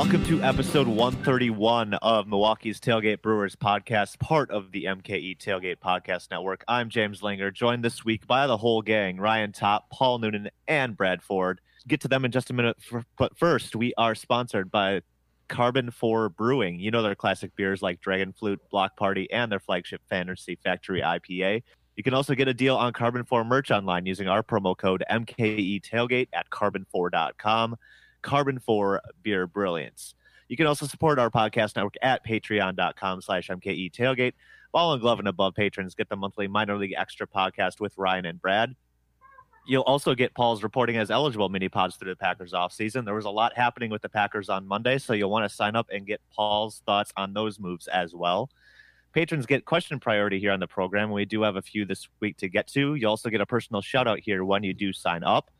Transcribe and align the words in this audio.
Welcome 0.00 0.24
to 0.24 0.42
episode 0.42 0.88
131 0.88 1.92
of 1.92 2.26
Milwaukee's 2.26 2.80
Tailgate 2.80 3.20
Brewers 3.20 3.54
podcast, 3.54 4.18
part 4.18 4.50
of 4.50 4.72
the 4.72 4.84
MKE 4.84 5.36
Tailgate 5.36 5.76
Podcast 5.76 6.30
Network. 6.30 6.64
I'm 6.66 6.88
James 6.88 7.20
Langer, 7.20 7.52
joined 7.52 7.84
this 7.84 8.02
week 8.02 8.26
by 8.26 8.46
the 8.46 8.56
whole 8.56 8.80
gang 8.80 9.18
Ryan 9.18 9.52
Top, 9.52 9.90
Paul 9.90 10.18
Noonan, 10.18 10.48
and 10.66 10.96
Brad 10.96 11.22
Ford. 11.22 11.60
Get 11.86 12.00
to 12.00 12.08
them 12.08 12.24
in 12.24 12.30
just 12.30 12.48
a 12.48 12.54
minute, 12.54 12.78
but 13.18 13.36
first, 13.36 13.76
we 13.76 13.92
are 13.98 14.14
sponsored 14.14 14.70
by 14.70 15.02
Carbon 15.48 15.90
4 15.90 16.30
Brewing. 16.30 16.80
You 16.80 16.90
know 16.90 17.02
their 17.02 17.14
classic 17.14 17.54
beers 17.54 17.82
like 17.82 18.00
Dragon 18.00 18.32
Flute, 18.32 18.62
Block 18.70 18.96
Party, 18.96 19.30
and 19.30 19.52
their 19.52 19.60
flagship 19.60 20.00
Fantasy 20.08 20.58
Factory 20.64 21.02
IPA. 21.02 21.62
You 21.96 22.02
can 22.02 22.14
also 22.14 22.34
get 22.34 22.48
a 22.48 22.54
deal 22.54 22.76
on 22.78 22.94
Carbon 22.94 23.24
4 23.24 23.44
merch 23.44 23.70
online 23.70 24.06
using 24.06 24.28
our 24.28 24.42
promo 24.42 24.74
code 24.74 25.04
MKE 25.10 25.82
Tailgate 25.82 26.28
at 26.32 26.48
carbon4.com. 26.48 27.76
Carbon 28.22 28.58
4 28.58 29.00
Beer 29.22 29.46
Brilliance. 29.46 30.14
You 30.48 30.56
can 30.56 30.66
also 30.66 30.86
support 30.86 31.18
our 31.18 31.30
podcast 31.30 31.76
network 31.76 31.94
at 32.02 32.26
patreon.com 32.26 33.22
slash 33.22 33.48
MKE 33.48 33.92
Tailgate. 33.92 34.32
Fall 34.72 34.92
and 34.92 35.00
Glove 35.00 35.18
and 35.18 35.28
above 35.28 35.54
patrons 35.54 35.94
get 35.94 36.08
the 36.08 36.16
monthly 36.16 36.48
minor 36.48 36.76
league 36.76 36.94
extra 36.96 37.26
podcast 37.26 37.80
with 37.80 37.96
Ryan 37.96 38.26
and 38.26 38.40
Brad. 38.40 38.74
You'll 39.66 39.82
also 39.82 40.14
get 40.14 40.34
Paul's 40.34 40.62
reporting 40.62 40.96
as 40.96 41.10
eligible 41.10 41.48
mini 41.48 41.68
pods 41.68 41.96
through 41.96 42.10
the 42.10 42.16
Packers 42.16 42.52
offseason. 42.52 43.04
There 43.04 43.14
was 43.14 43.26
a 43.26 43.30
lot 43.30 43.56
happening 43.56 43.90
with 43.90 44.02
the 44.02 44.08
Packers 44.08 44.48
on 44.48 44.66
Monday, 44.66 44.98
so 44.98 45.12
you'll 45.12 45.30
want 45.30 45.48
to 45.48 45.54
sign 45.54 45.76
up 45.76 45.86
and 45.92 46.06
get 46.06 46.20
Paul's 46.34 46.82
thoughts 46.86 47.12
on 47.16 47.34
those 47.34 47.60
moves 47.60 47.86
as 47.86 48.14
well. 48.14 48.50
Patrons 49.12 49.46
get 49.46 49.64
question 49.64 50.00
priority 50.00 50.38
here 50.38 50.52
on 50.52 50.60
the 50.60 50.66
program. 50.66 51.10
We 51.10 51.24
do 51.24 51.42
have 51.42 51.56
a 51.56 51.62
few 51.62 51.84
this 51.84 52.08
week 52.20 52.36
to 52.38 52.48
get 52.48 52.68
to. 52.68 52.94
You 52.94 53.08
also 53.08 53.28
get 53.28 53.40
a 53.40 53.46
personal 53.46 53.82
shout 53.82 54.06
out 54.06 54.20
here 54.20 54.44
when 54.44 54.62
you 54.62 54.72
do 54.72 54.92
sign 54.92 55.24
up. 55.24 55.50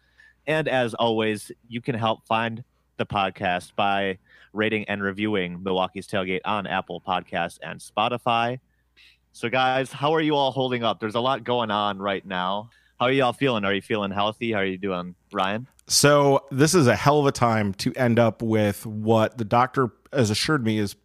And 0.50 0.66
as 0.66 0.94
always, 0.94 1.52
you 1.68 1.80
can 1.80 1.94
help 1.94 2.26
find 2.26 2.64
the 2.96 3.06
podcast 3.06 3.76
by 3.76 4.18
rating 4.52 4.84
and 4.86 5.00
reviewing 5.00 5.62
Milwaukee's 5.62 6.08
Tailgate 6.08 6.40
on 6.44 6.66
Apple 6.66 7.00
Podcasts 7.00 7.60
and 7.62 7.78
Spotify. 7.78 8.58
So, 9.30 9.48
guys, 9.48 9.92
how 9.92 10.12
are 10.12 10.20
you 10.20 10.34
all 10.34 10.50
holding 10.50 10.82
up? 10.82 10.98
There's 10.98 11.14
a 11.14 11.20
lot 11.20 11.44
going 11.44 11.70
on 11.70 12.00
right 12.00 12.26
now. 12.26 12.70
How 12.98 13.06
are 13.06 13.12
you 13.12 13.22
all 13.22 13.32
feeling? 13.32 13.64
Are 13.64 13.72
you 13.72 13.80
feeling 13.80 14.10
healthy? 14.10 14.50
How 14.50 14.58
are 14.58 14.64
you 14.64 14.76
doing, 14.76 15.14
Ryan? 15.32 15.68
So, 15.86 16.44
this 16.50 16.74
is 16.74 16.88
a 16.88 16.96
hell 16.96 17.20
of 17.20 17.26
a 17.26 17.32
time 17.32 17.72
to 17.74 17.94
end 17.94 18.18
up 18.18 18.42
with 18.42 18.84
what 18.84 19.38
the 19.38 19.44
doctor 19.44 19.92
has 20.12 20.30
assured 20.30 20.64
me 20.64 20.78
is 20.78 20.96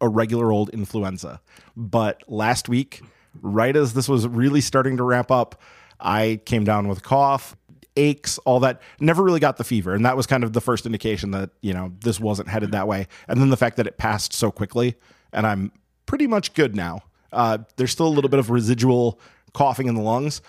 a 0.00 0.08
regular 0.08 0.52
old 0.52 0.68
influenza. 0.68 1.40
But 1.76 2.22
last 2.28 2.68
week, 2.68 3.02
right 3.42 3.74
as 3.74 3.94
this 3.94 4.08
was 4.08 4.28
really 4.28 4.60
starting 4.60 4.96
to 4.98 5.02
ramp 5.02 5.32
up, 5.32 5.60
I 5.98 6.40
came 6.44 6.62
down 6.62 6.86
with 6.86 6.98
a 6.98 7.02
cough, 7.02 7.56
aches, 7.96 8.38
all 8.38 8.60
that. 8.60 8.80
Never 9.00 9.22
really 9.22 9.40
got 9.40 9.56
the 9.56 9.64
fever, 9.64 9.94
and 9.94 10.04
that 10.04 10.16
was 10.16 10.26
kind 10.26 10.44
of 10.44 10.52
the 10.52 10.60
first 10.60 10.86
indication 10.86 11.30
that 11.32 11.50
you 11.60 11.72
know 11.72 11.92
this 12.00 12.20
wasn't 12.20 12.48
headed 12.48 12.72
that 12.72 12.86
way. 12.88 13.06
And 13.28 13.40
then 13.40 13.50
the 13.50 13.56
fact 13.56 13.76
that 13.76 13.86
it 13.86 13.98
passed 13.98 14.32
so 14.32 14.50
quickly, 14.50 14.96
and 15.32 15.46
I'm 15.46 15.72
pretty 16.06 16.26
much 16.26 16.54
good 16.54 16.76
now. 16.76 17.02
Uh, 17.32 17.58
there's 17.76 17.90
still 17.90 18.06
a 18.06 18.14
little 18.14 18.30
bit 18.30 18.38
of 18.38 18.50
residual 18.50 19.20
coughing 19.52 19.88
in 19.88 19.94
the 19.94 20.02
lungs, 20.02 20.42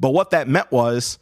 but 0.00 0.10
what 0.10 0.30
that 0.30 0.48
meant 0.48 0.70
was, 0.72 1.18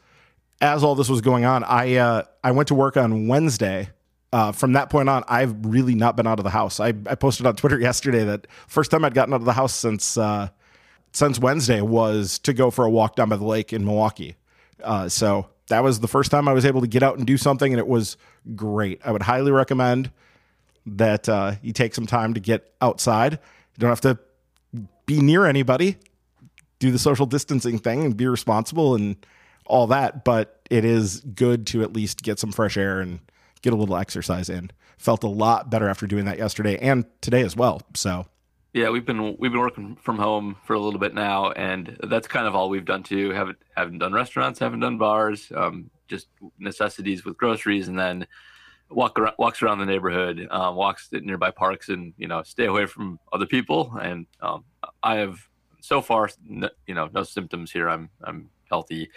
as 0.61 0.83
all 0.83 0.95
this 0.95 1.09
was 1.09 1.21
going 1.21 1.45
on, 1.45 1.65
I 1.65 1.97
uh, 1.97 2.23
I 2.43 2.53
went 2.53 2.69
to 2.69 2.75
work 2.75 2.97
on 2.97 3.29
Wednesday. 3.29 3.91
Uh, 4.33 4.51
from 4.51 4.73
that 4.73 4.89
point 4.89 5.11
on, 5.11 5.23
I've 5.29 5.55
really 5.67 5.95
not 5.95 6.17
been 6.17 6.27
out 6.27 6.39
of 6.39 6.45
the 6.45 6.51
house. 6.51 6.81
I, 6.81 6.95
I 7.05 7.17
posted 7.17 7.45
on 7.45 7.55
Twitter 7.55 7.79
yesterday 7.81 8.25
that 8.25 8.47
first 8.67 8.91
time 8.91 9.05
I'd 9.05 9.13
gotten 9.13 9.35
out 9.35 9.41
of 9.41 9.45
the 9.45 9.53
house 9.53 9.75
since 9.75 10.17
uh, 10.17 10.49
since 11.13 11.39
Wednesday 11.39 11.81
was 11.81 12.39
to 12.41 12.53
go 12.53 12.71
for 12.71 12.85
a 12.85 12.91
walk 12.91 13.17
down 13.17 13.29
by 13.29 13.37
the 13.37 13.45
lake 13.45 13.73
in 13.73 13.85
Milwaukee. 13.85 14.37
Uh, 14.83 15.09
so 15.09 15.49
that 15.73 15.83
was 15.83 16.01
the 16.01 16.09
first 16.09 16.31
time 16.31 16.49
I 16.49 16.53
was 16.53 16.67
able 16.67 16.83
to 16.83 16.87
get 16.87 17.03
out 17.03 17.17
and 17.17 17.27
do 17.27 17.39
something, 17.39 17.73
and 17.73 17.79
it 17.79 17.89
was 17.89 18.19
great. 18.55 19.01
I 19.05 19.11
would 19.11 19.23
highly 19.23 19.51
recommend 19.51 20.11
that 20.85 21.31
uh, 21.31 21.55
you 21.63 21.73
take 21.73 21.95
some 21.95 22.07
time 22.07 22.35
to 22.35 22.41
get 22.41 22.75
outside. 22.83 23.33
You 23.33 23.79
don't 23.79 23.89
have 23.89 24.03
to 24.03 24.19
be 25.07 25.21
near 25.21 25.47
anybody, 25.47 25.97
do 26.79 26.91
the 26.91 26.99
social 26.99 27.25
distancing 27.25 27.79
thing, 27.79 28.05
and 28.05 28.15
be 28.15 28.27
responsible 28.27 28.95
and 28.95 29.17
all 29.65 29.87
that. 29.87 30.25
But 30.25 30.61
it 30.71 30.85
is 30.85 31.21
good 31.21 31.67
to 31.69 31.83
at 31.83 31.95
least 31.95 32.23
get 32.23 32.39
some 32.39 32.53
fresh 32.53 32.77
air 32.77 33.01
and 33.01 33.21
get 33.63 33.73
a 33.73 33.77
little 33.77 33.97
exercise 33.97 34.51
in. 34.51 34.71
Felt 34.99 35.25
a 35.25 35.29
lot 35.29 35.71
better 35.71 35.89
after 35.89 36.07
doing 36.07 36.27
that 36.27 36.37
yesterday 36.37 36.77
and 36.77 37.07
today 37.23 37.43
as 37.43 37.57
well. 37.57 37.81
So 37.95 38.27
yeah, 38.73 38.89
we've 38.89 39.05
been 39.05 39.37
we've 39.39 39.53
been 39.53 39.61
working 39.61 39.97
from 40.01 40.17
home 40.17 40.57
for 40.65 40.73
a 40.75 40.81
little 40.81 40.99
bit 40.99 41.15
now, 41.15 41.51
and 41.53 41.97
that's 42.05 42.27
kind 42.27 42.47
of 42.47 42.55
all 42.55 42.71
we've 42.71 42.87
done 42.87 43.03
too. 43.03 43.31
Haven't 43.31 43.59
haven't 43.77 43.99
done 43.99 44.13
restaurants, 44.15 44.59
haven't 44.59 44.81
done 44.81 44.97
bars, 44.97 45.53
um, 45.55 45.91
just 46.09 46.29
necessities 46.59 47.25
with 47.25 47.37
groceries, 47.37 47.89
and 47.89 47.99
then 47.99 48.27
walk 48.89 49.19
around, 49.19 49.35
walks 49.39 49.61
around 49.63 49.79
the 49.79 49.85
neighborhood, 49.85 50.49
um, 50.51 50.75
walks 50.75 51.11
at 51.13 51.23
nearby 51.23 51.51
parks, 51.51 51.91
and 51.91 52.15
you 52.17 52.27
know 52.27 52.43
stay 52.45 52.65
away 52.65 52.87
from 52.87 53.19
other 53.31 53.47
people. 53.47 53.93
And 54.01 54.27
um, 54.41 54.65
I 55.03 55.17
have 55.17 55.39
so 55.81 56.01
far, 56.01 56.31
you 56.49 56.95
know, 56.95 57.11
no 57.13 57.25
symptoms 57.25 57.71
here. 57.71 57.91
I'm 57.91 58.09
I'm 58.25 58.49
healthy, 58.71 59.11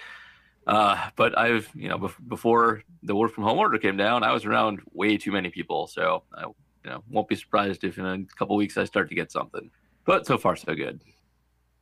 uh, 0.67 1.11
but 1.15 1.37
I've 1.37 1.69
you 1.73 1.87
know 1.87 2.09
before 2.27 2.83
the 3.03 3.15
work 3.15 3.31
from 3.31 3.45
home 3.45 3.59
order 3.59 3.77
came 3.77 3.95
down, 3.95 4.21
I 4.21 4.33
was 4.33 4.43
around 4.43 4.81
way 4.91 5.15
too 5.15 5.31
many 5.31 5.49
people, 5.49 5.87
so 5.87 6.23
I 6.33 6.47
you 6.85 6.91
know, 6.91 7.03
won't 7.09 7.27
be 7.27 7.35
surprised 7.35 7.83
if 7.83 7.97
in 7.97 8.05
a 8.05 8.35
couple 8.37 8.55
weeks 8.55 8.77
I 8.77 8.85
start 8.85 9.09
to 9.09 9.15
get 9.15 9.31
something. 9.31 9.71
But 10.05 10.27
so 10.27 10.37
far, 10.37 10.55
so 10.55 10.75
good. 10.75 11.01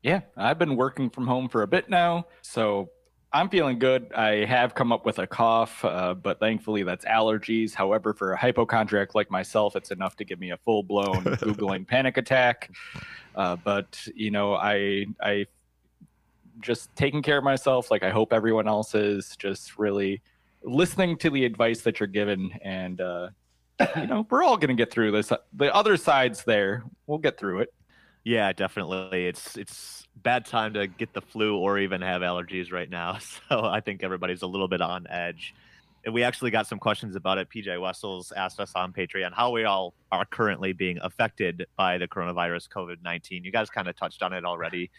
Yeah, 0.02 0.22
I've 0.38 0.58
been 0.58 0.78
working 0.78 1.10
from 1.10 1.28
home 1.28 1.50
for 1.50 1.62
a 1.62 1.68
bit 1.68 1.90
now, 1.90 2.28
so 2.42 2.90
I'm 3.34 3.50
feeling 3.50 3.80
good. 3.80 4.14
I 4.14 4.46
have 4.46 4.76
come 4.76 4.94
up 4.94 5.06
with 5.06 5.20
a 5.20 5.28
cough, 5.28 5.84
uh, 5.84 6.14
but 6.14 6.40
thankfully 6.40 6.84
that's 6.84 7.04
allergies. 7.04 7.74
However, 7.74 8.14
for 8.14 8.32
a 8.32 8.38
hypochondriac 8.38 9.14
like 9.14 9.30
myself, 9.30 9.76
it's 9.76 9.92
enough 9.92 10.16
to 10.18 10.26
give 10.26 10.40
me 10.40 10.52
a 10.52 10.58
full 10.58 10.84
blown 10.84 11.24
googling 11.24 11.86
panic 11.86 12.16
attack. 12.18 12.72
Uh, 13.36 13.58
but 13.58 14.08
you 14.16 14.32
know, 14.32 14.56
I 14.56 15.06
I 15.22 15.48
just 16.62 16.96
taking 16.96 17.22
care 17.22 17.38
of 17.38 17.44
myself, 17.44 17.92
like 17.92 18.04
I 18.04 18.10
hope 18.10 18.32
everyone 18.32 18.70
else 18.70 18.96
is. 18.96 19.36
Just 19.38 19.78
really 19.78 20.22
listening 20.64 21.18
to 21.18 21.30
the 21.30 21.44
advice 21.44 21.82
that 21.82 22.00
you're 22.00 22.08
given 22.08 22.52
and 22.64 23.02
uh, 23.02 23.30
you 23.96 24.08
know, 24.08 24.28
we're 24.30 24.44
all 24.44 24.58
going 24.58 24.70
to 24.70 24.76
get 24.76 24.92
through 24.92 25.12
this. 25.12 25.32
Uh, 25.32 25.38
the 25.54 25.74
other 25.74 25.98
side's 25.98 26.44
there. 26.44 26.84
We'll 27.08 27.18
get 27.18 27.38
through 27.38 27.62
it. 27.62 27.74
Yeah, 28.24 28.54
definitely. 28.54 29.28
It's 29.28 29.58
it's 29.58 30.08
bad 30.16 30.46
time 30.46 30.74
to 30.76 30.88
get 30.88 31.14
the 31.14 31.22
flu 31.22 31.58
or 31.58 31.80
even 31.80 32.02
have 32.02 32.22
allergies 32.22 32.72
right 32.72 32.90
now. 32.90 33.18
So 33.50 33.66
I 33.66 33.82
think 33.82 34.04
everybody's 34.04 34.42
a 34.42 34.48
little 34.48 34.68
bit 34.68 34.82
on 34.82 35.06
edge. 35.10 35.54
And 36.06 36.14
we 36.14 36.24
actually 36.24 36.52
got 36.52 36.68
some 36.68 36.80
questions 36.80 37.16
about 37.16 37.38
it. 37.38 37.50
PJ 37.50 37.80
Wessels 37.82 38.34
asked 38.36 38.60
us 38.60 38.74
on 38.76 38.92
Patreon 38.92 39.34
how 39.34 39.52
we 39.52 39.64
all 39.64 39.94
are 40.12 40.26
currently 40.26 40.74
being 40.74 41.00
affected 41.02 41.66
by 41.78 41.98
the 41.98 42.08
coronavirus 42.08 42.70
COVID 42.70 42.98
19. 43.04 43.44
You 43.44 43.52
guys 43.52 43.70
kind 43.70 43.88
of 43.88 43.96
touched 43.96 44.22
on 44.22 44.34
it 44.34 44.46
already. 44.46 44.92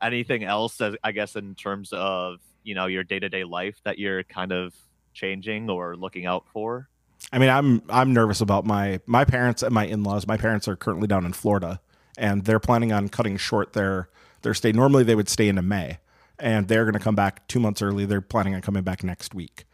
Anything 0.00 0.44
else, 0.44 0.80
uh, 0.80 0.94
I 1.04 1.12
guess, 1.12 1.36
in 1.36 1.54
terms 1.54 1.92
of, 1.92 2.40
you 2.64 2.74
know, 2.74 2.86
your 2.86 3.04
day 3.04 3.18
to 3.18 3.28
day 3.28 3.44
life 3.44 3.76
that 3.84 3.98
you're 3.98 4.24
kind 4.24 4.52
of 4.52 4.74
changing 5.14 5.70
or 5.70 5.96
looking 5.96 6.26
out 6.26 6.44
for? 6.52 6.88
I 7.30 7.38
mean, 7.38 7.48
I'm 7.48 7.82
I'm 7.88 8.12
nervous 8.12 8.40
about 8.40 8.64
my 8.66 9.00
my 9.06 9.24
parents 9.24 9.62
and 9.62 9.72
my 9.72 9.86
in 9.86 10.02
laws. 10.02 10.26
My 10.26 10.36
parents 10.36 10.68
are 10.68 10.76
currently 10.76 11.06
down 11.06 11.24
in 11.24 11.32
Florida, 11.32 11.80
and 12.18 12.44
they're 12.44 12.60
planning 12.60 12.92
on 12.92 13.08
cutting 13.08 13.36
short 13.36 13.72
their 13.72 14.08
their 14.42 14.54
stay. 14.54 14.72
Normally, 14.72 15.04
they 15.04 15.14
would 15.14 15.28
stay 15.28 15.48
into 15.48 15.62
May, 15.62 15.98
and 16.38 16.68
they're 16.68 16.84
going 16.84 16.94
to 16.94 17.00
come 17.00 17.14
back 17.14 17.46
two 17.48 17.60
months 17.60 17.80
early. 17.82 18.04
They're 18.04 18.20
planning 18.20 18.54
on 18.54 18.60
coming 18.60 18.82
back 18.82 19.04
next 19.04 19.34
week. 19.34 19.64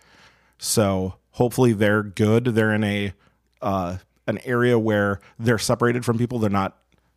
So 0.59 1.15
hopefully, 1.33 1.73
they're 1.73 2.03
good. 2.03 2.45
They're 2.45 2.75
in 2.75 2.85
a 2.85 3.13
uh, 3.63 3.99
an 4.27 4.39
area 4.45 4.79
where 4.79 5.21
they're 5.39 5.59
separated 5.59 6.05
from 6.05 6.19
people. 6.19 6.39
They're 6.39 6.51
not, 6.51 6.77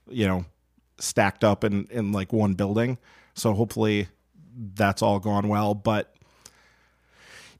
you 0.09 0.27
know, 0.27 0.45
stacked 0.97 1.43
up 1.43 1.63
in 1.63 1.87
in 1.91 2.11
like 2.11 2.33
one 2.33 2.53
building. 2.53 2.97
So 3.33 3.53
hopefully, 3.53 4.07
that's 4.55 5.01
all 5.01 5.19
gone 5.19 5.47
well. 5.47 5.73
But 5.73 6.15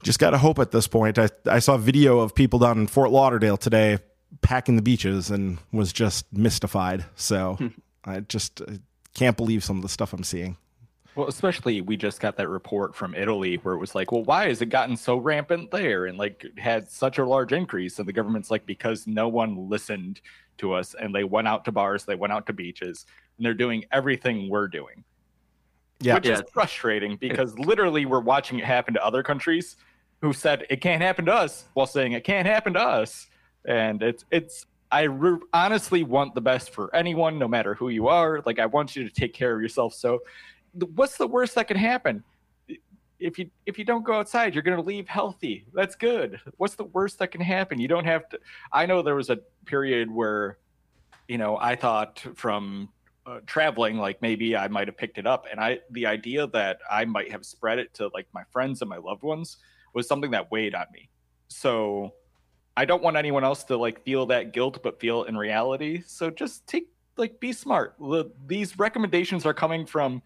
just 0.02 0.18
got 0.18 0.30
to 0.30 0.38
hope 0.38 0.58
at 0.58 0.70
this 0.70 0.86
point. 0.86 1.18
I, 1.18 1.28
I 1.46 1.58
saw 1.58 1.74
a 1.74 1.78
video 1.78 2.20
of 2.20 2.34
people 2.34 2.58
down 2.58 2.78
in 2.78 2.86
Fort 2.86 3.10
Lauderdale 3.10 3.56
today 3.56 3.98
packing 4.40 4.76
the 4.76 4.82
beaches 4.82 5.30
and 5.30 5.58
was 5.72 5.92
just 5.92 6.32
mystified. 6.32 7.04
So 7.16 7.54
hmm. 7.54 7.68
I 8.04 8.20
just 8.20 8.62
I 8.62 8.78
can't 9.14 9.36
believe 9.36 9.62
some 9.62 9.76
of 9.76 9.82
the 9.82 9.88
stuff 9.88 10.12
I'm 10.12 10.24
seeing. 10.24 10.56
Well, 11.14 11.28
especially 11.28 11.82
we 11.82 11.98
just 11.98 12.20
got 12.20 12.36
that 12.38 12.48
report 12.48 12.94
from 12.94 13.14
Italy 13.14 13.56
where 13.56 13.74
it 13.74 13.78
was 13.78 13.94
like, 13.94 14.12
well, 14.12 14.24
why 14.24 14.48
has 14.48 14.62
it 14.62 14.70
gotten 14.70 14.96
so 14.96 15.18
rampant 15.18 15.70
there 15.70 16.06
and 16.06 16.16
like 16.16 16.46
had 16.56 16.90
such 16.90 17.18
a 17.18 17.26
large 17.26 17.52
increase? 17.52 17.98
And 17.98 18.08
the 18.08 18.14
government's 18.14 18.50
like, 18.50 18.64
because 18.64 19.06
no 19.06 19.28
one 19.28 19.68
listened 19.68 20.22
to 20.58 20.72
us 20.72 20.94
and 20.98 21.14
they 21.14 21.24
went 21.24 21.48
out 21.48 21.66
to 21.66 21.72
bars, 21.72 22.06
they 22.06 22.14
went 22.14 22.32
out 22.32 22.46
to 22.46 22.54
beaches, 22.54 23.04
and 23.36 23.44
they're 23.44 23.52
doing 23.52 23.84
everything 23.92 24.48
we're 24.48 24.68
doing. 24.68 25.04
Yeah. 26.00 26.14
Which 26.14 26.26
yeah. 26.26 26.34
is 26.34 26.42
frustrating 26.50 27.16
because 27.16 27.58
literally 27.58 28.06
we're 28.06 28.20
watching 28.20 28.58
it 28.58 28.64
happen 28.64 28.94
to 28.94 29.04
other 29.04 29.22
countries 29.22 29.76
who 30.22 30.32
said 30.32 30.64
it 30.70 30.80
can't 30.80 31.02
happen 31.02 31.26
to 31.26 31.34
us 31.34 31.64
while 31.74 31.86
saying 31.86 32.12
it 32.12 32.24
can't 32.24 32.46
happen 32.46 32.72
to 32.74 32.80
us. 32.80 33.26
And 33.66 34.02
it's 34.02 34.24
it's 34.30 34.66
I 34.90 35.02
re- 35.02 35.38
honestly 35.52 36.04
want 36.04 36.34
the 36.34 36.40
best 36.40 36.70
for 36.70 36.94
anyone, 36.94 37.38
no 37.38 37.48
matter 37.48 37.74
who 37.74 37.88
you 37.88 38.08
are. 38.08 38.42
Like 38.46 38.58
I 38.58 38.66
want 38.66 38.96
you 38.96 39.06
to 39.06 39.12
take 39.12 39.34
care 39.34 39.54
of 39.54 39.60
yourself. 39.60 39.94
So, 39.94 40.20
what's 40.94 41.16
the 41.16 41.26
worst 41.26 41.56
that 41.56 41.68
can 41.68 41.76
happen? 41.76 42.24
if 43.18 43.38
you 43.38 43.48
if 43.66 43.78
you 43.78 43.84
don't 43.84 44.04
go 44.04 44.14
outside, 44.14 44.54
you're 44.54 44.64
going 44.64 44.76
to 44.76 44.82
leave 44.82 45.08
healthy. 45.08 45.64
That's 45.72 45.94
good. 45.94 46.40
What's 46.56 46.74
the 46.74 46.84
worst 46.84 47.18
that 47.20 47.30
can 47.30 47.40
happen? 47.40 47.78
You 47.78 47.88
don't 47.88 48.04
have 48.04 48.28
to. 48.30 48.40
I 48.72 48.86
know 48.86 49.00
there 49.00 49.14
was 49.14 49.30
a 49.30 49.38
period 49.64 50.10
where, 50.10 50.58
you 51.28 51.38
know, 51.38 51.56
I 51.56 51.76
thought 51.76 52.24
from 52.34 52.88
uh, 53.24 53.38
traveling, 53.46 53.98
like 53.98 54.20
maybe 54.22 54.56
I 54.56 54.66
might 54.66 54.88
have 54.88 54.96
picked 54.96 55.18
it 55.18 55.26
up, 55.26 55.46
and 55.50 55.60
I 55.60 55.78
the 55.90 56.06
idea 56.06 56.48
that 56.48 56.80
I 56.90 57.04
might 57.04 57.30
have 57.30 57.46
spread 57.46 57.78
it 57.78 57.94
to 57.94 58.10
like 58.12 58.26
my 58.34 58.42
friends 58.50 58.82
and 58.82 58.88
my 58.88 58.98
loved 58.98 59.22
ones 59.22 59.58
was 59.94 60.06
something 60.08 60.30
that 60.32 60.50
weighed 60.50 60.74
on 60.74 60.86
me. 60.92 61.08
So 61.48 62.14
I 62.76 62.84
don't 62.84 63.02
want 63.02 63.16
anyone 63.16 63.44
else 63.44 63.64
to 63.64 63.76
like 63.76 64.04
feel 64.04 64.26
that 64.26 64.52
guilt, 64.52 64.82
but 64.82 65.00
feel 65.00 65.24
it 65.24 65.28
in 65.28 65.36
reality. 65.36 66.02
So 66.06 66.30
just 66.30 66.66
take 66.66 66.88
like 67.16 67.40
be 67.40 67.52
smart. 67.52 67.96
These 68.46 68.78
recommendations 68.78 69.44
are 69.46 69.54
coming 69.54 69.86
from 69.86 70.22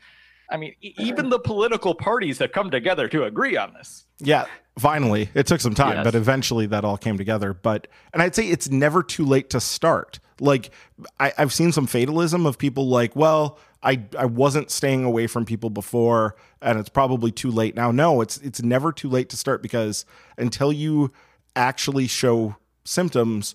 I 0.48 0.56
mean, 0.56 0.74
even 0.80 1.28
the 1.28 1.40
political 1.40 1.92
parties 1.92 2.38
have 2.38 2.52
come 2.52 2.70
together 2.70 3.08
to 3.08 3.24
agree 3.24 3.56
on 3.56 3.72
this. 3.74 4.06
Yeah, 4.20 4.46
finally. 4.78 5.28
It 5.34 5.48
took 5.48 5.60
some 5.60 5.74
time, 5.74 5.96
Yes. 5.96 6.04
but 6.04 6.14
eventually 6.14 6.66
that 6.66 6.84
all 6.84 6.96
came 6.96 7.18
together. 7.18 7.52
But 7.52 7.88
and 8.12 8.22
I'd 8.22 8.36
say 8.36 8.48
it's 8.48 8.68
never 8.70 9.02
too 9.02 9.24
late 9.24 9.50
to 9.50 9.60
start. 9.60 10.20
Like 10.38 10.70
I, 11.18 11.32
I've 11.36 11.52
seen 11.52 11.72
some 11.72 11.88
fatalism 11.88 12.46
of 12.46 12.58
people 12.58 12.86
like, 12.88 13.16
well, 13.16 13.58
I 13.86 14.04
I 14.18 14.26
wasn't 14.26 14.70
staying 14.70 15.04
away 15.04 15.26
from 15.28 15.44
people 15.44 15.70
before, 15.70 16.36
and 16.60 16.78
it's 16.78 16.88
probably 16.88 17.30
too 17.30 17.50
late 17.50 17.74
now. 17.76 17.90
No, 17.90 18.20
it's 18.20 18.36
it's 18.38 18.60
never 18.62 18.92
too 18.92 19.08
late 19.08 19.28
to 19.30 19.36
start 19.36 19.62
because 19.62 20.04
until 20.36 20.72
you 20.72 21.12
actually 21.54 22.06
show 22.06 22.56
symptoms, 22.84 23.54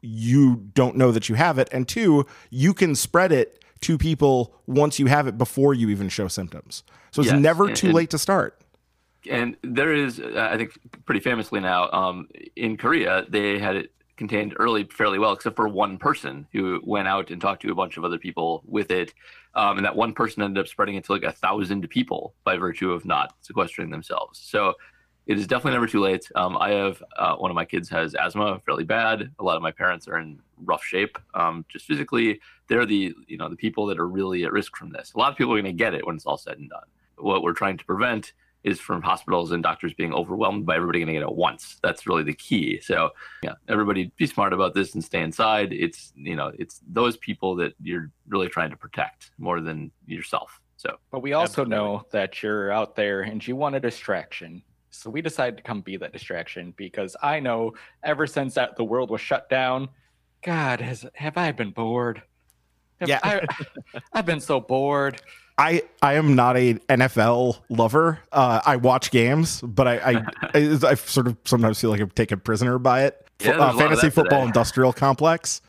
you 0.00 0.56
don't 0.74 0.96
know 0.96 1.12
that 1.12 1.28
you 1.28 1.34
have 1.36 1.58
it, 1.58 1.68
and 1.72 1.86
two, 1.86 2.26
you 2.50 2.72
can 2.74 2.94
spread 2.94 3.32
it 3.32 3.62
to 3.82 3.98
people 3.98 4.54
once 4.66 4.98
you 4.98 5.06
have 5.06 5.26
it 5.26 5.36
before 5.36 5.74
you 5.74 5.90
even 5.90 6.08
show 6.08 6.28
symptoms. 6.28 6.82
So 7.10 7.20
it's 7.22 7.30
Yes, 7.30 7.40
never 7.40 7.66
and- 7.66 7.76
too 7.76 7.88
and- 7.88 7.94
late 7.94 8.10
to 8.10 8.18
start. 8.18 8.58
and 9.28 9.56
there 9.62 9.92
is 9.92 10.20
i 10.20 10.56
think 10.56 10.70
pretty 11.04 11.20
famously 11.20 11.58
now 11.58 11.90
um, 11.90 12.28
in 12.54 12.76
korea 12.76 13.24
they 13.28 13.58
had 13.58 13.74
it 13.74 13.90
contained 14.16 14.54
early 14.58 14.84
fairly 14.84 15.18
well 15.18 15.32
except 15.32 15.56
for 15.56 15.68
one 15.68 15.98
person 15.98 16.46
who 16.52 16.80
went 16.84 17.08
out 17.08 17.30
and 17.30 17.40
talked 17.40 17.62
to 17.62 17.72
a 17.72 17.74
bunch 17.74 17.96
of 17.96 18.04
other 18.04 18.18
people 18.18 18.62
with 18.66 18.90
it. 18.90 19.12
Um, 19.54 19.78
and 19.78 19.86
that 19.86 19.96
one 19.96 20.12
person 20.12 20.42
ended 20.42 20.60
up 20.60 20.68
spreading 20.68 20.96
it 20.96 21.04
to 21.04 21.12
like 21.12 21.22
a 21.22 21.32
thousand 21.32 21.88
people 21.88 22.34
by 22.44 22.56
virtue 22.56 22.92
of 22.92 23.04
not 23.04 23.34
sequestering 23.40 23.90
themselves. 23.90 24.38
So 24.38 24.74
it 25.26 25.38
is 25.38 25.46
definitely 25.46 25.72
never 25.72 25.88
too 25.88 26.00
late. 26.00 26.28
Um, 26.36 26.56
i 26.58 26.70
have 26.70 27.02
uh, 27.16 27.34
one 27.36 27.50
of 27.50 27.54
my 27.54 27.64
kids 27.64 27.88
has 27.90 28.14
asthma 28.14 28.60
fairly 28.64 28.84
bad. 28.84 29.32
A 29.38 29.44
lot 29.44 29.56
of 29.56 29.62
my 29.62 29.72
parents 29.72 30.06
are 30.08 30.18
in 30.18 30.40
rough 30.58 30.84
shape. 30.84 31.18
Um, 31.34 31.64
just 31.68 31.84
physically 31.84 32.40
they're 32.68 32.86
the 32.86 33.14
you 33.26 33.36
know 33.36 33.48
the 33.48 33.56
people 33.56 33.86
that 33.86 33.98
are 33.98 34.08
really 34.08 34.44
at 34.44 34.52
risk 34.52 34.76
from 34.76 34.90
this. 34.90 35.12
A 35.14 35.18
lot 35.18 35.32
of 35.32 35.36
people 35.36 35.52
are 35.52 35.60
going 35.60 35.76
to 35.76 35.84
get 35.84 35.94
it 35.94 36.06
when 36.06 36.16
it's 36.16 36.26
all 36.26 36.38
said 36.38 36.58
and 36.58 36.70
done. 36.70 36.84
What 37.18 37.42
we're 37.42 37.54
trying 37.54 37.76
to 37.78 37.84
prevent 37.84 38.32
is 38.64 38.80
from 38.80 39.00
hospitals 39.00 39.52
and 39.52 39.62
doctors 39.62 39.94
being 39.94 40.12
overwhelmed 40.12 40.66
by 40.66 40.76
everybody 40.76 40.98
getting 40.98 41.14
it 41.14 41.22
at 41.22 41.34
once. 41.34 41.76
That's 41.82 42.06
really 42.06 42.24
the 42.24 42.34
key. 42.34 42.80
So 42.80 43.10
yeah, 43.42 43.54
everybody 43.68 44.10
be 44.16 44.26
smart 44.26 44.52
about 44.52 44.74
this 44.74 44.94
and 44.94 45.04
stay 45.04 45.22
inside. 45.22 45.72
It's 45.72 46.12
you 46.16 46.34
know, 46.34 46.52
it's 46.58 46.80
those 46.88 47.16
people 47.16 47.54
that 47.56 47.74
you're 47.82 48.10
really 48.28 48.48
trying 48.48 48.70
to 48.70 48.76
protect 48.76 49.30
more 49.38 49.60
than 49.60 49.92
yourself. 50.06 50.60
So 50.76 50.96
But 51.10 51.20
we 51.20 51.32
also 51.32 51.62
Absolutely. 51.62 51.76
know 51.76 52.06
that 52.10 52.42
you're 52.42 52.70
out 52.70 52.96
there 52.96 53.22
and 53.22 53.46
you 53.46 53.56
want 53.56 53.76
a 53.76 53.80
distraction. 53.80 54.62
So 54.90 55.10
we 55.10 55.22
decided 55.22 55.56
to 55.58 55.62
come 55.62 55.80
be 55.82 55.96
that 55.98 56.12
distraction 56.12 56.74
because 56.76 57.16
I 57.22 57.40
know 57.40 57.72
ever 58.02 58.26
since 58.26 58.54
that 58.54 58.76
the 58.76 58.84
world 58.84 59.10
was 59.10 59.20
shut 59.20 59.48
down, 59.48 59.88
God, 60.42 60.80
has 60.80 61.06
have 61.14 61.36
I 61.36 61.52
been 61.52 61.70
bored? 61.70 62.22
Have 63.00 63.08
Yeah. 63.08 63.20
I, 63.22 63.46
I've 64.12 64.26
been 64.26 64.40
so 64.40 64.60
bored. 64.60 65.20
I 65.58 65.82
I 66.02 66.14
am 66.14 66.34
not 66.34 66.56
a 66.56 66.74
NFL 66.74 67.58
lover. 67.68 68.20
Uh, 68.30 68.60
I 68.64 68.76
watch 68.76 69.10
games, 69.10 69.60
but 69.62 69.88
I 69.88 69.96
I, 69.96 70.12
I 70.54 70.78
I 70.90 70.94
sort 70.94 71.26
of 71.26 71.36
sometimes 71.44 71.80
feel 71.80 71.90
like 71.90 72.00
I'm 72.00 72.10
taken 72.10 72.40
prisoner 72.40 72.78
by 72.78 73.04
it. 73.04 73.26
Yeah, 73.40 73.52
uh, 73.52 73.76
fantasy 73.76 74.10
football 74.10 74.40
today. 74.40 74.46
industrial 74.46 74.92
complex. 74.92 75.60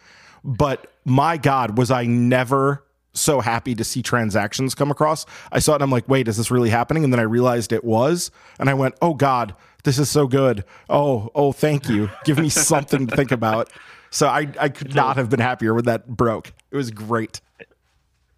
But 0.44 0.92
my 1.06 1.38
God, 1.38 1.78
was 1.78 1.92
I 1.92 2.06
never 2.06 2.84
so 3.14 3.42
happy 3.42 3.74
to 3.76 3.84
see 3.84 4.02
transactions 4.02 4.76
come 4.76 4.92
across. 4.92 5.26
I 5.52 5.60
saw 5.60 5.74
it 5.74 5.76
and 5.76 5.84
I'm 5.84 5.92
like, 5.92 6.08
wait, 6.08 6.28
is 6.28 6.38
this 6.38 6.52
really 6.52 6.70
happening? 6.70 7.04
And 7.04 7.12
then 7.12 7.20
I 7.20 7.24
realized 7.24 7.74
it 7.74 7.84
was, 7.84 8.30
and 8.60 8.70
I 8.70 8.74
went, 8.76 8.96
oh 9.02 9.14
God, 9.14 9.56
this 9.84 9.98
is 9.98 10.10
so 10.10 10.28
good. 10.28 10.64
Oh 10.90 11.32
oh, 11.34 11.52
thank 11.52 11.88
you. 11.90 12.10
Give 12.26 12.38
me 12.38 12.50
something 12.50 13.08
to 13.08 13.16
think 13.16 13.32
about. 13.32 13.72
So 14.10 14.28
I 14.28 14.48
I 14.60 14.70
could 14.70 14.96
not 15.02 15.16
have 15.18 15.30
been 15.30 15.40
happier 15.40 15.74
when 15.74 15.86
that 15.86 16.08
broke. 16.08 16.54
It 16.72 16.76
was 16.76 16.92
great. 16.92 17.42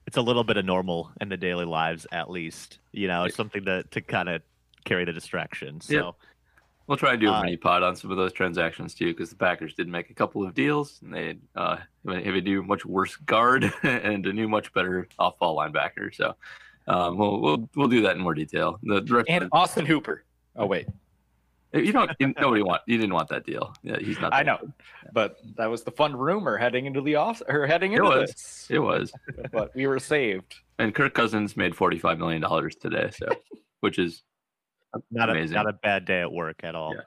It's 0.10 0.18
a 0.18 0.22
little 0.24 0.44
bit 0.44 0.58
of 0.58 0.66
normal 0.66 1.12
in 1.22 1.30
the 1.30 1.38
daily 1.38 1.66
lives 1.66 2.08
at 2.12 2.32
least 2.32 2.80
you 2.94 3.08
know 3.08 3.26
it's 3.26 3.36
something 3.36 3.64
to, 3.64 3.84
to 3.92 4.02
kind 4.02 4.28
of 4.28 4.42
carry 4.84 5.06
the 5.06 5.14
distraction 5.14 5.80
so 5.80 5.94
Yep. 5.94 6.14
we'll 6.88 6.98
try 6.98 7.12
to 7.12 7.18
do 7.18 7.30
a 7.30 7.34
Uh, 7.34 7.44
mini 7.44 7.58
pod 7.58 7.84
on 7.84 7.96
some 7.96 8.10
of 8.10 8.18
those 8.18 8.34
transactions 8.34 8.96
too, 8.96 9.06
because 9.14 9.30
the 9.30 9.36
Packers 9.36 9.76
did 9.76 9.88
make 9.88 10.10
a 10.10 10.16
couple 10.16 10.44
of 10.44 10.56
deals 10.56 11.00
and 11.04 11.14
they 11.14 11.38
uh, 11.56 11.78
have 12.08 12.34
a 12.34 12.42
new 12.42 12.64
much 12.64 12.84
worse 12.88 13.16
guard 13.18 13.72
and 13.84 14.26
a 14.26 14.34
new 14.34 14.48
much 14.48 14.74
better 14.74 15.08
off 15.20 15.38
ball 15.38 15.56
linebacker. 15.56 16.12
So 16.16 16.34
um, 16.88 17.20
we'll 17.20 17.40
we'll 17.40 17.70
we'll 17.76 17.88
do 17.88 18.02
that 18.02 18.16
in 18.16 18.22
more 18.24 18.34
detail. 18.34 18.80
The, 18.82 19.02
the 19.02 19.14
rest 19.14 19.30
And 19.30 19.48
Austin 19.52 19.86
Hooper. 19.86 20.24
Oh 20.56 20.66
wait, 20.66 20.88
the- 20.88 20.94
you 21.74 21.92
don't 21.92 22.12
you- 22.20 22.34
nobody 22.40 22.62
want 22.62 22.82
you 22.88 22.98
didn't 22.98 23.14
want 23.14 23.30
that 23.30 23.46
deal. 23.46 23.74
Yeah, 23.84 23.98
he's 24.00 24.20
not. 24.20 24.34
I 24.34 24.44
know, 24.44 24.58
but 25.14 25.38
that 25.58 25.68
was 25.70 25.84
the 25.84 25.92
fun 25.92 26.16
rumor 26.16 26.58
heading 26.58 26.86
into 26.86 27.02
the 27.02 27.16
off 27.16 27.42
or 27.48 27.68
heading 27.68 27.94
into 27.94 28.06
It 28.12 28.20
was. 28.22 28.30
this. 28.32 28.68
It 28.70 28.80
was. 28.80 29.12
But 29.52 29.74
we 29.76 29.88
were 29.88 30.00
saved. 30.00 30.56
And 30.78 30.94
Kirk 30.96 31.14
Cousins 31.14 31.56
made 31.58 31.76
forty 31.76 32.00
five 32.00 32.18
million 32.18 32.42
dollars 32.42 32.76
today, 32.76 33.10
so 33.16 33.28
which 33.82 34.00
is 34.00 34.24
not 35.12 35.30
a 35.30 35.34
Amazing. 35.34 35.56
not 35.56 35.70
a 35.70 35.74
bad 35.74 36.06
day 36.06 36.22
at 36.22 36.32
work 36.32 36.62
at 36.64 36.74
all. 36.76 36.94
Yeah. 36.96 37.02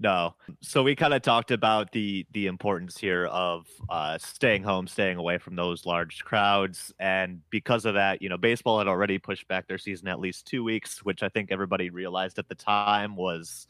No. 0.00 0.34
So 0.60 0.82
we 0.82 0.96
kind 0.96 1.14
of 1.14 1.22
talked 1.22 1.50
about 1.52 1.92
the 1.92 2.26
the 2.32 2.46
importance 2.46 2.98
here 2.98 3.26
of 3.26 3.66
uh, 3.88 4.18
staying 4.18 4.64
home, 4.64 4.86
staying 4.88 5.18
away 5.18 5.38
from 5.38 5.54
those 5.56 5.86
large 5.86 6.24
crowds, 6.24 6.92
and 6.98 7.40
because 7.50 7.84
of 7.86 7.94
that, 7.94 8.20
you 8.20 8.28
know, 8.28 8.36
baseball 8.36 8.78
had 8.78 8.88
already 8.88 9.18
pushed 9.18 9.46
back 9.48 9.66
their 9.68 9.78
season 9.78 10.08
at 10.08 10.18
least 10.20 10.46
two 10.46 10.62
weeks, 10.64 11.04
which 11.04 11.22
I 11.22 11.28
think 11.28 11.50
everybody 11.52 11.90
realized 11.90 12.38
at 12.40 12.48
the 12.48 12.54
time 12.56 13.14
was 13.16 13.66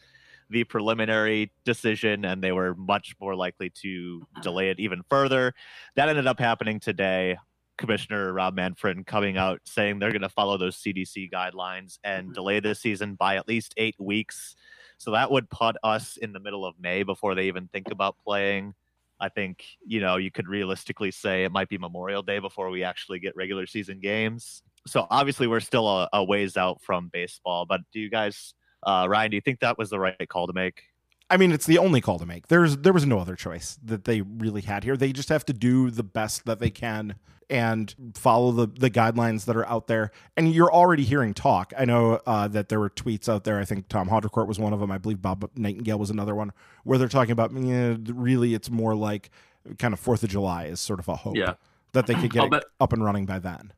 the 0.50 0.64
preliminary 0.64 1.52
decision, 1.64 2.24
and 2.24 2.42
they 2.42 2.52
were 2.52 2.74
much 2.74 3.14
more 3.20 3.34
likely 3.34 3.70
to 3.82 4.22
uh-huh. 4.22 4.42
delay 4.42 4.70
it 4.70 4.80
even 4.80 5.02
further. 5.08 5.52
That 5.96 6.08
ended 6.08 6.26
up 6.26 6.38
happening 6.38 6.80
today. 6.80 7.36
Commissioner 7.76 8.32
Rob 8.32 8.54
Manfred 8.54 9.04
coming 9.06 9.36
out 9.36 9.60
saying 9.64 9.98
they're 9.98 10.12
going 10.12 10.22
to 10.22 10.28
follow 10.28 10.56
those 10.56 10.76
CDC 10.76 11.30
guidelines 11.32 11.98
and 12.04 12.26
mm-hmm. 12.26 12.32
delay 12.34 12.60
the 12.60 12.74
season 12.74 13.14
by 13.14 13.36
at 13.36 13.48
least 13.48 13.74
eight 13.76 13.96
weeks. 13.98 14.54
So 14.98 15.10
that 15.10 15.30
would 15.30 15.50
put 15.50 15.76
us 15.82 16.16
in 16.16 16.32
the 16.32 16.40
middle 16.40 16.64
of 16.64 16.74
May 16.78 17.02
before 17.02 17.34
they 17.34 17.48
even 17.48 17.68
think 17.68 17.90
about 17.90 18.16
playing. 18.24 18.74
I 19.20 19.28
think, 19.28 19.64
you 19.84 20.00
know, 20.00 20.16
you 20.16 20.30
could 20.30 20.48
realistically 20.48 21.10
say 21.10 21.44
it 21.44 21.52
might 21.52 21.68
be 21.68 21.78
Memorial 21.78 22.22
Day 22.22 22.38
before 22.38 22.70
we 22.70 22.84
actually 22.84 23.20
get 23.20 23.36
regular 23.36 23.66
season 23.66 24.00
games. 24.00 24.62
So 24.86 25.06
obviously 25.10 25.46
we're 25.46 25.60
still 25.60 25.88
a, 25.88 26.08
a 26.12 26.24
ways 26.24 26.56
out 26.56 26.82
from 26.82 27.10
baseball, 27.12 27.64
but 27.66 27.80
do 27.92 28.00
you 28.00 28.10
guys, 28.10 28.54
uh, 28.86 29.06
Ryan, 29.08 29.30
do 29.30 29.36
you 29.36 29.40
think 29.40 29.60
that 29.60 29.78
was 29.78 29.90
the 29.90 29.98
right 29.98 30.28
call 30.28 30.46
to 30.46 30.52
make? 30.52 30.82
I 31.30 31.36
mean, 31.38 31.52
it's 31.52 31.66
the 31.66 31.78
only 31.78 32.00
call 32.00 32.18
to 32.18 32.26
make. 32.26 32.48
There's 32.48 32.76
there 32.78 32.92
was 32.92 33.06
no 33.06 33.18
other 33.18 33.34
choice 33.34 33.78
that 33.82 34.04
they 34.04 34.20
really 34.20 34.60
had 34.60 34.84
here. 34.84 34.96
They 34.96 35.12
just 35.12 35.30
have 35.30 35.44
to 35.46 35.52
do 35.52 35.90
the 35.90 36.02
best 36.02 36.44
that 36.44 36.58
they 36.60 36.70
can 36.70 37.14
and 37.50 37.94
follow 38.14 38.52
the 38.52 38.66
the 38.66 38.90
guidelines 38.90 39.46
that 39.46 39.56
are 39.56 39.66
out 39.66 39.86
there. 39.86 40.10
And 40.36 40.52
you're 40.52 40.72
already 40.72 41.02
hearing 41.02 41.32
talk. 41.32 41.72
I 41.78 41.86
know 41.86 42.20
uh, 42.26 42.48
that 42.48 42.68
there 42.68 42.78
were 42.78 42.90
tweets 42.90 43.28
out 43.28 43.44
there. 43.44 43.58
I 43.58 43.64
think 43.64 43.88
Tom 43.88 44.08
Haudricourt 44.10 44.46
was 44.46 44.58
one 44.58 44.74
of 44.74 44.80
them. 44.80 44.90
I 44.90 44.98
believe 44.98 45.22
Bob 45.22 45.50
Nightingale 45.56 45.98
was 45.98 46.10
another 46.10 46.34
one 46.34 46.52
where 46.84 46.98
they're 46.98 47.08
talking 47.08 47.32
about. 47.32 47.52
Yeah, 47.54 47.96
really, 48.06 48.52
it's 48.54 48.70
more 48.70 48.94
like 48.94 49.30
kind 49.78 49.94
of 49.94 50.00
Fourth 50.00 50.22
of 50.24 50.28
July 50.28 50.66
is 50.66 50.78
sort 50.80 51.00
of 51.00 51.08
a 51.08 51.16
hope 51.16 51.36
Yeah. 51.36 51.54
that 51.92 52.06
they 52.06 52.14
could 52.14 52.32
get 52.32 52.50
bet- 52.50 52.64
up 52.80 52.92
and 52.92 53.02
running 53.02 53.24
by 53.24 53.38
then. 53.38 53.72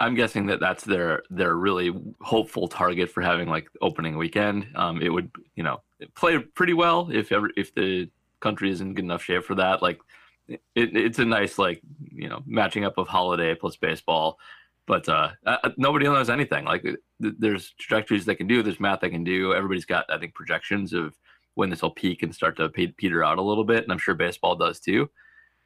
I'm 0.00 0.14
guessing 0.14 0.46
that 0.46 0.60
that's 0.60 0.82
their 0.82 1.22
their 1.28 1.54
really 1.54 1.92
hopeful 2.22 2.68
target 2.68 3.10
for 3.10 3.20
having 3.20 3.48
like 3.48 3.68
opening 3.82 4.16
weekend. 4.16 4.66
Um, 4.74 5.02
it 5.02 5.10
would 5.10 5.30
you 5.54 5.62
know 5.62 5.82
play 6.16 6.38
pretty 6.38 6.72
well 6.72 7.10
if 7.12 7.30
ever 7.30 7.50
if 7.56 7.74
the 7.74 8.10
country 8.40 8.70
is 8.70 8.80
in 8.80 8.94
good 8.94 9.04
enough 9.04 9.22
shape 9.22 9.44
for 9.44 9.54
that. 9.56 9.82
Like 9.82 10.00
it, 10.48 10.58
it's 10.74 11.18
a 11.18 11.24
nice 11.24 11.58
like 11.58 11.82
you 12.10 12.28
know 12.28 12.42
matching 12.46 12.84
up 12.84 12.96
of 12.96 13.08
holiday 13.08 13.54
plus 13.54 13.76
baseball. 13.76 14.38
But 14.86 15.08
uh, 15.08 15.30
uh, 15.46 15.70
nobody 15.76 16.06
knows 16.06 16.30
anything. 16.30 16.64
Like 16.64 16.84
there's 17.20 17.74
trajectories 17.78 18.24
they 18.24 18.34
can 18.34 18.48
do. 18.48 18.62
There's 18.62 18.80
math 18.80 19.00
they 19.00 19.10
can 19.10 19.22
do. 19.22 19.54
Everybody's 19.54 19.84
got 19.84 20.06
I 20.08 20.18
think 20.18 20.34
projections 20.34 20.94
of 20.94 21.14
when 21.54 21.68
this 21.68 21.82
will 21.82 21.90
peak 21.90 22.22
and 22.22 22.34
start 22.34 22.56
to 22.56 22.70
peter 22.70 23.22
out 23.22 23.38
a 23.38 23.42
little 23.42 23.64
bit, 23.64 23.84
and 23.84 23.92
I'm 23.92 23.98
sure 23.98 24.14
baseball 24.14 24.56
does 24.56 24.80
too. 24.80 25.10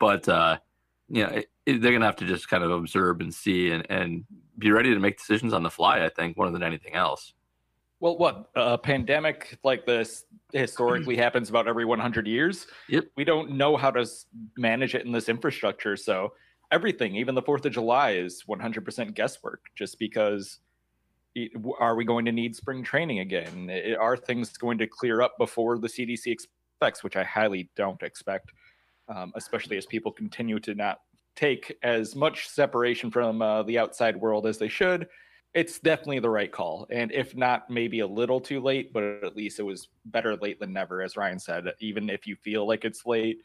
But 0.01 0.29
uh, 0.29 0.59
you 1.09 1.23
know, 1.25 1.31
it, 1.31 1.47
it- 1.67 1.83
they're 1.83 1.93
gonna 1.93 2.05
have 2.07 2.17
to 2.17 2.27
just 2.27 2.49
kind 2.49 2.63
of 2.65 2.71
observe 2.71 3.21
and 3.21 3.33
see 3.33 3.71
and, 3.71 3.87
and 3.91 4.25
be 4.59 4.71
ready 4.71 4.93
to 4.95 5.01
make 5.01 5.19
decisions 5.19 5.53
on 5.53 5.63
the 5.63 5.71
fly. 5.71 6.05
I 6.05 6.09
think 6.09 6.37
more 6.37 6.51
than 6.51 6.63
anything 6.63 6.95
else. 6.95 7.33
Well, 8.01 8.19
what 8.19 8.51
a 8.55 8.77
pandemic 8.77 9.59
like 9.65 9.87
this 9.87 10.25
historically 10.53 11.17
happens 11.25 11.49
about 11.49 11.67
every 11.69 11.85
100 11.85 12.27
years. 12.27 12.67
Yep. 12.89 13.07
We 13.17 13.25
don't 13.25 13.53
know 13.53 13.77
how 13.77 13.91
to 13.93 14.07
manage 14.59 14.95
it 14.95 15.07
in 15.07 15.13
this 15.13 15.29
infrastructure, 15.29 15.97
so 15.97 16.35
everything, 16.71 17.17
even 17.17 17.35
the 17.35 17.43
Fourth 17.43 17.65
of 17.65 17.73
July, 17.73 18.13
is 18.13 18.45
100% 18.49 19.15
guesswork. 19.15 19.63
Just 19.75 19.99
because 19.99 20.59
Are 21.79 21.95
we 21.97 22.05
going 22.05 22.25
to 22.27 22.33
need 22.33 22.55
spring 22.55 22.83
training 22.85 23.21
again? 23.21 23.71
Are 23.99 24.17
things 24.17 24.57
going 24.57 24.79
to 24.79 24.87
clear 24.87 25.23
up 25.23 25.39
before 25.39 25.79
the 25.79 25.89
CDC 25.89 26.27
expects, 26.27 27.03
which 27.03 27.17
I 27.17 27.25
highly 27.25 27.71
don't 27.75 28.03
expect, 28.03 28.51
um, 29.09 29.33
especially 29.35 29.77
as 29.77 29.87
people 29.87 30.13
continue 30.13 30.59
to 30.61 30.75
not 30.75 31.01
take 31.37 31.77
as 31.83 32.15
much 32.15 32.49
separation 32.49 33.11
from 33.11 33.43
uh, 33.43 33.63
the 33.65 33.79
outside 33.79 34.17
world 34.17 34.47
as 34.47 34.59
they 34.59 34.69
should. 34.69 35.09
It's 35.53 35.79
definitely 35.79 36.19
the 36.19 36.31
right 36.31 36.51
call. 36.51 36.87
And 36.91 37.13
if 37.13 37.37
not, 37.37 37.71
maybe 37.71 38.01
a 38.01 38.07
little 38.07 38.41
too 38.41 38.61
late, 38.61 38.93
but 38.93 39.05
at 39.23 39.37
least 39.37 39.61
it 39.61 39.65
was 39.65 39.89
better 40.07 40.37
late 40.37 40.59
than 40.59 40.73
never, 40.73 41.01
as 41.01 41.17
Ryan 41.17 41.39
said. 41.39 41.67
Even 41.81 42.11
if 42.11 42.27
you 42.27 42.37
feel 42.37 42.67
like 42.67 42.85
it's 42.85 43.07
late, 43.07 43.39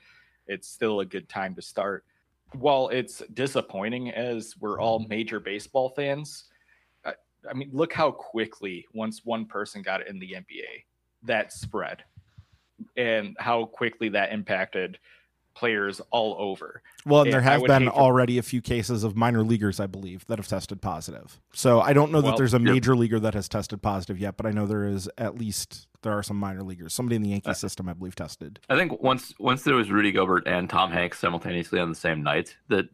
it's 0.48 0.68
still 0.68 1.02
a 1.02 1.06
good 1.06 1.30
time 1.30 1.54
to 1.56 1.62
start. 1.62 2.06
While 2.54 2.90
it's 2.90 3.22
disappointing 3.34 4.10
as 4.10 4.56
we're 4.60 4.80
all 4.80 5.06
major 5.08 5.40
baseball 5.40 5.90
fans, 5.90 6.46
I, 7.06 7.14
I 7.50 7.54
mean, 7.54 7.70
look 7.72 7.94
how 7.94 8.10
quickly 8.10 8.88
once 8.94 9.24
one 9.24 9.46
person 9.46 9.84
got 9.84 10.08
in 10.08 10.18
the 10.18 10.32
NBA, 10.32 10.84
that 11.24 11.54
spread 11.54 12.04
and 12.98 13.36
how 13.40 13.66
quickly 13.66 14.10
that 14.10 14.32
impacted 14.32 14.98
players 15.54 16.02
all 16.12 16.36
over. 16.40 16.82
Well, 17.06 17.22
and, 17.22 17.28
and 17.28 17.34
there 17.34 17.42
have 17.42 17.64
been 17.64 17.88
already 17.88 18.38
a 18.38 18.42
few 18.42 18.62
cases 18.62 19.04
of 19.04 19.16
minor 19.16 19.44
leaguers, 19.44 19.80
I 19.80 19.88
believe, 19.88 20.26
that 20.28 20.38
have 20.38 20.48
tested 20.48 20.82
positive. 20.82 21.40
So 21.54 21.82
I 21.82 21.94
don't 21.94 22.12
know 22.12 22.22
well, 22.22 22.32
that 22.32 22.38
there's 22.38 22.54
a 22.54 22.60
major 22.60 22.96
leaguer 22.96 23.20
that 23.20 23.34
has 23.34 23.50
tested 23.50 23.82
positive 23.82 24.20
yet, 24.20 24.38
but 24.38 24.46
I 24.46 24.52
know 24.52 24.66
there 24.66 24.86
is 24.86 25.10
at 25.18 25.38
least 25.38 25.88
there 26.02 26.14
are 26.14 26.24
some 26.24 26.38
minor 26.38 26.64
leaguers. 26.64 26.94
Somebody 26.94 27.18
in 27.18 27.24
the 27.24 27.30
Yankee 27.30 27.50
uh, 27.50 27.54
system, 27.54 27.90
I 27.90 27.94
believe, 27.94 28.16
tested. 28.16 28.60
I 28.70 28.76
think 28.76 29.02
once 29.02 29.34
once 29.40 29.64
there 29.64 29.76
was 29.76 29.92
Rudy 29.92 30.12
Gobert 30.12 30.48
and 30.48 30.70
Tom 30.70 30.92
Hanks 30.92 31.20
simultaneously 31.20 31.80
on 31.80 31.90
the 31.90 31.96
same 31.96 32.24
night, 32.24 32.56
that 32.70 32.86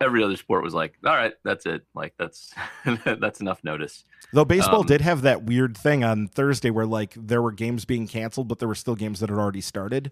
every 0.00 0.22
other 0.22 0.36
sport 0.36 0.64
was 0.64 0.74
like, 0.74 0.94
all 1.04 1.14
right, 1.14 1.34
that's 1.44 1.66
it. 1.66 1.82
Like 1.94 2.14
that's 2.18 2.54
that's 3.04 3.40
enough 3.40 3.62
notice. 3.64 4.04
Though 4.32 4.44
baseball 4.44 4.80
um, 4.80 4.86
did 4.86 5.00
have 5.00 5.22
that 5.22 5.44
weird 5.44 5.76
thing 5.76 6.02
on 6.02 6.28
Thursday 6.28 6.70
where 6.70 6.86
like 6.86 7.14
there 7.16 7.42
were 7.42 7.52
games 7.52 7.84
being 7.84 8.06
canceled, 8.06 8.48
but 8.48 8.58
there 8.58 8.68
were 8.68 8.74
still 8.74 8.96
games 8.96 9.20
that 9.20 9.30
had 9.30 9.38
already 9.38 9.60
started. 9.60 10.10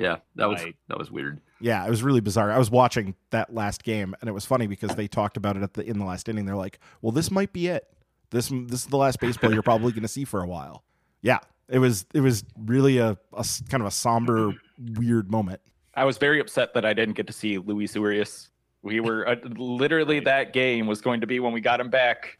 Yeah, 0.00 0.16
that 0.36 0.48
was 0.48 0.62
right. 0.62 0.74
that 0.88 0.98
was 0.98 1.10
weird. 1.10 1.42
Yeah, 1.60 1.86
it 1.86 1.90
was 1.90 2.02
really 2.02 2.22
bizarre. 2.22 2.50
I 2.50 2.56
was 2.56 2.70
watching 2.70 3.14
that 3.32 3.52
last 3.52 3.84
game, 3.84 4.16
and 4.20 4.30
it 4.30 4.32
was 4.32 4.46
funny 4.46 4.66
because 4.66 4.94
they 4.94 5.06
talked 5.06 5.36
about 5.36 5.58
it 5.58 5.62
at 5.62 5.74
the 5.74 5.84
in 5.84 5.98
the 5.98 6.06
last 6.06 6.26
inning. 6.26 6.46
They're 6.46 6.56
like, 6.56 6.78
"Well, 7.02 7.12
this 7.12 7.30
might 7.30 7.52
be 7.52 7.66
it. 7.66 7.86
This 8.30 8.48
this 8.48 8.80
is 8.80 8.86
the 8.86 8.96
last 8.96 9.20
baseball 9.20 9.52
you're 9.52 9.62
probably 9.62 9.92
going 9.92 10.00
to 10.00 10.08
see 10.08 10.24
for 10.24 10.42
a 10.42 10.46
while." 10.46 10.84
Yeah, 11.20 11.40
it 11.68 11.80
was 11.80 12.06
it 12.14 12.20
was 12.20 12.44
really 12.56 12.96
a, 12.96 13.18
a 13.34 13.46
kind 13.68 13.82
of 13.82 13.86
a 13.86 13.90
somber, 13.90 14.54
weird 14.96 15.30
moment. 15.30 15.60
I 15.94 16.04
was 16.04 16.16
very 16.16 16.40
upset 16.40 16.72
that 16.72 16.86
I 16.86 16.94
didn't 16.94 17.14
get 17.14 17.26
to 17.26 17.34
see 17.34 17.58
Luis 17.58 17.94
Urias. 17.94 18.48
We 18.80 19.00
were 19.00 19.28
uh, 19.28 19.36
literally 19.56 20.20
that 20.20 20.54
game 20.54 20.86
was 20.86 21.02
going 21.02 21.20
to 21.20 21.26
be 21.26 21.40
when 21.40 21.52
we 21.52 21.60
got 21.60 21.78
him 21.78 21.90
back. 21.90 22.38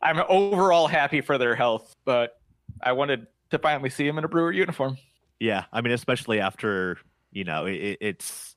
I'm 0.00 0.22
overall 0.30 0.86
happy 0.86 1.20
for 1.20 1.36
their 1.36 1.54
health, 1.54 1.94
but 2.06 2.40
I 2.82 2.92
wanted 2.92 3.26
to 3.50 3.58
finally 3.58 3.90
see 3.90 4.08
him 4.08 4.16
in 4.16 4.24
a 4.24 4.28
Brewer 4.28 4.52
uniform. 4.52 4.96
Yeah, 5.40 5.64
I 5.72 5.80
mean, 5.80 5.92
especially 5.92 6.40
after 6.40 6.98
you 7.32 7.44
know 7.44 7.66
it, 7.66 7.98
it's 8.00 8.56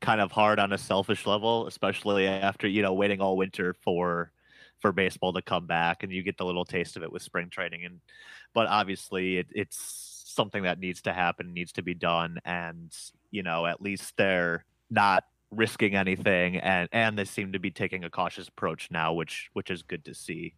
kind 0.00 0.20
of 0.20 0.32
hard 0.32 0.58
on 0.58 0.72
a 0.72 0.78
selfish 0.78 1.26
level, 1.26 1.66
especially 1.66 2.26
after 2.26 2.66
you 2.66 2.82
know 2.82 2.94
waiting 2.94 3.20
all 3.20 3.36
winter 3.36 3.74
for 3.82 4.32
for 4.80 4.92
baseball 4.92 5.32
to 5.34 5.42
come 5.42 5.66
back, 5.66 6.02
and 6.02 6.12
you 6.12 6.22
get 6.22 6.36
the 6.38 6.44
little 6.44 6.64
taste 6.64 6.96
of 6.96 7.02
it 7.02 7.12
with 7.12 7.22
spring 7.22 7.48
training. 7.50 7.84
And 7.84 8.00
but 8.54 8.66
obviously, 8.66 9.38
it, 9.38 9.46
it's 9.52 10.24
something 10.26 10.64
that 10.64 10.80
needs 10.80 11.02
to 11.02 11.12
happen, 11.12 11.52
needs 11.52 11.72
to 11.72 11.82
be 11.82 11.94
done, 11.94 12.38
and 12.44 12.92
you 13.30 13.42
know 13.42 13.66
at 13.66 13.80
least 13.80 14.16
they're 14.16 14.64
not 14.90 15.24
risking 15.52 15.94
anything, 15.94 16.56
and 16.56 16.88
and 16.92 17.16
they 17.16 17.24
seem 17.24 17.52
to 17.52 17.60
be 17.60 17.70
taking 17.70 18.02
a 18.04 18.10
cautious 18.10 18.48
approach 18.48 18.88
now, 18.90 19.12
which 19.12 19.50
which 19.52 19.70
is 19.70 19.82
good 19.82 20.04
to 20.06 20.14
see 20.14 20.54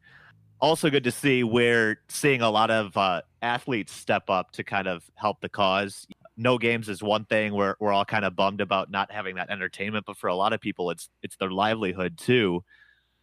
also 0.63 0.89
good 0.89 1.05
to 1.05 1.11
see 1.11 1.43
we're 1.43 1.99
seeing 2.09 2.41
a 2.41 2.49
lot 2.49 2.71
of 2.71 2.97
uh, 2.97 3.21
athletes 3.43 3.93
step 3.93 4.31
up 4.31 4.53
to 4.53 4.63
kind 4.63 4.87
of 4.87 5.03
help 5.17 5.41
the 5.41 5.49
cause. 5.49 6.07
No 6.37 6.57
games 6.57 6.89
is 6.89 7.03
one 7.03 7.27
thing. 7.27 7.53
We're 7.53 7.75
we're 7.81 7.93
all 7.93 8.07
kind 8.07 8.25
of 8.25 8.37
bummed 8.37 8.63
about 8.63 8.91
not 8.91 9.11
having 9.11 9.35
that 9.35 9.51
entertainment, 9.51 10.07
but 10.07 10.17
for 10.17 10.29
a 10.29 10.35
lot 10.35 10.53
of 10.53 10.61
people, 10.61 10.91
it's 10.91 11.11
it's 11.23 11.37
their 11.37 11.51
livelihood 11.51 12.17
too. 12.17 12.65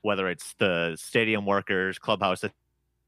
Whether 0.01 0.27
it's 0.27 0.53
the 0.60 0.96
stadium 1.00 1.46
workers, 1.46 1.98
clubhouse 1.98 2.43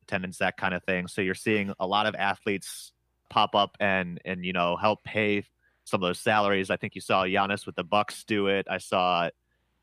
attendants, 0.08 0.40
that 0.40 0.58
kind 0.58 0.74
of 0.74 0.84
thing. 0.86 1.08
So 1.08 1.22
you're 1.22 1.36
seeing 1.36 1.74
a 1.80 1.86
lot 1.86 2.08
of 2.08 2.16
athletes 2.16 2.94
pop 3.30 3.54
up 3.54 3.78
and 3.80 4.20
and 4.26 4.44
you 4.44 4.54
know 4.54 4.78
help 4.78 5.04
pay 5.04 5.44
some 5.84 6.02
of 6.02 6.08
those 6.08 6.20
salaries. 6.20 6.70
I 6.70 6.78
think 6.78 6.96
you 6.96 7.02
saw 7.02 7.26
Giannis 7.26 7.66
with 7.66 7.76
the 7.76 7.84
Bucks 7.84 8.24
do 8.24 8.48
it. 8.48 8.66
I 8.70 8.78
saw 8.78 9.30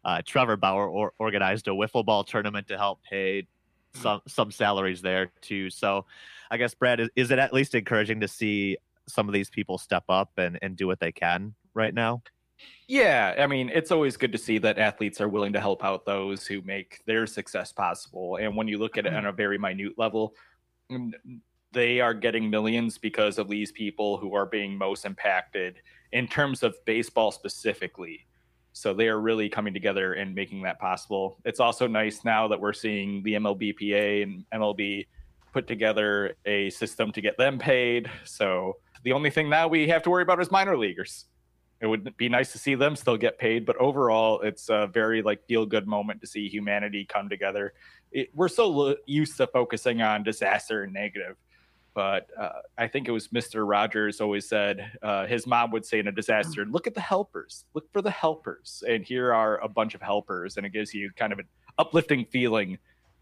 uh, 0.05 0.23
Trevor 0.25 0.57
Bauer 0.57 0.89
or, 0.89 1.13
organized 1.19 1.69
a 1.69 1.73
wiffle 1.73 2.05
ball 2.05 2.25
tournament 2.25 2.69
to 2.69 2.79
help 2.79 3.03
pay 3.03 3.47
Mm. 3.97 4.03
some 4.03 4.21
some 4.27 4.51
salaries 4.51 5.03
there 5.03 5.33
too. 5.41 5.71
So 5.71 6.07
I 6.51 6.57
guess 6.57 6.75
Brad 6.75 7.01
is, 7.01 7.09
is 7.17 7.31
it 7.31 7.39
at 7.39 7.53
least 7.53 7.75
encouraging 7.75 8.21
to 8.21 8.29
see 8.29 8.77
some 9.07 9.29
of 9.29 9.33
these 9.33 9.51
people 9.51 9.79
step 9.79 10.05
up 10.09 10.31
and, 10.37 10.59
and 10.63 10.77
do 10.77 10.87
what 10.87 11.01
they 11.01 11.13
can 11.13 11.55
right 11.75 11.95
now? 11.95 12.23
Yeah, 12.89 13.35
I 13.39 13.47
mean, 13.47 13.71
it's 13.73 13.93
always 13.93 14.17
good 14.17 14.33
to 14.33 14.39
see 14.39 14.59
that 14.59 14.79
athletes 14.79 15.21
are 15.21 15.29
willing 15.29 15.53
to 15.53 15.61
help 15.61 15.85
out 15.85 16.05
those 16.05 16.47
who 16.47 16.61
make 16.63 17.03
their 17.07 17.27
success 17.27 17.73
possible. 17.73 18.37
And 18.37 18.57
when 18.57 18.67
you 18.67 18.79
look 18.79 18.99
at 18.99 19.07
it 19.07 19.11
mm-hmm. 19.11 19.19
on 19.19 19.27
a 19.27 19.33
very 19.33 19.59
minute 19.59 19.93
level, 19.97 20.35
they 21.73 22.01
are 22.01 22.15
getting 22.15 22.51
millions 22.51 22.99
because 22.99 23.39
of 23.39 23.49
these 23.49 23.71
people 23.71 24.17
who 24.17 24.35
are 24.35 24.47
being 24.47 24.77
most 24.77 25.05
impacted 25.05 25.81
in 26.13 26.27
terms 26.27 26.63
of 26.63 26.75
baseball 26.85 27.31
specifically. 27.31 28.27
So 28.79 28.95
they 28.95 29.09
are 29.09 29.21
really 29.21 29.49
coming 29.49 29.75
together 29.75 30.13
and 30.13 30.35
making 30.37 30.63
that 30.63 30.79
possible. 30.79 31.39
It's 31.45 31.59
also 31.59 31.89
nice 31.89 32.25
now 32.25 32.47
that 32.47 32.61
we're 32.61 32.73
seeing 32.73 33.25
the 33.25 33.35
MLBPA 33.35 34.23
and 34.23 34.45
MLB 34.55 35.07
put 35.53 35.67
together 35.67 36.37
a 36.47 36.71
system 36.71 37.11
to 37.13 37.21
get 37.21 37.37
them 37.37 37.59
paid. 37.59 38.09
So 38.25 38.77
the 39.03 39.13
only 39.13 39.31
thing 39.31 39.49
now 39.49 39.67
we 39.67 39.89
have 39.89 40.05
to 40.05 40.11
worry 40.11 40.23
about 40.23 40.41
is 40.41 40.53
minor 40.53 40.79
leaguers. 40.79 41.25
It 41.81 41.89
would 41.89 42.17
be 42.17 42.29
nice 42.29 42.53
to 42.53 42.59
see 42.59 42.77
them 42.77 42.95
still 42.95 43.17
get 43.17 43.37
paid, 43.37 43.67
but 43.67 43.77
overall, 43.79 44.41
it's 44.43 44.69
a 44.69 44.89
very 44.93 45.23
like 45.23 45.45
feel 45.49 45.67
good 45.67 45.89
moment 45.89 46.21
to 46.21 46.29
see 46.29 46.49
humanity 46.49 47.05
come 47.05 47.29
together. 47.29 47.73
It, 48.13 48.31
we're 48.33 48.49
so 48.49 48.95
used 49.07 49.37
to 49.39 49.49
focusing 49.49 50.03
on 50.03 50.23
disaster 50.23 50.85
and 50.85 50.93
negative, 50.93 51.37
but 51.99 52.29
uh, 52.39 52.61
I 52.79 52.87
think 52.87 53.09
it 53.09 53.11
was 53.11 53.27
Mr. 53.27 53.69
Rogers 53.69 54.21
always 54.21 54.49
said 54.49 54.93
uh, 55.03 55.27
his 55.27 55.49
mom 55.49 55.73
would 55.73 55.85
say 55.85 55.99
in 55.99 56.07
a 56.07 56.13
disaster, 56.13 56.65
"Look 56.65 56.87
at 56.87 56.95
the 56.95 57.01
helpers. 57.01 57.65
Look 57.75 57.93
for 57.93 58.03
the 58.03 58.11
helpers." 58.13 58.85
And 58.89 59.05
here 59.05 59.35
are 59.35 59.59
a 59.65 59.69
bunch 59.69 59.97
of 59.97 60.01
helpers, 60.01 60.59
and 60.59 60.65
it 60.65 60.71
gives 60.71 60.95
you 60.95 61.11
kind 61.17 61.33
of 61.33 61.41
an 61.41 61.47
uplifting 61.77 62.25
feeling 62.27 62.79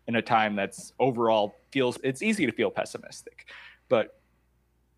in 0.09 0.17
a 0.17 0.21
time 0.21 0.57
that's 0.57 0.93
overall 0.99 1.57
feels. 1.71 1.99
It's 2.05 2.21
easy 2.21 2.45
to 2.45 2.53
feel 2.53 2.71
pessimistic, 2.71 3.49
but 3.89 4.21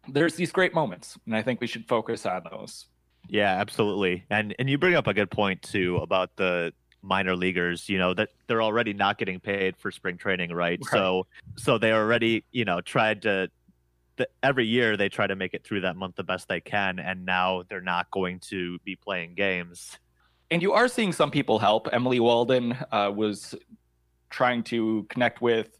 there's 0.08 0.34
these 0.34 0.50
great 0.50 0.74
moments, 0.74 1.16
and 1.26 1.36
I 1.36 1.42
think 1.42 1.60
we 1.60 1.68
should 1.68 1.86
focus 1.86 2.26
on 2.26 2.42
those. 2.50 2.88
Yeah, 3.28 3.60
absolutely. 3.60 4.24
And 4.28 4.56
and 4.58 4.68
you 4.68 4.76
bring 4.76 4.96
up 4.96 5.06
a 5.06 5.14
good 5.14 5.30
point 5.30 5.62
too 5.62 5.98
about 5.98 6.34
the 6.34 6.72
minor 7.00 7.36
leaguers 7.36 7.88
you 7.88 7.96
know 7.96 8.12
that 8.12 8.30
they're 8.48 8.60
already 8.60 8.92
not 8.92 9.18
getting 9.18 9.38
paid 9.38 9.76
for 9.76 9.92
spring 9.92 10.16
training 10.16 10.50
right, 10.50 10.80
right. 10.80 10.90
so 10.90 11.28
so 11.54 11.78
they 11.78 11.92
already 11.92 12.42
you 12.50 12.64
know 12.64 12.80
tried 12.80 13.22
to 13.22 13.48
the, 14.18 14.28
every 14.42 14.66
year 14.66 14.96
they 14.96 15.08
try 15.08 15.26
to 15.26 15.34
make 15.34 15.54
it 15.54 15.64
through 15.64 15.80
that 15.82 15.96
month 15.96 16.16
the 16.16 16.24
best 16.24 16.48
they 16.48 16.60
can, 16.60 16.98
and 16.98 17.24
now 17.24 17.62
they're 17.68 17.80
not 17.80 18.10
going 18.10 18.40
to 18.40 18.78
be 18.80 18.94
playing 18.94 19.34
games. 19.34 19.98
And 20.50 20.62
you 20.62 20.72
are 20.72 20.88
seeing 20.88 21.12
some 21.12 21.30
people 21.30 21.58
help. 21.58 21.88
Emily 21.92 22.20
Waldon 22.20 22.76
uh, 22.92 23.10
was 23.10 23.54
trying 24.30 24.62
to 24.64 25.06
connect 25.08 25.40
with 25.40 25.78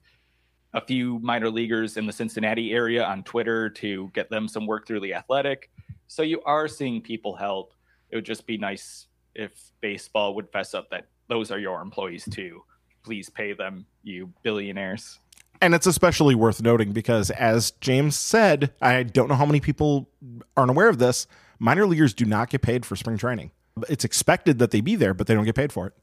a 0.75 0.85
few 0.85 1.19
minor 1.21 1.51
leaguers 1.51 1.97
in 1.97 2.07
the 2.07 2.13
Cincinnati 2.13 2.73
area 2.73 3.05
on 3.05 3.23
Twitter 3.23 3.71
to 3.71 4.11
get 4.15 4.31
them 4.31 4.49
some 4.49 4.67
work 4.67 4.87
through 4.87 5.01
the 5.01 5.15
athletic. 5.15 5.71
So 6.07 6.23
you 6.23 6.43
are 6.43 6.69
seeing 6.69 7.01
people 7.01 7.35
help. 7.35 7.73
It 8.11 8.17
would 8.17 8.25
just 8.25 8.47
be 8.47 8.59
nice 8.59 9.07
if 9.35 9.53
baseball 9.81 10.35
would 10.35 10.51
fess 10.51 10.75
up 10.75 10.91
that 10.91 11.07
those 11.29 11.51
are 11.51 11.59
your 11.59 11.81
employees 11.81 12.27
too. 12.31 12.63
Please 13.03 13.31
pay 13.31 13.53
them, 13.53 13.87
you 14.03 14.33
billionaires. 14.43 15.19
And 15.61 15.75
it's 15.75 15.87
especially 15.87 16.35
worth 16.35 16.63
noting 16.63 16.93
because, 16.93 17.31
as 17.31 17.73
James 17.81 18.19
said, 18.19 18.73
I 18.81 19.03
don't 19.03 19.29
know 19.29 19.35
how 19.35 19.47
many 19.47 19.61
people 19.61 20.09
aren't 20.57 20.71
aware 20.71 20.89
of 20.89 20.99
this. 20.99 21.27
Minor 21.59 21.87
leaguers 21.87 22.15
do 22.15 22.25
not 22.25 22.51
get 22.51 22.63
paid 22.63 22.87
for 22.87 22.95
spring 22.95 23.19
training. 23.19 23.51
It's 23.89 24.05
expected 24.05 24.59
that 24.61 24.71
they 24.71 24.81
be 24.81 24.95
there, 24.95 25.15
but 25.15 25.27
they 25.27 25.35
don't 25.35 25.45
get 25.45 25.57
paid 25.57 25.73
for 25.73 25.87
it. 25.89 25.95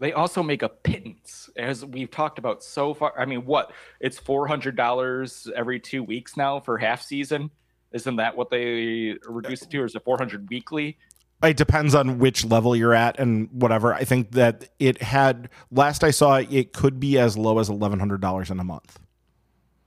They 0.00 0.12
also 0.12 0.42
make 0.42 0.62
a 0.62 0.68
pittance, 0.68 1.50
as 1.56 1.84
we've 1.84 2.10
talked 2.10 2.38
about 2.38 2.62
so 2.62 2.94
far. 2.94 3.12
I 3.18 3.24
mean, 3.24 3.44
what? 3.44 3.72
It's 4.00 4.18
four 4.18 4.46
hundred 4.46 4.76
dollars 4.76 5.48
every 5.56 5.80
two 5.80 6.04
weeks 6.04 6.36
now 6.36 6.60
for 6.60 6.78
half 6.78 7.02
season. 7.02 7.50
Isn't 7.92 8.16
that 8.16 8.36
what 8.36 8.50
they 8.50 9.16
reduced 9.26 9.64
it 9.64 9.70
to, 9.70 9.80
or 9.80 9.86
is 9.86 9.94
it 9.94 10.04
four 10.04 10.18
hundred 10.18 10.48
weekly? 10.48 10.98
It 11.42 11.56
depends 11.56 11.94
on 11.94 12.18
which 12.18 12.44
level 12.44 12.74
you're 12.74 12.94
at 12.94 13.18
and 13.18 13.48
whatever. 13.52 13.94
I 13.94 14.04
think 14.04 14.32
that 14.32 14.68
it 14.78 15.00
had 15.00 15.48
last 15.70 16.02
I 16.02 16.10
saw 16.10 16.36
it 16.36 16.72
could 16.72 16.98
be 16.98 17.18
as 17.18 17.38
low 17.38 17.58
as 17.58 17.68
eleven 17.68 17.98
hundred 17.98 18.20
dollars 18.20 18.50
in 18.50 18.58
a 18.58 18.64
month. 18.64 18.98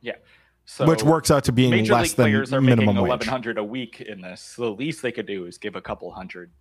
Yeah. 0.01 0.15
So 0.65 0.86
which 0.86 1.03
works 1.03 1.29
out 1.29 1.43
to 1.46 1.51
being 1.51 1.72
major 1.72 1.93
less 1.93 2.10
league 2.10 2.15
than 2.15 2.25
players 2.25 2.53
are 2.53 2.62
minimum 2.62 2.96
making 2.96 3.05
eleven 3.05 3.27
hundred 3.27 3.58
a 3.58 3.63
week 3.63 4.01
in 4.01 4.22
this. 4.22 4.41
So 4.41 4.63
the 4.63 4.72
least 4.72 5.01
they 5.01 5.12
could 5.12 5.25
do 5.25 5.46
is 5.46 5.58
give 5.58 5.75
a 5.75 5.81
couple 5.81 6.12
hundred 6.12 6.51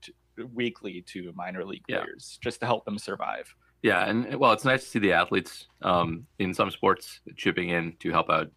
weekly 0.54 1.02
to 1.02 1.32
minor 1.36 1.64
league 1.64 1.84
players 1.86 2.38
just 2.42 2.60
to 2.60 2.66
help 2.66 2.84
them 2.84 2.98
survive. 2.98 3.54
Yeah, 3.82 4.08
and 4.08 4.34
well, 4.36 4.52
it's 4.52 4.64
nice 4.64 4.84
to 4.84 4.90
see 4.90 4.98
the 4.98 5.12
athletes 5.12 5.66
um, 5.82 6.26
in 6.38 6.52
some 6.52 6.70
sports 6.70 7.20
chipping 7.36 7.70
in 7.70 7.94
to 8.00 8.10
help 8.10 8.28
out 8.28 8.50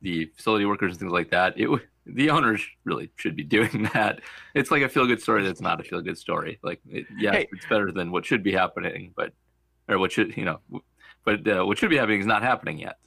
the 0.00 0.26
facility 0.36 0.64
workers 0.64 0.92
and 0.92 1.00
things 1.00 1.12
like 1.12 1.30
that. 1.30 1.54
It 1.58 1.68
the 2.08 2.30
owners 2.30 2.64
really 2.84 3.10
should 3.16 3.36
be 3.36 3.44
doing 3.44 3.88
that. 3.94 4.20
It's 4.54 4.70
like 4.70 4.82
a 4.82 4.88
feel 4.88 5.06
good 5.06 5.20
story 5.20 5.44
that's 5.44 5.60
not 5.60 5.80
a 5.80 5.84
feel 5.84 6.00
good 6.00 6.18
story. 6.18 6.58
Like, 6.62 6.80
it, 6.88 7.06
yeah, 7.16 7.32
hey. 7.32 7.48
it's 7.52 7.66
better 7.66 7.92
than 7.92 8.10
what 8.10 8.24
should 8.24 8.42
be 8.42 8.52
happening, 8.52 9.12
but 9.16 9.32
or 9.88 9.98
what 9.98 10.12
should 10.12 10.36
you 10.36 10.44
know, 10.44 10.60
but 11.24 11.46
uh, 11.48 11.64
what 11.64 11.78
should 11.78 11.90
be 11.90 11.96
happening 11.96 12.20
is 12.20 12.26
not 12.26 12.42
happening 12.42 12.78
yet. 12.78 12.98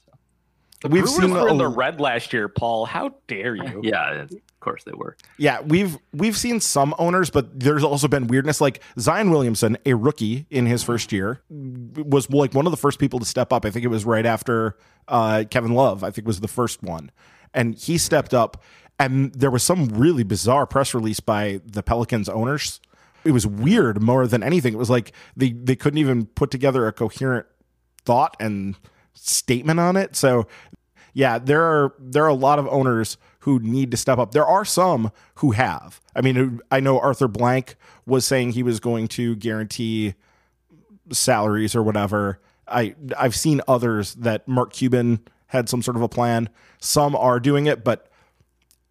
The 0.82 0.88
we've 0.88 1.04
Brewers 1.04 1.20
seen 1.20 1.32
were 1.32 1.48
in 1.48 1.58
the 1.58 1.68
red 1.68 2.02
last 2.02 2.34
year, 2.34 2.48
Paul. 2.48 2.86
How 2.86 3.14
dare 3.28 3.56
you? 3.56 3.82
Yeah, 3.92 4.22
of 4.22 4.32
course 4.60 4.84
they 4.84 4.94
were. 4.94 5.16
Yeah, 5.38 5.62
we've 5.62 5.98
we've 6.14 6.38
seen 6.38 6.60
some 6.60 6.96
owners, 6.98 7.30
but 7.30 7.60
there's 7.60 7.84
also 7.84 8.08
been 8.08 8.28
weirdness. 8.28 8.62
Like 8.62 8.82
Zion 9.00 9.30
Williamson, 9.30 9.78
a 9.86 9.94
rookie 9.94 10.48
in 10.50 10.66
his 10.66 10.84
first 10.84 11.12
year, 11.12 11.42
was 11.50 12.30
like 12.30 12.54
one 12.54 12.66
of 12.66 12.72
the 12.72 12.78
first 12.78 13.00
people 13.00 13.20
to 13.20 13.26
step 13.26 13.54
up. 13.54 13.66
I 13.66 13.70
think 13.70 13.86
it 13.86 13.90
was 13.90 14.06
right 14.06 14.26
after 14.26 14.78
uh, 15.08 15.44
Kevin 15.50 15.74
Love. 15.74 16.04
I 16.04 16.10
think 16.10 16.26
was 16.26 16.40
the 16.40 16.48
first 16.48 16.82
one, 16.82 17.12
and 17.54 17.76
he 17.76 17.98
stepped 17.98 18.34
up. 18.34 18.64
And 19.02 19.34
there 19.34 19.50
was 19.50 19.64
some 19.64 19.88
really 19.88 20.22
bizarre 20.22 20.68
press 20.68 20.94
release 20.94 21.20
by 21.20 21.60
the 21.66 21.82
Pelicans 21.82 22.30
owners. 22.30 22.80
It 23.24 23.32
was 23.32 23.48
weird 23.48 24.00
more 24.00 24.28
than 24.28 24.44
anything. 24.44 24.74
It 24.74 24.78
was 24.78 24.92
like 24.92 25.12
they 25.36 25.54
they 25.54 25.76
couldn't 25.76 25.98
even 25.98 26.28
put 26.28 26.52
together 26.52 26.88
a 26.88 26.94
coherent 26.94 27.48
thought 28.06 28.38
and 28.40 28.76
statement 29.14 29.80
on 29.80 29.98
it. 29.98 30.16
So 30.16 30.46
yeah, 31.14 31.40
there 31.40 31.64
are 31.64 31.96
there 32.00 32.24
are 32.26 32.30
a 32.30 32.36
lot 32.36 32.60
of 32.60 32.68
owners 32.68 33.18
who 33.40 33.58
need 33.58 33.90
to 33.90 33.98
step 33.98 34.20
up. 34.20 34.34
There 34.34 34.46
are 34.46 34.64
some 34.64 35.12
who 35.36 35.50
have. 35.52 36.00
I 36.16 36.22
mean, 36.22 36.60
I 36.70 36.80
know 36.80 37.00
Arthur 37.00 37.28
Blank 37.28 37.78
was 38.06 38.24
saying 38.24 38.52
he 38.52 38.62
was 38.62 38.80
going 38.80 39.08
to 39.10 39.36
guarantee 39.36 40.14
salaries 41.12 41.74
or 41.76 41.82
whatever. 41.82 42.40
I 42.68 42.94
I've 43.18 43.36
seen 43.36 43.62
others 43.68 44.14
that 44.14 44.48
Mark 44.48 44.74
Cuban 44.74 45.22
had 45.48 45.70
some 45.70 45.82
sort 45.82 45.98
of 45.98 46.04
a 46.04 46.10
plan. 46.10 46.50
Some 46.80 47.16
are 47.16 47.40
doing 47.40 47.66
it, 47.66 47.84
but 47.84 48.11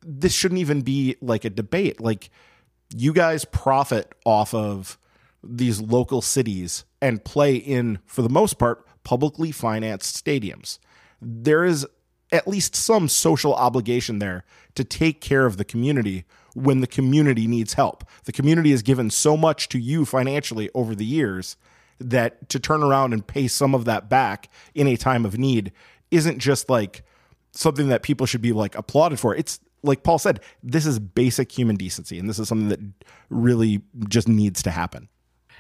this 0.03 0.33
shouldn't 0.33 0.61
even 0.61 0.83
be 0.83 1.17
like 1.21 1.45
a 1.45 1.51
debate. 1.51 2.01
Like 2.01 2.31
you 2.95 3.13
guys 3.13 3.45
profit 3.45 4.13
off 4.25 4.55
of 4.55 4.99
these 5.43 5.81
local 5.81 6.21
cities 6.23 6.85
and 7.01 7.25
play 7.25 7.57
in 7.57 7.99
for 8.07 8.23
the 8.23 8.29
most 8.29 8.59
part 8.59 8.87
publicly 9.05 9.53
financed 9.53 10.23
stadiums. 10.23 10.79
There 11.21 11.65
is 11.65 11.87
at 12.33 12.47
least 12.47 12.77
some 12.77 13.09
social 13.09 13.55
obligation 13.55 14.19
there 14.19 14.45
to 14.75 14.85
take 14.85 15.21
care 15.21 15.47
of 15.47 15.57
the 15.57 15.65
community 15.65 16.25
when 16.55 16.81
the 16.81 16.87
community 16.87 17.47
needs 17.47 17.75
help. 17.75 18.05
The 18.25 18.33
community 18.33 18.71
has 18.71 18.83
given 18.83 19.11
so 19.11 19.37
much 19.37 19.69
to 19.71 19.79
you 19.79 20.05
financially 20.05 20.71
over 20.75 20.95
the 20.95 21.05
years 21.05 21.57
that 21.99 22.49
to 22.49 22.59
turn 22.59 22.83
around 22.83 23.13
and 23.13 23.27
pay 23.27 23.47
some 23.47 23.75
of 23.75 23.85
that 23.85 24.09
back 24.09 24.49
in 24.75 24.87
a 24.87 24.97
time 24.97 25.25
of 25.25 25.39
need 25.39 25.73
isn't 26.11 26.39
just 26.39 26.71
like 26.71 27.03
something 27.53 27.89
that 27.89 28.03
people 28.03 28.27
should 28.27 28.43
be 28.43 28.53
like 28.53 28.75
applauded 28.75 29.21
for. 29.21 29.35
It's 29.35 29.61
like 29.83 30.03
Paul 30.03 30.19
said, 30.19 30.41
this 30.63 30.87
is 30.87 30.99
basic 30.99 31.51
human 31.51 31.77
decency, 31.77 32.19
and 32.19 32.29
this 32.29 32.39
is 32.39 32.49
something 32.49 32.69
that 32.69 32.81
really 33.29 33.83
just 34.09 34.29
needs 34.29 34.63
to 34.63 34.71
happen. 34.71 35.09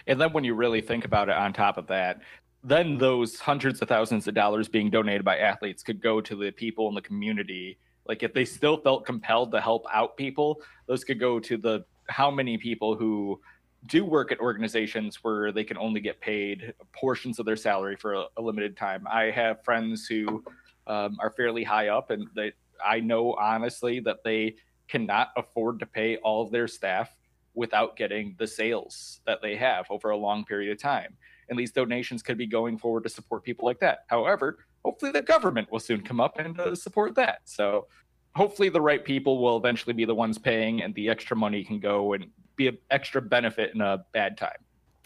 And 0.06 0.20
then 0.20 0.32
when 0.32 0.44
you 0.44 0.54
really 0.54 0.80
think 0.80 1.04
about 1.04 1.28
it, 1.28 1.36
on 1.36 1.52
top 1.52 1.76
of 1.78 1.86
that, 1.88 2.20
then 2.62 2.98
those 2.98 3.38
hundreds 3.38 3.80
of 3.80 3.88
thousands 3.88 4.28
of 4.28 4.34
dollars 4.34 4.68
being 4.68 4.90
donated 4.90 5.24
by 5.24 5.38
athletes 5.38 5.82
could 5.82 6.02
go 6.02 6.20
to 6.20 6.36
the 6.36 6.50
people 6.50 6.88
in 6.88 6.94
the 6.94 7.00
community. 7.00 7.78
Like 8.06 8.22
if 8.22 8.34
they 8.34 8.44
still 8.44 8.76
felt 8.76 9.06
compelled 9.06 9.52
to 9.52 9.60
help 9.60 9.86
out 9.92 10.16
people, 10.16 10.60
those 10.86 11.04
could 11.04 11.20
go 11.20 11.40
to 11.40 11.56
the 11.56 11.84
how 12.08 12.30
many 12.30 12.58
people 12.58 12.96
who 12.96 13.40
do 13.86 14.04
work 14.04 14.30
at 14.30 14.40
organizations 14.40 15.18
where 15.22 15.52
they 15.52 15.64
can 15.64 15.78
only 15.78 16.00
get 16.00 16.20
paid 16.20 16.74
portions 16.92 17.38
of 17.38 17.46
their 17.46 17.56
salary 17.56 17.96
for 17.96 18.14
a, 18.14 18.24
a 18.36 18.42
limited 18.42 18.76
time. 18.76 19.06
I 19.10 19.30
have 19.30 19.64
friends 19.64 20.06
who 20.06 20.44
um, 20.86 21.16
are 21.20 21.32
fairly 21.36 21.64
high 21.64 21.88
up, 21.88 22.10
and 22.10 22.26
they 22.34 22.52
I 22.84 23.00
know 23.00 23.34
honestly 23.34 24.00
that 24.00 24.24
they 24.24 24.56
cannot 24.88 25.28
afford 25.36 25.78
to 25.80 25.86
pay 25.86 26.16
all 26.18 26.42
of 26.42 26.50
their 26.50 26.68
staff 26.68 27.14
without 27.54 27.96
getting 27.96 28.34
the 28.38 28.46
sales 28.46 29.20
that 29.26 29.42
they 29.42 29.56
have 29.56 29.86
over 29.90 30.10
a 30.10 30.16
long 30.16 30.44
period 30.44 30.72
of 30.72 30.78
time 30.78 31.16
and 31.50 31.58
these 31.58 31.72
donations 31.72 32.22
could 32.22 32.38
be 32.38 32.46
going 32.46 32.78
forward 32.78 33.02
to 33.02 33.10
support 33.10 33.42
people 33.44 33.66
like 33.66 33.80
that. 33.80 34.04
However, 34.06 34.58
hopefully 34.84 35.10
the 35.10 35.20
government 35.20 35.70
will 35.70 35.80
soon 35.80 36.00
come 36.00 36.20
up 36.20 36.38
and 36.38 36.58
uh, 36.58 36.74
support 36.74 37.16
that. 37.16 37.40
So 37.44 37.88
hopefully 38.34 38.68
the 38.68 38.80
right 38.80 39.04
people 39.04 39.42
will 39.42 39.56
eventually 39.56 39.92
be 39.92 40.04
the 40.04 40.14
ones 40.14 40.38
paying 40.38 40.82
and 40.82 40.94
the 40.94 41.10
extra 41.10 41.36
money 41.36 41.64
can 41.64 41.80
go 41.80 42.12
and 42.14 42.26
be 42.56 42.68
an 42.68 42.78
extra 42.90 43.20
benefit 43.20 43.74
in 43.74 43.80
a 43.80 44.04
bad 44.12 44.38
time. 44.38 44.56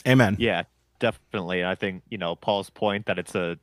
Amen. 0.07 0.37
Yeah, 0.39 0.65
definitely. 0.99 1.65
I 1.65 1.75
think, 1.75 2.03
you 2.11 2.19
know, 2.19 2.37
Paul's 2.37 2.69
point 2.69 3.07
that 3.07 3.19
it's 3.19 3.35
a 3.35 3.59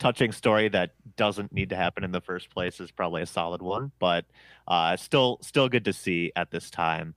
touching 0.00 0.32
story 0.32 0.68
that 0.70 0.90
doesn't 1.16 1.52
need 1.52 1.68
to 1.68 1.76
happen 1.76 2.02
in 2.02 2.10
the 2.10 2.20
first 2.20 2.50
place 2.50 2.80
is 2.80 2.90
probably 2.90 3.22
a 3.22 3.26
solid 3.26 3.62
one, 3.62 3.92
but 4.00 4.24
uh, 4.66 4.96
still 4.96 5.38
still 5.42 5.68
good 5.68 5.84
to 5.84 5.92
see 5.92 6.32
at 6.34 6.50
this 6.50 6.70
time. 6.70 7.14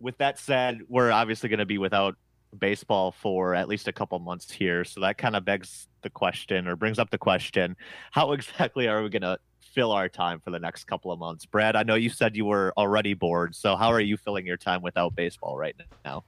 With 0.00 0.18
that 0.18 0.38
said, 0.38 0.80
we're 0.88 1.12
obviously 1.12 1.48
going 1.48 1.60
to 1.60 1.66
be 1.66 1.78
without 1.78 2.16
baseball 2.58 3.12
for 3.12 3.54
at 3.54 3.68
least 3.68 3.86
a 3.86 3.92
couple 3.92 4.18
months 4.18 4.50
here. 4.50 4.84
So 4.84 5.00
that 5.02 5.16
kind 5.16 5.36
of 5.36 5.44
begs 5.44 5.86
the 6.02 6.10
question 6.10 6.66
or 6.66 6.74
brings 6.74 6.98
up 6.98 7.10
the 7.10 7.18
question 7.18 7.76
how 8.10 8.32
exactly 8.32 8.88
are 8.88 9.02
we 9.02 9.08
going 9.10 9.22
to 9.22 9.38
fill 9.60 9.92
our 9.92 10.08
time 10.08 10.40
for 10.40 10.50
the 10.50 10.58
next 10.58 10.84
couple 10.84 11.12
of 11.12 11.18
months? 11.18 11.46
Brad, 11.46 11.76
I 11.76 11.82
know 11.82 11.94
you 11.94 12.10
said 12.10 12.36
you 12.36 12.44
were 12.44 12.72
already 12.76 13.14
bored. 13.14 13.54
So 13.54 13.76
how 13.76 13.88
are 13.92 14.00
you 14.00 14.16
filling 14.16 14.46
your 14.46 14.56
time 14.56 14.82
without 14.82 15.14
baseball 15.14 15.56
right 15.56 15.76
now? 16.04 16.24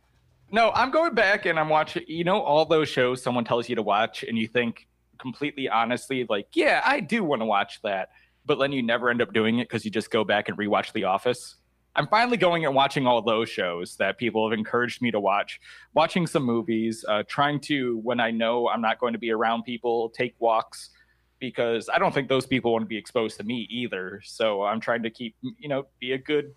No, 0.51 0.71
I'm 0.71 0.90
going 0.90 1.14
back 1.14 1.47
and 1.47 1.59
I'm 1.59 1.69
watching, 1.69 2.05
you 2.07 2.25
know, 2.25 2.40
all 2.40 2.64
those 2.64 2.88
shows 2.88 3.23
someone 3.23 3.45
tells 3.45 3.69
you 3.69 3.75
to 3.77 3.83
watch 3.83 4.23
and 4.23 4.38
you 4.38 4.47
think 4.47 4.87
completely 5.18 5.68
honestly, 5.68 6.27
like, 6.29 6.48
yeah, 6.55 6.83
I 6.85 7.00
do 7.00 7.24
want 7.24 7.42
to 7.42 7.46
watch 7.46 7.81
that. 7.83 8.11
But 8.46 8.59
then 8.59 8.72
you 8.72 8.83
never 8.83 9.09
end 9.09 9.22
up 9.22 9.33
doing 9.33 9.59
it 9.59 9.68
because 9.68 9.85
you 9.85 9.90
just 9.90 10.11
go 10.11 10.22
back 10.24 10.48
and 10.48 10.59
rewatch 10.59 10.92
The 10.92 11.05
Office. 11.05 11.57
I'm 11.96 12.09
finally 12.09 12.37
going 12.37 12.66
and 12.66 12.74
watching 12.74 13.07
all 13.07 13.22
those 13.22 13.48
shows 13.48 13.96
that 13.96 14.18
people 14.18 14.48
have 14.48 14.59
encouraged 14.59 15.00
me 15.00 15.11
to 15.12 15.20
watch, 15.20 15.61
watching 15.94 16.27
some 16.27 16.42
movies, 16.42 17.05
uh, 17.09 17.22
trying 17.29 17.61
to, 17.61 17.98
when 17.98 18.18
I 18.18 18.33
know 18.33 18.68
I'm 18.68 18.81
not 18.81 18.98
going 18.98 19.12
to 19.12 19.18
be 19.18 19.31
around 19.31 19.62
people, 19.62 20.11
take 20.11 20.35
walks 20.40 20.90
because 21.38 21.88
I 21.88 21.98
don't 21.98 22.12
think 22.12 22.29
those 22.29 22.46
people 22.46 22.72
want 22.72 22.83
to 22.83 22.88
be 22.88 22.96
exposed 22.96 23.37
to 23.38 23.44
me 23.44 23.66
either. 23.70 24.20
So 24.24 24.62
I'm 24.62 24.81
trying 24.81 25.03
to 25.05 25.11
keep, 25.11 25.37
you 25.59 25.68
know, 25.68 25.87
be 26.00 26.12
a 26.12 26.18
good 26.18 26.53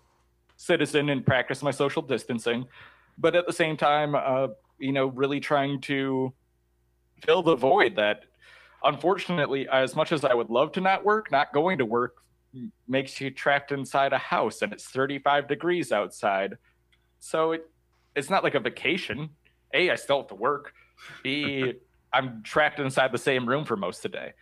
citizen 0.56 1.08
and 1.08 1.24
practice 1.24 1.62
my 1.62 1.70
social 1.70 2.02
distancing. 2.02 2.66
But 3.16 3.36
at 3.36 3.46
the 3.46 3.52
same 3.52 3.76
time, 3.76 4.14
uh, 4.14 4.48
you 4.78 4.92
know, 4.92 5.06
really 5.06 5.40
trying 5.40 5.80
to 5.82 6.32
fill 7.24 7.42
the 7.42 7.56
void 7.56 7.96
that 7.96 8.24
unfortunately, 8.84 9.68
as 9.68 9.96
much 9.96 10.12
as 10.12 10.24
I 10.24 10.34
would 10.34 10.50
love 10.50 10.72
to 10.72 10.80
not 10.80 11.04
work, 11.04 11.30
not 11.30 11.52
going 11.52 11.78
to 11.78 11.84
work 11.84 12.22
makes 12.86 13.20
you 13.20 13.30
trapped 13.30 13.72
inside 13.72 14.12
a 14.12 14.18
house 14.18 14.62
and 14.62 14.72
it's 14.72 14.84
35 14.84 15.48
degrees 15.48 15.92
outside. 15.92 16.56
So 17.20 17.52
it, 17.52 17.68
it's 18.16 18.30
not 18.30 18.42
like 18.42 18.54
a 18.54 18.60
vacation. 18.60 19.30
A, 19.74 19.90
I 19.90 19.96
still 19.96 20.18
have 20.18 20.28
to 20.28 20.34
work. 20.34 20.72
B, 21.22 21.74
I'm 22.12 22.42
trapped 22.42 22.80
inside 22.80 23.12
the 23.12 23.18
same 23.18 23.48
room 23.48 23.64
for 23.64 23.76
most 23.76 24.04
of 24.04 24.12
the 24.12 24.18
day. 24.18 24.32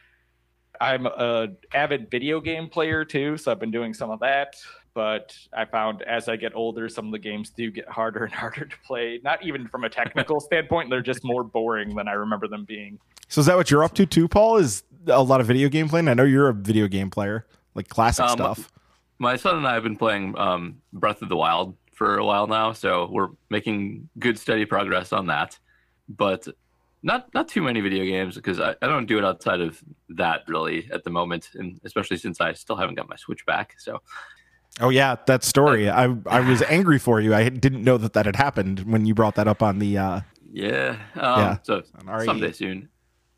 I'm 0.81 1.07
a 1.07 1.49
avid 1.75 2.11
video 2.11 2.41
game 2.41 2.69
player 2.69 3.05
too, 3.05 3.37
so 3.37 3.51
I've 3.51 3.59
been 3.59 3.71
doing 3.71 3.95
some 3.95 4.11
of 4.11 4.21
that. 4.21 4.55
But 4.97 5.37
I 5.53 5.67
found 5.67 6.01
as 6.01 6.27
I 6.27 6.37
get 6.37 6.55
older, 6.55 6.89
some 6.89 7.05
of 7.05 7.13
the 7.13 7.19
games 7.19 7.51
do 7.51 7.71
get 7.71 7.87
harder 7.87 8.25
and 8.25 8.33
harder 8.43 8.65
to 8.65 8.77
play. 8.79 9.21
Not 9.23 9.45
even 9.45 9.69
from 9.69 9.85
a 9.85 9.91
technical 9.91 10.41
standpoint; 10.41 10.89
they're 10.89 11.03
just 11.03 11.23
more 11.23 11.45
boring 11.45 11.95
than 11.95 12.09
I 12.09 12.13
remember 12.13 12.49
them 12.49 12.65
being. 12.65 12.99
So 13.29 13.41
is 13.41 13.47
that 13.47 13.59
what 13.59 13.71
you're 13.71 13.85
up 13.85 13.93
to 13.97 14.07
too, 14.07 14.27
Paul? 14.27 14.57
Is 14.57 14.85
a 15.09 15.23
lot 15.23 15.43
of 15.43 15.47
video 15.47 15.69
game 15.69 15.91
playing? 15.91 16.09
I 16.09 16.15
know 16.15 16.25
you're 16.25 16.49
a 16.49 16.55
video 16.55 16.89
game 16.89 17.11
player 17.11 17.47
like 17.75 17.89
classic 17.89 18.25
um, 18.25 18.39
stuff. 18.39 18.73
My 19.19 19.37
son 19.37 19.59
and 19.59 19.69
I 19.69 19.75
have 19.75 19.83
been 19.83 19.99
playing 19.99 20.37
um, 20.39 20.81
Breath 20.95 21.21
of 21.21 21.29
the 21.29 21.37
Wild 21.37 21.77
for 21.93 22.17
a 22.17 22.25
while 22.25 22.47
now, 22.47 22.73
so 22.73 23.07
we're 23.13 23.29
making 23.51 24.09
good, 24.19 24.39
steady 24.39 24.65
progress 24.65 25.13
on 25.13 25.27
that. 25.27 25.59
But 26.09 26.49
not 27.03 27.35
not 27.35 27.49
too 27.49 27.61
many 27.61 27.83
video 27.83 28.07
games 28.07 28.37
because 28.37 28.61
I, 28.61 28.71
I 28.81 28.87
don't 28.87 29.05
do 29.05 29.19
it 29.19 29.27
outside 29.27 29.61
of 29.61 29.79
that 30.09 30.45
really 30.49 30.89
at 30.91 31.05
the 31.05 31.11
moment, 31.11 31.51
and 31.53 31.79
especially 31.85 32.17
since 32.17 32.41
I 32.41 32.55
still 32.55 32.77
haven't 32.77 32.95
got 32.95 33.11
my 33.11 33.17
Switch 33.17 33.45
back. 33.45 33.75
So. 33.77 34.01
Oh 34.81 34.91
yeah, 34.91 35.17
that 35.27 35.45
story. 35.45 35.89
I 35.89 36.15
I 36.27 36.41
was 36.41 36.63
angry 36.69 36.99
for 36.99 37.21
you. 37.21 37.35
I 37.35 37.49
didn't 37.49 37.85
know 37.85 37.97
that 37.99 38.13
that 38.15 38.27
had 38.27 38.37
happened 38.37 38.81
when 38.81 39.07
you 39.07 39.15
brought 39.15 39.37
that 39.37 39.49
up 39.49 39.63
on 39.63 39.79
the. 39.79 39.99
Uh, 39.99 40.21
yeah. 40.53 40.97
Um, 41.15 41.41
yeah. 41.41 41.57
So 41.63 41.83
someday 42.25 42.53
soon. 42.53 42.89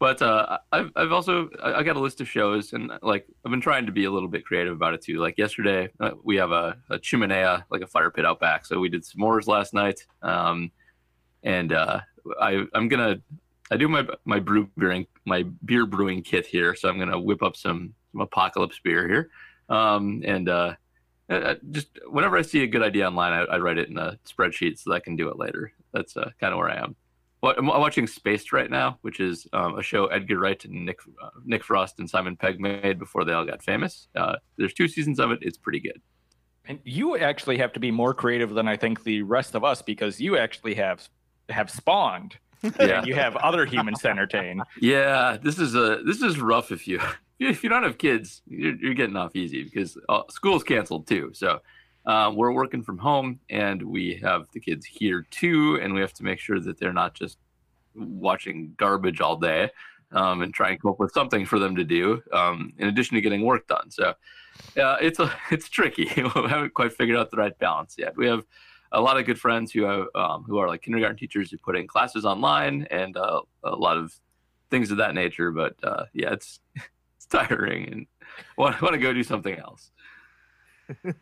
But 0.01 0.22
uh, 0.22 0.59
I've 0.70 0.92
I've 0.94 1.12
also 1.12 1.48
I 1.62 1.83
got 1.83 1.96
a 1.96 2.01
list 2.01 2.20
of 2.20 2.29
shows 2.29 2.72
and 2.72 2.92
like 3.03 3.27
I've 3.44 3.51
been 3.51 3.61
trying 3.61 3.87
to 3.87 3.92
be 3.92 4.05
a 4.05 4.11
little 4.11 4.29
bit 4.29 4.44
creative 4.44 4.72
about 4.72 4.94
it 4.94 5.03
too. 5.03 5.18
Like 5.18 5.37
yesterday, 5.38 5.90
uh, 5.98 6.12
we 6.22 6.37
have 6.37 6.53
a, 6.53 6.77
a 6.90 6.98
chimenea, 6.98 7.64
like 7.70 7.83
a 7.83 7.87
fire 7.87 8.11
pit 8.11 8.24
out 8.24 8.38
back. 8.38 8.64
So 8.64 8.79
we 8.79 8.88
did 8.88 9.03
s'mores 9.03 9.48
last 9.48 9.74
night, 9.74 10.07
um, 10.22 10.70
and 11.42 11.72
uh, 11.72 12.01
I 12.40 12.64
I'm 12.74 12.87
gonna 12.87 13.16
I 13.72 13.77
do 13.77 13.88
my 13.88 14.07
my 14.24 14.38
brew 14.38 14.68
brewing 14.77 15.07
my 15.24 15.42
beer 15.64 15.85
brewing 15.85 16.22
kit 16.22 16.46
here. 16.46 16.77
So 16.77 16.88
I'm 16.88 16.98
gonna 16.98 17.18
whip 17.18 17.42
up 17.42 17.57
some 17.57 17.92
some 18.12 18.20
apocalypse 18.20 18.79
beer 18.85 19.09
here, 19.09 19.31
um, 19.68 20.22
and 20.24 20.48
uh, 21.30 21.34
uh 21.34 21.54
just 21.70 21.88
whenever 22.08 22.36
I 22.36 22.42
see 22.42 22.62
a 22.62 22.66
good 22.66 22.82
idea 22.82 23.06
online, 23.06 23.32
I, 23.32 23.54
I, 23.54 23.58
write 23.58 23.78
it 23.78 23.88
in 23.88 23.98
a 23.98 24.18
spreadsheet 24.26 24.78
so 24.78 24.90
that 24.90 24.96
I 24.96 25.00
can 25.00 25.16
do 25.16 25.28
it 25.28 25.38
later. 25.38 25.72
That's 25.92 26.16
uh, 26.16 26.30
kind 26.40 26.52
of 26.52 26.58
where 26.58 26.70
I 26.70 26.76
am. 26.76 26.96
Well, 27.40 27.54
I'm 27.56 27.66
watching 27.66 28.06
Spaced 28.06 28.52
right 28.52 28.70
now, 28.70 28.98
which 29.02 29.20
is 29.20 29.46
um, 29.52 29.78
a 29.78 29.82
show 29.82 30.06
Edgar 30.06 30.38
Wright 30.38 30.62
and 30.64 30.84
Nick 30.84 30.98
uh, 31.22 31.30
Nick 31.44 31.62
Frost 31.62 32.00
and 32.00 32.10
Simon 32.10 32.36
Pegg 32.36 32.58
made 32.60 32.98
before 32.98 33.24
they 33.24 33.32
all 33.32 33.44
got 33.44 33.62
famous. 33.62 34.08
Uh, 34.16 34.36
there's 34.56 34.74
two 34.74 34.88
seasons 34.88 35.20
of 35.20 35.30
it. 35.30 35.38
It's 35.42 35.58
pretty 35.58 35.80
good. 35.80 36.00
And 36.66 36.80
you 36.84 37.16
actually 37.16 37.58
have 37.58 37.72
to 37.74 37.80
be 37.80 37.90
more 37.90 38.12
creative 38.12 38.50
than 38.50 38.66
I 38.66 38.76
think 38.76 39.04
the 39.04 39.22
rest 39.22 39.54
of 39.54 39.64
us 39.64 39.82
because 39.82 40.20
you 40.20 40.36
actually 40.36 40.74
have 40.74 41.08
have 41.48 41.70
spawned. 41.70 42.36
Yeah. 42.80 42.98
and 42.98 43.06
you 43.06 43.14
have 43.14 43.36
other 43.36 43.66
humans 43.66 44.00
to 44.00 44.10
entertain. 44.10 44.60
Yeah, 44.80 45.36
this 45.40 45.60
is 45.60 45.76
a 45.76 46.02
this 46.04 46.22
is 46.22 46.40
rough 46.40 46.72
if 46.72 46.88
you 46.88 47.00
if 47.38 47.62
you 47.62 47.68
don't 47.68 47.83
have 47.83 47.98
kids, 47.98 48.42
you're, 48.46 48.74
you're 48.77 48.94
getting 48.94 49.16
off 49.16 49.37
easy 49.37 49.62
because 49.64 49.96
uh, 50.09 50.22
school's 50.29 50.64
canceled 50.64 51.07
too. 51.07 51.31
So 51.35 51.61
uh, 52.07 52.33
we're 52.35 52.53
working 52.53 52.83
from 52.83 52.98
home 52.98 53.38
and 53.51 53.83
we 53.83 54.18
have 54.22 54.46
the 54.53 54.61
kids 54.61 54.87
here 54.87 55.27
too, 55.31 55.79
and 55.83 55.94
we 55.94 56.01
have 56.01 56.14
to 56.14 56.24
make 56.24 56.40
sure 56.40 56.59
that 56.61 56.79
they're 56.79 56.92
not 56.92 57.14
just 57.14 57.38
watching 57.94 58.74
garbage 58.77 59.20
all 59.20 59.37
day 59.37 59.70
um, 60.12 60.42
and 60.42 60.55
try 60.55 60.70
and 60.70 60.81
come 60.81 60.90
up 60.90 60.98
with 60.98 61.12
something 61.12 61.44
for 61.44 61.59
them 61.59 61.77
to 61.77 61.85
do 61.85 62.22
um, 62.33 62.72
in 62.79 62.88
addition 62.88 63.14
to 63.14 63.20
getting 63.20 63.44
work 63.44 63.66
done. 63.66 63.90
So 63.90 64.14
uh, 64.81 64.96
it's 65.01 65.18
a 65.18 65.33
it's 65.51 65.68
tricky. 65.68 66.11
we 66.16 66.48
haven't 66.48 66.74
quite 66.74 66.92
figured 66.92 67.18
out 67.18 67.31
the 67.31 67.37
right 67.37 67.57
balance 67.59 67.96
yet. 67.98 68.16
We 68.16 68.27
have 68.27 68.44
a 68.92 69.01
lot 69.01 69.18
of 69.18 69.27
good 69.27 69.38
friends 69.38 69.70
who 69.72 69.83
have 69.83 70.07
um, 70.14 70.44
who 70.44 70.59
are 70.59 70.68
like 70.68 70.83
kindergarten 70.83 71.16
teachers 71.16 71.51
who 71.51 71.59
put 71.59 71.77
in 71.77 71.87
classes 71.87 72.24
online 72.24 72.87
and 72.90 73.16
uh, 73.16 73.42
a 73.64 73.77
lot 73.77 73.96
of 73.96 74.14
things 74.70 74.90
of 74.90 74.96
that 74.98 75.14
nature. 75.14 75.51
But 75.51 75.77
uh, 75.83 76.05
yeah, 76.14 76.33
it's 76.33 76.61
it's 77.18 77.26
tiring 77.26 77.88
and 77.90 78.07
want, 78.57 78.81
want 78.81 78.94
to 78.94 79.00
go 79.00 79.12
do 79.12 79.24
something 79.24 79.59
else. 79.59 79.90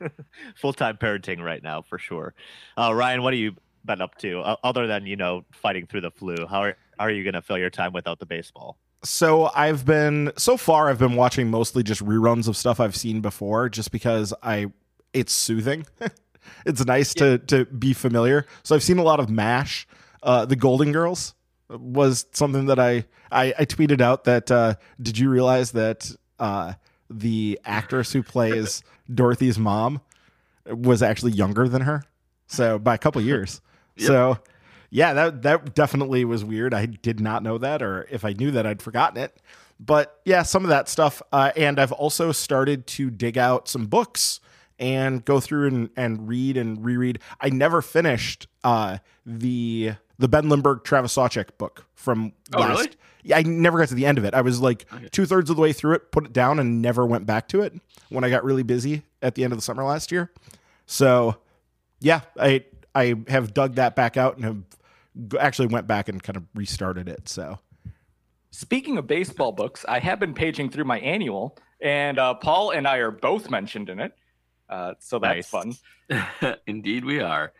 Full 0.56 0.72
time 0.74 0.98
parenting 0.98 1.42
right 1.42 1.62
now 1.62 1.82
for 1.82 1.98
sure. 1.98 2.34
Uh, 2.76 2.92
Ryan, 2.94 3.22
what 3.22 3.32
have 3.32 3.40
you 3.40 3.56
been 3.84 4.00
up 4.02 4.16
to 4.18 4.40
uh, 4.40 4.56
other 4.62 4.86
than 4.86 5.06
you 5.06 5.16
know 5.16 5.44
fighting 5.52 5.86
through 5.86 6.02
the 6.02 6.10
flu? 6.10 6.46
How 6.46 6.60
are 6.60 6.76
how 6.98 7.06
are 7.06 7.10
you 7.10 7.24
going 7.24 7.34
to 7.34 7.42
fill 7.42 7.58
your 7.58 7.70
time 7.70 7.92
without 7.92 8.18
the 8.18 8.26
baseball? 8.26 8.76
So 9.02 9.50
I've 9.54 9.84
been 9.84 10.32
so 10.36 10.56
far 10.56 10.90
I've 10.90 10.98
been 10.98 11.16
watching 11.16 11.50
mostly 11.50 11.82
just 11.82 12.04
reruns 12.04 12.46
of 12.46 12.56
stuff 12.56 12.78
I've 12.78 12.96
seen 12.96 13.20
before 13.20 13.68
just 13.68 13.90
because 13.90 14.34
I 14.42 14.66
it's 15.12 15.32
soothing. 15.32 15.86
it's 16.66 16.84
nice 16.84 17.14
to 17.14 17.38
to 17.38 17.64
be 17.64 17.94
familiar. 17.94 18.46
So 18.62 18.74
I've 18.74 18.82
seen 18.82 18.98
a 18.98 19.04
lot 19.04 19.18
of 19.18 19.30
MASH. 19.30 19.88
Uh 20.22 20.44
the 20.44 20.56
Golden 20.56 20.92
Girls 20.92 21.34
was 21.68 22.26
something 22.32 22.66
that 22.66 22.78
I 22.78 23.06
I, 23.30 23.54
I 23.58 23.64
tweeted 23.64 24.00
out 24.00 24.24
that 24.24 24.50
uh 24.50 24.74
did 25.00 25.18
you 25.18 25.28
realize 25.30 25.72
that 25.72 26.10
uh 26.38 26.74
the 27.10 27.58
actress 27.64 28.12
who 28.12 28.22
plays 28.22 28.82
Dorothy's 29.12 29.58
mom 29.58 30.00
was 30.66 31.02
actually 31.02 31.32
younger 31.32 31.68
than 31.68 31.82
her? 31.82 32.02
So 32.46 32.78
by 32.78 32.94
a 32.94 32.98
couple 32.98 33.20
years. 33.22 33.60
Yep. 33.96 34.06
So 34.06 34.38
yeah, 34.90 35.12
that 35.14 35.42
that 35.42 35.74
definitely 35.74 36.24
was 36.24 36.44
weird. 36.44 36.72
I 36.72 36.86
did 36.86 37.20
not 37.20 37.42
know 37.42 37.58
that, 37.58 37.82
or 37.82 38.06
if 38.10 38.24
I 38.24 38.32
knew 38.32 38.50
that, 38.52 38.66
I'd 38.66 38.82
forgotten 38.82 39.22
it. 39.22 39.36
But 39.78 40.20
yeah, 40.24 40.42
some 40.42 40.64
of 40.64 40.70
that 40.70 40.88
stuff. 40.88 41.20
Uh, 41.32 41.52
and 41.56 41.78
I've 41.78 41.92
also 41.92 42.32
started 42.32 42.86
to 42.88 43.10
dig 43.10 43.36
out 43.36 43.68
some 43.68 43.86
books 43.86 44.40
and 44.78 45.24
go 45.24 45.40
through 45.40 45.68
and, 45.68 45.90
and 45.96 46.28
read 46.28 46.56
and 46.56 46.84
reread. 46.84 47.18
I 47.40 47.50
never 47.50 47.82
finished 47.82 48.46
uh, 48.64 48.98
the 49.24 49.92
the 50.18 50.28
Ben 50.28 50.48
Lindbergh 50.48 50.82
Travis 50.84 51.14
Sawchik 51.16 51.58
book 51.58 51.86
from 51.94 52.32
Oh, 52.54 52.60
last. 52.60 52.78
really? 52.78 52.90
Yeah, 53.22 53.38
I 53.38 53.42
never 53.42 53.78
got 53.78 53.88
to 53.88 53.94
the 53.94 54.06
end 54.06 54.18
of 54.18 54.24
it. 54.24 54.34
I 54.34 54.40
was 54.40 54.60
like 54.60 54.86
Okay. 54.92 55.08
two 55.10 55.26
thirds 55.26 55.50
of 55.50 55.56
the 55.56 55.62
way 55.62 55.72
through 55.72 55.94
it, 55.94 56.12
put 56.12 56.24
it 56.24 56.32
down, 56.32 56.58
and 56.60 56.80
never 56.80 57.04
went 57.04 57.26
back 57.26 57.48
to 57.48 57.60
it 57.62 57.74
when 58.08 58.22
I 58.24 58.30
got 58.30 58.44
really 58.44 58.62
busy 58.62 59.02
at 59.20 59.34
the 59.34 59.42
end 59.44 59.52
of 59.52 59.58
the 59.58 59.62
summer 59.62 59.82
last 59.84 60.12
year. 60.12 60.30
So 60.86 61.36
yeah, 62.00 62.20
I 62.38 62.64
I 62.94 63.14
have 63.28 63.52
dug 63.52 63.74
that 63.74 63.96
back 63.96 64.16
out 64.16 64.36
and 64.36 64.44
have 64.44 65.36
actually 65.40 65.68
went 65.68 65.86
back 65.86 66.08
and 66.08 66.22
kind 66.22 66.36
of 66.36 66.44
restarted 66.54 67.08
it. 67.08 67.28
So 67.28 67.58
Speaking 68.50 68.96
of 68.96 69.06
baseball 69.06 69.52
books, 69.52 69.84
I 69.86 69.98
have 69.98 70.18
been 70.18 70.32
paging 70.32 70.70
through 70.70 70.84
my 70.84 70.98
annual, 71.00 71.58
and 71.80 72.18
uh, 72.18 72.32
Paul 72.34 72.70
and 72.70 72.86
I 72.88 72.98
are 72.98 73.10
both 73.10 73.50
mentioned 73.50 73.90
in 73.90 74.00
it. 74.00 74.14
Uh, 74.68 74.94
so 74.98 75.18
that's 75.18 75.52
Nice. 75.52 75.76
fun. 76.08 76.56
Indeed, 76.66 77.04
we 77.04 77.20
are. 77.20 77.52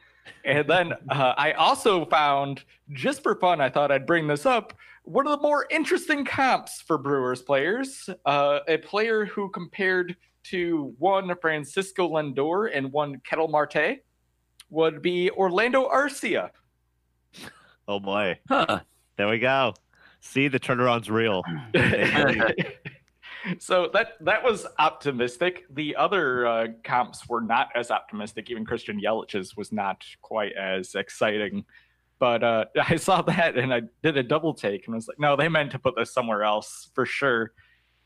And 0.45 0.69
then 0.69 0.93
uh, 1.11 1.35
I 1.37 1.53
also 1.53 2.05
found, 2.07 2.65
just 2.93 3.23
for 3.23 3.35
fun, 3.37 3.61
I 3.61 3.69
thought 3.69 3.91
I'd 3.91 4.07
bring 4.07 4.27
this 4.27 4.47
up. 4.47 4.73
One 5.05 5.27
of 5.27 5.39
the 5.39 5.43
more 5.43 5.67
interesting 5.71 6.25
comps 6.25 6.81
for 6.81 6.99
Brewers 6.99 7.43
players, 7.43 8.09
uh, 8.25 8.61
a 8.69 8.79
player 8.79 9.25
who 9.25 9.51
compared 9.51 10.17
to 10.45 10.95
one 10.99 11.33
Francisco 11.41 12.09
Lindor 12.09 12.71
and 12.73 12.93
one 12.93 13.21
Ketel 13.25 13.49
Marte, 13.49 13.99
would 14.71 15.03
be 15.03 15.31
Orlando 15.31 15.89
Arcia. 15.89 16.51
Oh 17.89 18.01
boy, 18.01 18.39
Huh. 18.49 18.81
there 19.17 19.29
we 19.29 19.39
go. 19.39 19.75
See, 20.21 20.49
the 20.49 20.59
turnaround's 20.59 21.09
real. 21.09 21.45
so 23.59 23.91
that 23.93 24.13
that 24.21 24.43
was 24.43 24.67
optimistic. 24.79 25.65
The 25.71 25.97
other 25.97 26.47
uh, 26.47 26.67
comps 26.85 27.29
were 27.29 27.41
not 27.41 27.69
as 27.75 27.91
optimistic. 27.91 28.51
Even 28.51 28.65
Christian 28.65 29.01
Yelich's 29.01 29.57
was 29.57 29.73
not 29.73 30.05
quite 30.23 30.53
as 30.53 30.95
exciting. 30.95 31.65
But 32.19 32.43
uh, 32.43 32.65
I 32.89 32.97
saw 32.97 33.23
that 33.23 33.57
and 33.57 33.73
I 33.73 33.83
did 34.03 34.17
a 34.17 34.23
double 34.23 34.55
take 34.55 34.87
and 34.87 34.95
was 34.95 35.09
like, 35.09 35.19
no, 35.19 35.37
they 35.37 35.49
meant 35.49 35.73
to 35.73 35.79
put 35.79 35.97
this 35.97 36.13
somewhere 36.13 36.43
else 36.43 36.91
for 36.95 37.07
sure. 37.07 37.53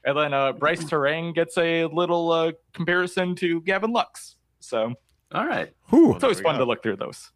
And 0.05 0.17
then 0.17 0.33
uh, 0.33 0.53
Brice 0.53 0.85
Turang 0.85 1.35
gets 1.35 1.59
a 1.59 1.85
little 1.85 2.33
uh, 2.33 2.53
comparison 2.73 3.35
to 3.37 3.61
Gavin 3.63 3.93
Lux. 3.93 4.37
So 4.61 4.95
All 5.33 5.47
right. 5.47 5.73
whew, 5.91 6.15
it's 6.15 6.25
always 6.25 6.41
fun 6.41 6.55
go. 6.55 6.61
to 6.61 6.65
look 6.65 6.83
through 6.83 6.97
those. 6.97 7.31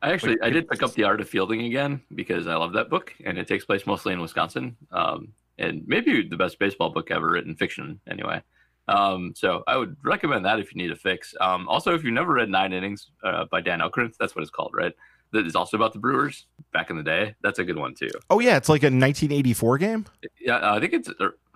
I 0.00 0.12
actually 0.12 0.32
Like, 0.32 0.44
I 0.44 0.50
did 0.50 0.68
pick 0.68 0.82
up 0.82 0.92
the 0.94 1.04
art 1.04 1.20
of 1.20 1.28
fielding 1.28 1.62
again 1.62 2.02
because 2.14 2.46
I 2.46 2.54
love 2.54 2.74
that 2.74 2.88
book 2.88 3.14
and 3.24 3.36
it 3.38 3.48
takes 3.48 3.64
place 3.64 3.86
mostly 3.86 4.12
in 4.12 4.20
Wisconsin. 4.20 4.76
Um, 4.92 5.32
and 5.58 5.82
maybe 5.86 6.26
the 6.28 6.36
best 6.36 6.58
baseball 6.58 6.90
book 6.90 7.10
ever 7.10 7.30
written 7.30 7.54
fiction 7.54 8.00
anyway. 8.08 8.42
Um, 8.88 9.32
so 9.34 9.62
I 9.66 9.76
would 9.76 9.96
recommend 10.02 10.44
that 10.44 10.58
if 10.60 10.74
you 10.74 10.82
need 10.82 10.90
a 10.90 10.96
fix. 10.96 11.34
Um, 11.40 11.68
also, 11.68 11.94
if 11.94 12.04
you've 12.04 12.12
never 12.12 12.34
read 12.34 12.50
Nine 12.50 12.72
Innings 12.72 13.10
uh, 13.22 13.46
by 13.50 13.60
Dan 13.60 13.80
Okrent, 13.80 14.14
that's 14.18 14.36
what 14.36 14.42
it's 14.42 14.50
called, 14.50 14.72
right? 14.74 14.92
That 15.32 15.46
is 15.46 15.56
also 15.56 15.76
about 15.76 15.92
the 15.92 15.98
Brewers 15.98 16.46
back 16.72 16.90
in 16.90 16.96
the 16.96 17.02
day. 17.02 17.34
That's 17.42 17.58
a 17.58 17.64
good 17.64 17.78
one 17.78 17.94
too. 17.94 18.10
oh 18.30 18.40
yeah, 18.40 18.56
it's 18.56 18.68
like 18.68 18.82
a 18.82 18.86
1984 18.86 19.78
game. 19.78 20.06
Yeah, 20.40 20.72
I 20.72 20.78
think 20.80 20.92
it's. 20.92 21.10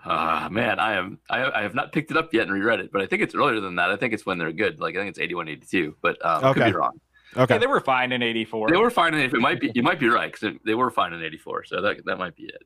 Uh, 0.04 0.48
man, 0.50 0.78
I 0.80 0.94
am. 0.94 1.18
I, 1.28 1.50
I 1.50 1.62
have 1.62 1.74
not 1.74 1.92
picked 1.92 2.10
it 2.10 2.16
up 2.16 2.32
yet 2.32 2.44
and 2.44 2.52
reread 2.52 2.80
it, 2.80 2.90
but 2.90 3.02
I 3.02 3.06
think 3.06 3.22
it's 3.22 3.34
earlier 3.34 3.60
than 3.60 3.76
that. 3.76 3.90
I 3.90 3.96
think 3.96 4.14
it's 4.14 4.24
when 4.26 4.38
they're 4.38 4.52
good. 4.52 4.80
Like 4.80 4.96
I 4.96 4.98
think 4.98 5.10
it's 5.10 5.18
81, 5.18 5.48
82, 5.48 5.96
but 6.02 6.24
um, 6.24 6.54
could 6.54 6.64
be 6.64 6.72
wrong. 6.72 6.98
Okay, 7.36 7.54
Yeah, 7.54 7.58
they 7.58 7.66
were 7.66 7.80
fine 7.80 8.10
in 8.12 8.22
'84. 8.22 8.70
They 8.70 8.76
were 8.76 8.90
fine 8.90 9.14
in 9.14 9.20
it 9.20 9.32
might 9.34 9.60
be 9.60 9.70
you 9.74 9.82
might 9.82 10.00
be 10.00 10.08
right 10.08 10.32
because 10.32 10.56
they 10.64 10.74
were 10.74 10.90
fine 10.90 11.12
in 11.12 11.22
'84, 11.22 11.64
so 11.64 11.82
that 11.82 12.04
that 12.06 12.18
might 12.18 12.34
be 12.34 12.44
it. 12.44 12.62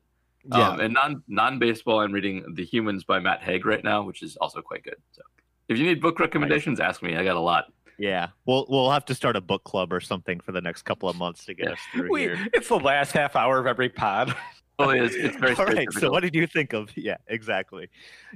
Yeah. 0.51 0.69
Um, 0.69 0.79
and 0.79 0.93
non 0.93 1.23
non 1.27 1.59
baseball, 1.59 1.99
I'm 1.99 2.11
reading 2.11 2.43
The 2.55 2.65
Humans 2.65 3.03
by 3.03 3.19
Matt 3.19 3.41
Haig 3.43 3.65
right 3.65 3.83
now, 3.83 4.03
which 4.03 4.23
is 4.23 4.35
also 4.37 4.61
quite 4.61 4.83
good. 4.83 4.97
So 5.11 5.21
if 5.69 5.77
you 5.77 5.85
need 5.85 6.01
book 6.01 6.19
recommendations, 6.19 6.79
ask 6.79 7.01
me. 7.01 7.15
I 7.15 7.23
got 7.23 7.35
a 7.35 7.41
lot. 7.41 7.65
Yeah, 7.97 8.29
we'll 8.45 8.65
we'll 8.69 8.91
have 8.91 9.05
to 9.05 9.15
start 9.15 9.35
a 9.35 9.41
book 9.41 9.63
club 9.63 9.93
or 9.93 9.99
something 9.99 10.39
for 10.39 10.51
the 10.51 10.61
next 10.61 10.81
couple 10.81 11.09
of 11.09 11.15
months 11.15 11.45
to 11.45 11.53
get 11.53 11.71
us 11.71 11.79
through 11.93 12.11
We, 12.11 12.21
here. 12.21 12.47
it's 12.53 12.67
the 12.67 12.79
last 12.79 13.11
half 13.11 13.35
hour 13.35 13.59
of 13.59 13.67
every 13.67 13.89
pod. 13.89 14.35
Well, 14.79 14.89
it's, 14.89 15.13
it's 15.13 15.37
very 15.37 15.55
All 15.55 15.65
right. 15.65 15.87
So, 15.93 16.09
what 16.09 16.21
did 16.21 16.33
you 16.33 16.47
think 16.47 16.73
of? 16.73 16.89
Yeah, 16.97 17.17
exactly. 17.27 17.89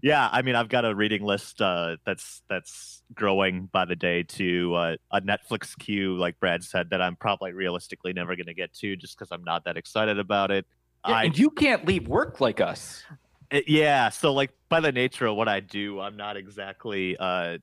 Yeah, 0.03 0.29
I 0.31 0.43
mean, 0.43 0.53
I've 0.53 0.69
got 0.69 0.85
a 0.85 0.93
reading 0.93 1.23
list 1.23 1.61
uh, 1.61 1.97
that's 2.05 2.43
that's 2.47 3.01
growing 3.15 3.65
by 3.71 3.85
the 3.85 3.95
day 3.95 4.21
to 4.23 4.75
uh, 4.75 4.95
a 5.11 5.21
Netflix 5.21 5.75
queue, 5.77 6.15
like 6.15 6.39
Brad 6.39 6.63
said, 6.63 6.91
that 6.91 7.01
I'm 7.01 7.15
probably 7.15 7.53
realistically 7.53 8.13
never 8.13 8.35
going 8.35 8.45
to 8.45 8.53
get 8.53 8.71
to, 8.75 8.95
just 8.95 9.17
because 9.17 9.31
I'm 9.31 9.43
not 9.43 9.65
that 9.65 9.77
excited 9.77 10.19
about 10.19 10.51
it. 10.51 10.67
Yeah, 11.05 11.13
I 11.15 11.23
and 11.25 11.37
you 11.37 11.49
can't 11.49 11.85
leave 11.85 12.07
work 12.07 12.39
like 12.41 12.61
us. 12.61 13.03
it- 13.51 13.67
yeah, 13.67 14.09
so 14.09 14.33
like 14.33 14.51
by 14.69 14.79
the 14.79 14.91
nature 14.91 15.25
of 15.27 15.35
what 15.35 15.47
I 15.47 15.59
do, 15.59 15.99
I'm 15.99 16.17
not 16.17 16.37
exactly 16.37 17.15
uh, 17.17 17.57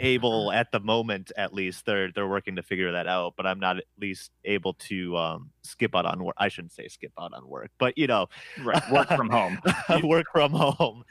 able 0.00 0.52
at 0.52 0.70
the 0.72 0.80
moment. 0.80 1.32
At 1.36 1.52
least 1.52 1.84
they're 1.84 2.10
they're 2.12 2.28
working 2.28 2.56
to 2.56 2.62
figure 2.62 2.92
that 2.92 3.06
out, 3.06 3.34
but 3.36 3.46
I'm 3.46 3.60
not 3.60 3.78
at 3.78 3.84
least 4.00 4.30
able 4.44 4.74
to 4.74 5.16
um, 5.16 5.50
skip 5.62 5.94
out 5.94 6.06
on 6.06 6.22
work. 6.24 6.36
I 6.38 6.48
shouldn't 6.48 6.72
say 6.72 6.88
skip 6.88 7.12
out 7.18 7.32
on 7.34 7.46
work, 7.48 7.70
but 7.78 7.98
you 7.98 8.06
know, 8.06 8.28
Right, 8.62 8.82
work 8.90 9.08
from 9.08 9.28
home. 9.30 9.58
work 10.04 10.26
from 10.32 10.52
home. 10.52 11.04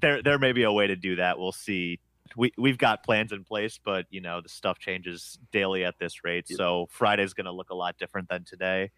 There, 0.00 0.22
there 0.22 0.38
may 0.38 0.52
be 0.52 0.64
a 0.64 0.72
way 0.72 0.86
to 0.88 0.96
do 0.96 1.16
that. 1.16 1.38
We'll 1.38 1.52
see. 1.52 2.00
We 2.36 2.52
we've 2.58 2.78
got 2.78 3.04
plans 3.04 3.30
in 3.30 3.44
place, 3.44 3.78
but 3.84 4.06
you 4.10 4.20
know 4.20 4.40
the 4.40 4.48
stuff 4.48 4.78
changes 4.78 5.38
daily 5.52 5.84
at 5.84 5.98
this 6.00 6.24
rate. 6.24 6.48
So 6.48 6.88
Friday's 6.90 7.32
going 7.34 7.44
to 7.44 7.52
look 7.52 7.70
a 7.70 7.74
lot 7.76 7.96
different 7.98 8.28
than 8.28 8.42
today. 8.44 8.90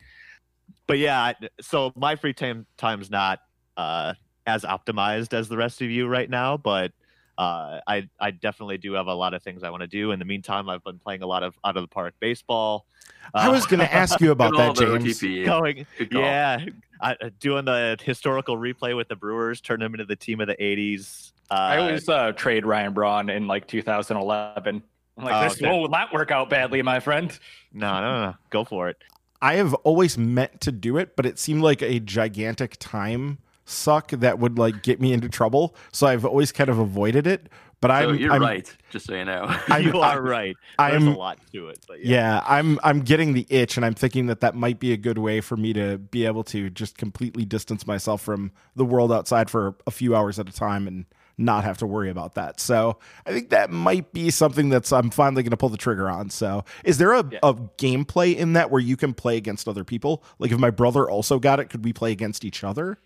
But 0.87 0.99
yeah, 0.99 1.33
so 1.61 1.93
my 1.97 2.17
free 2.17 2.33
time 2.33 2.67
time's 2.77 3.11
not 3.11 3.41
uh, 3.77 4.15
as 4.47 4.63
optimized 4.63 5.33
as 5.33 5.49
the 5.49 5.57
rest 5.57 5.83
of 5.83 5.91
you 5.91 6.07
right 6.07 6.31
now, 6.31 6.57
but 6.57 6.93
uh, 7.39 7.81
I 7.87 8.09
I 8.21 8.31
definitely 8.31 8.79
do 8.79 8.93
have 8.95 9.09
a 9.09 9.15
lot 9.15 9.35
of 9.35 9.43
things 9.43 9.63
I 9.63 9.71
want 9.71 9.83
to 9.83 9.87
do. 9.89 10.13
In 10.13 10.19
the 10.19 10.25
meantime, 10.25 10.69
I've 10.69 10.85
been 10.85 10.99
playing 10.99 11.23
a 11.23 11.27
lot 11.27 11.43
of 11.43 11.59
out 11.65 11.77
of 11.77 11.83
the 11.83 11.89
park 11.89 12.15
baseball. 12.21 12.87
I 13.35 13.49
Uh, 13.49 13.53
was 13.53 13.67
going 13.67 13.81
to 13.81 13.93
ask 13.93 14.21
you 14.21 14.31
about 14.31 14.57
that, 14.57 14.75
James. 14.77 15.21
Going 15.45 15.87
yeah, 16.11 16.65
I, 17.01 17.13
uh, 17.13 17.31
doing 17.41 17.65
the 17.65 17.99
historical 18.03 18.57
replay 18.57 18.97
with 18.97 19.09
the 19.09 19.17
Brewers, 19.17 19.61
turn 19.61 19.81
them 19.81 19.93
into 19.95 20.05
the 20.07 20.17
team 20.17 20.41
of 20.41 20.47
the 20.47 20.57
'80s. 20.57 21.33
Uh, 21.51 21.55
I 21.55 21.77
always 21.79 22.09
uh, 22.09 22.33
trade 22.33 22.65
Ryan 22.65 22.93
Braun 22.93 23.29
in 23.31 23.47
like 23.47 23.67
2011. 23.69 24.83
I'm 25.19 25.25
like, 25.25 25.35
Oh, 25.35 25.43
this 25.49 25.63
okay. 25.63 25.71
will 25.71 25.89
not 25.89 26.13
work 26.13 26.31
out 26.31 26.51
badly, 26.51 26.83
my 26.83 27.01
friend. 27.01 27.39
no, 27.73 28.01
no, 28.01 28.23
no, 28.27 28.35
go 28.51 28.65
for 28.65 28.89
it. 28.89 28.97
I 29.43 29.55
have 29.57 29.75
always 29.75 30.17
meant 30.19 30.61
to 30.63 30.73
do 30.73 30.97
it, 30.97 31.17
but 31.17 31.27
it 31.27 31.39
seemed 31.39 31.63
like 31.63 31.83
a 31.83 32.01
gigantic 32.01 32.77
time 32.79 33.39
suck 33.65 34.11
that 34.13 34.39
would 34.39 34.59
like 34.59 34.83
get 34.83 35.01
me 35.01 35.13
into 35.13 35.29
trouble. 35.29 35.75
So 35.93 36.07
I've 36.07 36.25
always 36.25 36.53
kind 36.53 36.71
of 36.71 36.79
avoided 36.79 37.27
it. 37.27 37.49
But 37.81 37.89
So 37.89 38.11
I'm 38.11 38.17
you're 38.17 38.33
I'm, 38.33 38.41
right, 38.41 38.77
just 38.91 39.07
so 39.07 39.15
you 39.15 39.25
know. 39.27 39.43
I'm- 39.69 39.83
you 39.83 40.01
are 40.01 40.23
right. 40.23 40.57
There's 40.79 40.93
I'm- 40.95 41.09
a 41.09 41.17
lot 41.17 41.39
to 41.53 41.69
it, 41.69 41.79
but 41.87 42.03
yeah. 42.03 42.37
Yeah, 42.37 42.45
I'm 42.47 42.81
I'm 42.83 43.01
getting 43.01 43.35
the 43.35 43.47
itch, 43.51 43.77
and 43.77 43.85
I'm 43.85 43.93
thinking 43.95 44.27
that 44.27 44.41
that 44.41 44.55
might 44.55 44.81
be 44.81 44.93
a 44.93 44.97
good 44.97 45.19
way 45.19 45.43
for 45.43 45.57
me 45.59 45.75
to 45.75 45.99
be 45.99 46.25
able 46.25 46.43
to 46.45 46.71
just 46.71 46.97
completely 46.97 47.45
distance 47.45 47.87
myself 47.87 48.23
from 48.23 48.51
the 48.77 48.85
world 48.85 49.13
outside 49.13 49.51
for 49.51 49.75
a 49.87 49.91
few 49.91 50.17
hours 50.17 50.39
at 50.39 50.49
a 50.49 50.53
time 50.53 50.87
and 50.89 51.05
not 51.39 51.65
have 51.65 51.79
to 51.79 51.87
worry 51.87 52.09
about 52.11 52.35
that. 52.35 52.61
So 52.61 52.99
I 53.27 53.33
think 53.33 53.51
that 53.51 53.71
might 53.71 54.13
be 54.13 54.31
something 54.31 54.69
that's 54.69 54.93
I'm 54.93 55.11
finally 55.11 55.43
going 55.43 55.51
to 55.51 55.57
pull 55.57 55.69
the 55.69 55.77
trigger 55.77 56.09
on. 56.09 56.31
So 56.31 56.65
is 56.85 56.99
there 56.99 57.13
a, 57.13 57.25
Yeah. 57.31 57.39
a 57.43 57.55
gameplay 57.55 58.35
in 58.37 58.55
that 58.55 58.71
where 58.71 58.81
you 58.81 58.97
can 58.97 59.13
play 59.13 59.37
against 59.37 59.69
other 59.69 59.85
people? 59.85 60.25
Like 60.39 60.51
if 60.53 60.59
my 60.59 60.71
brother 60.71 61.09
also 61.11 61.39
got 61.39 61.61
it, 61.61 61.67
could 61.69 61.85
we 61.85 61.93
play 61.93 62.13
against 62.13 62.45
each 62.45 62.65
other? 62.65 62.99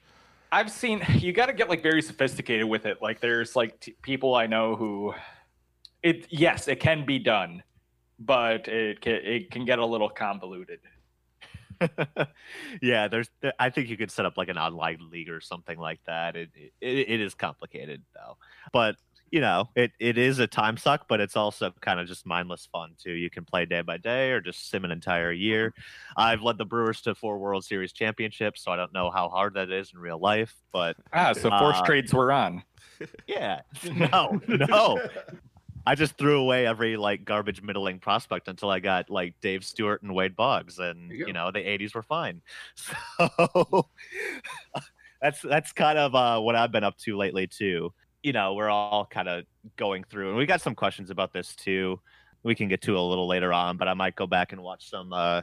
I've 0.53 0.71
seen 0.71 1.03
you 1.14 1.33
got 1.33 1.47
to 1.47 1.53
get 1.53 1.69
like 1.69 1.83
very 1.83 2.03
sophisticated 2.03 2.66
with 2.69 2.87
it. 2.87 3.03
Like 3.03 3.21
there's 3.21 3.57
like 3.57 3.81
t- 3.81 3.97
people 4.03 4.35
I 4.37 4.47
know 4.47 4.77
who 4.77 5.14
it 6.03 6.27
yes, 6.31 6.69
it 6.69 6.81
can 6.81 7.05
be 7.05 7.19
done, 7.19 7.62
but 8.19 8.69
it 8.69 9.01
can, 9.01 9.14
it 9.14 9.51
can 9.51 9.64
get 9.64 9.79
a 9.81 9.87
little 9.87 10.09
convoluted. 10.09 10.79
yeah, 12.83 13.09
there's. 13.09 13.31
I 13.59 13.71
think 13.71 13.88
you 13.88 13.97
could 13.97 14.11
set 14.11 14.27
up 14.27 14.37
like 14.37 14.49
an 14.49 14.59
online 14.59 14.99
league 15.11 15.31
or 15.31 15.40
something 15.40 15.79
like 15.79 16.01
that. 16.07 16.37
It 16.37 16.51
it, 16.55 16.73
it 16.81 17.21
is 17.21 17.35
complicated 17.35 18.03
though, 18.14 18.37
but 18.73 18.97
you 19.31 19.40
know, 19.40 19.69
it, 19.77 19.93
it 20.01 20.19
is 20.19 20.40
a 20.40 20.47
time 20.47 20.77
suck, 20.77 21.07
but 21.09 21.21
it's 21.21 21.37
also 21.37 21.73
kind 21.81 22.01
of 22.01 22.09
just 22.09 22.27
mindless 22.27 22.66
fun 22.66 22.95
too. 22.99 23.12
You 23.12 23.31
can 23.31 23.45
play 23.45 23.64
day 23.64 23.81
by 23.81 23.97
day 23.97 24.31
or 24.33 24.40
just 24.40 24.69
sim 24.69 24.85
an 24.85 24.90
entire 24.90 25.31
year. 25.33 25.73
I've 26.16 26.43
led 26.43 26.59
the 26.59 26.64
Brewers 26.64 27.01
to 27.03 27.14
four 27.14 27.38
World 27.38 27.64
Series 27.64 27.93
championships, 27.93 28.64
so 28.64 28.73
I 28.73 28.77
don't 28.77 28.93
know 28.93 29.11
how 29.11 29.29
hard 29.29 29.55
that 29.55 29.71
is 29.71 29.93
in 29.95 30.01
real 30.01 30.19
life, 30.19 30.55
but 30.73 30.97
Ah, 31.12 31.33
so 31.33 31.51
force 31.51 31.79
Uh, 31.79 31.85
trades 31.85 32.12
were 32.12 32.33
on. 32.33 32.64
yeah, 33.27 33.61
no, 33.85 34.40
no. 34.49 35.01
I 35.87 35.95
just 35.95 36.16
threw 36.16 36.40
away 36.40 36.66
every 36.66 36.97
like 36.97 37.25
garbage 37.25 37.62
middling 37.62 37.99
prospect 37.99 38.49
until 38.49 38.71
I 38.71 38.81
got 38.81 39.11
like 39.11 39.35
Dave 39.40 39.64
Stewart 39.64 40.03
and 40.03 40.14
Wade 40.14 40.37
Boggs, 40.37 40.79
and 40.79 41.11
you 41.11 41.27
you, 41.29 41.33
know 41.33 41.51
the 41.51 41.61
'80s 41.61 41.95
were 41.95 42.03
fine. 42.03 42.43
So 42.77 43.88
that's 45.23 45.43
that's 45.43 45.73
kind 45.73 45.99
of 45.99 46.14
uh, 46.14 46.40
what 46.40 46.57
I've 46.57 46.73
been 46.73 46.85
up 46.85 46.97
to 46.99 47.16
lately 47.16 47.47
too. 47.47 47.93
You 48.23 48.33
know, 48.33 48.55
we're 48.55 48.71
all 48.71 49.07
kind 49.07 49.29
of 49.29 49.45
going 49.77 50.05
through, 50.05 50.29
and 50.31 50.38
we 50.38 50.47
got 50.47 50.61
some 50.61 50.75
questions 50.75 51.11
about 51.11 51.33
this 51.33 51.55
too. 51.55 52.01
We 52.43 52.55
can 52.55 52.69
get 52.69 52.81
to 52.83 52.97
a 52.97 53.01
little 53.01 53.29
later 53.29 53.53
on, 53.53 53.77
but 53.77 53.87
I 53.87 53.95
might 53.95 54.16
go 54.16 54.27
back 54.27 54.53
and 54.53 54.62
watch 54.62 54.88
some 54.88 55.12
uh, 55.12 55.43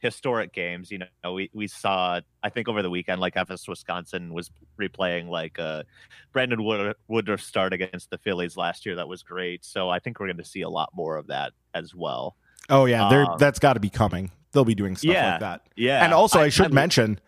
historic 0.00 0.52
games. 0.52 0.90
You 0.90 1.00
know, 1.24 1.32
we 1.32 1.50
we 1.52 1.66
saw 1.66 2.20
I 2.42 2.48
think 2.50 2.68
over 2.68 2.82
the 2.82 2.90
weekend, 2.90 3.20
like 3.20 3.36
FS 3.36 3.68
Wisconsin 3.68 4.32
was 4.34 4.50
replaying 4.80 5.28
like 5.28 5.58
uh, 5.58 5.84
Brandon 6.32 6.64
Wood- 6.64 6.96
Woodruff 7.08 7.40
start 7.40 7.72
against 7.72 8.10
the 8.10 8.18
Phillies 8.18 8.56
last 8.56 8.84
year. 8.86 8.96
That 8.96 9.08
was 9.08 9.22
great. 9.22 9.64
So 9.64 9.88
I 9.88 9.98
think 9.98 10.18
we're 10.18 10.26
going 10.26 10.38
to 10.38 10.44
see 10.44 10.62
a 10.62 10.68
lot 10.68 10.90
more 10.94 11.16
of 11.16 11.28
that 11.28 11.52
as 11.74 11.94
well. 11.94 12.36
Oh 12.68 12.84
yeah, 12.86 13.08
there 13.08 13.24
Um, 13.24 13.36
that's 13.38 13.58
got 13.58 13.74
to 13.74 13.80
be 13.80 13.90
coming. 13.90 14.30
They'll 14.52 14.64
be 14.64 14.74
doing 14.74 14.96
stuff 14.96 15.12
yeah, 15.12 15.30
like 15.32 15.40
that. 15.40 15.62
Yeah, 15.76 16.04
and 16.04 16.12
also, 16.12 16.40
I, 16.40 16.48
should 16.48 16.66
I- 16.66 16.74
mention, 16.74 17.20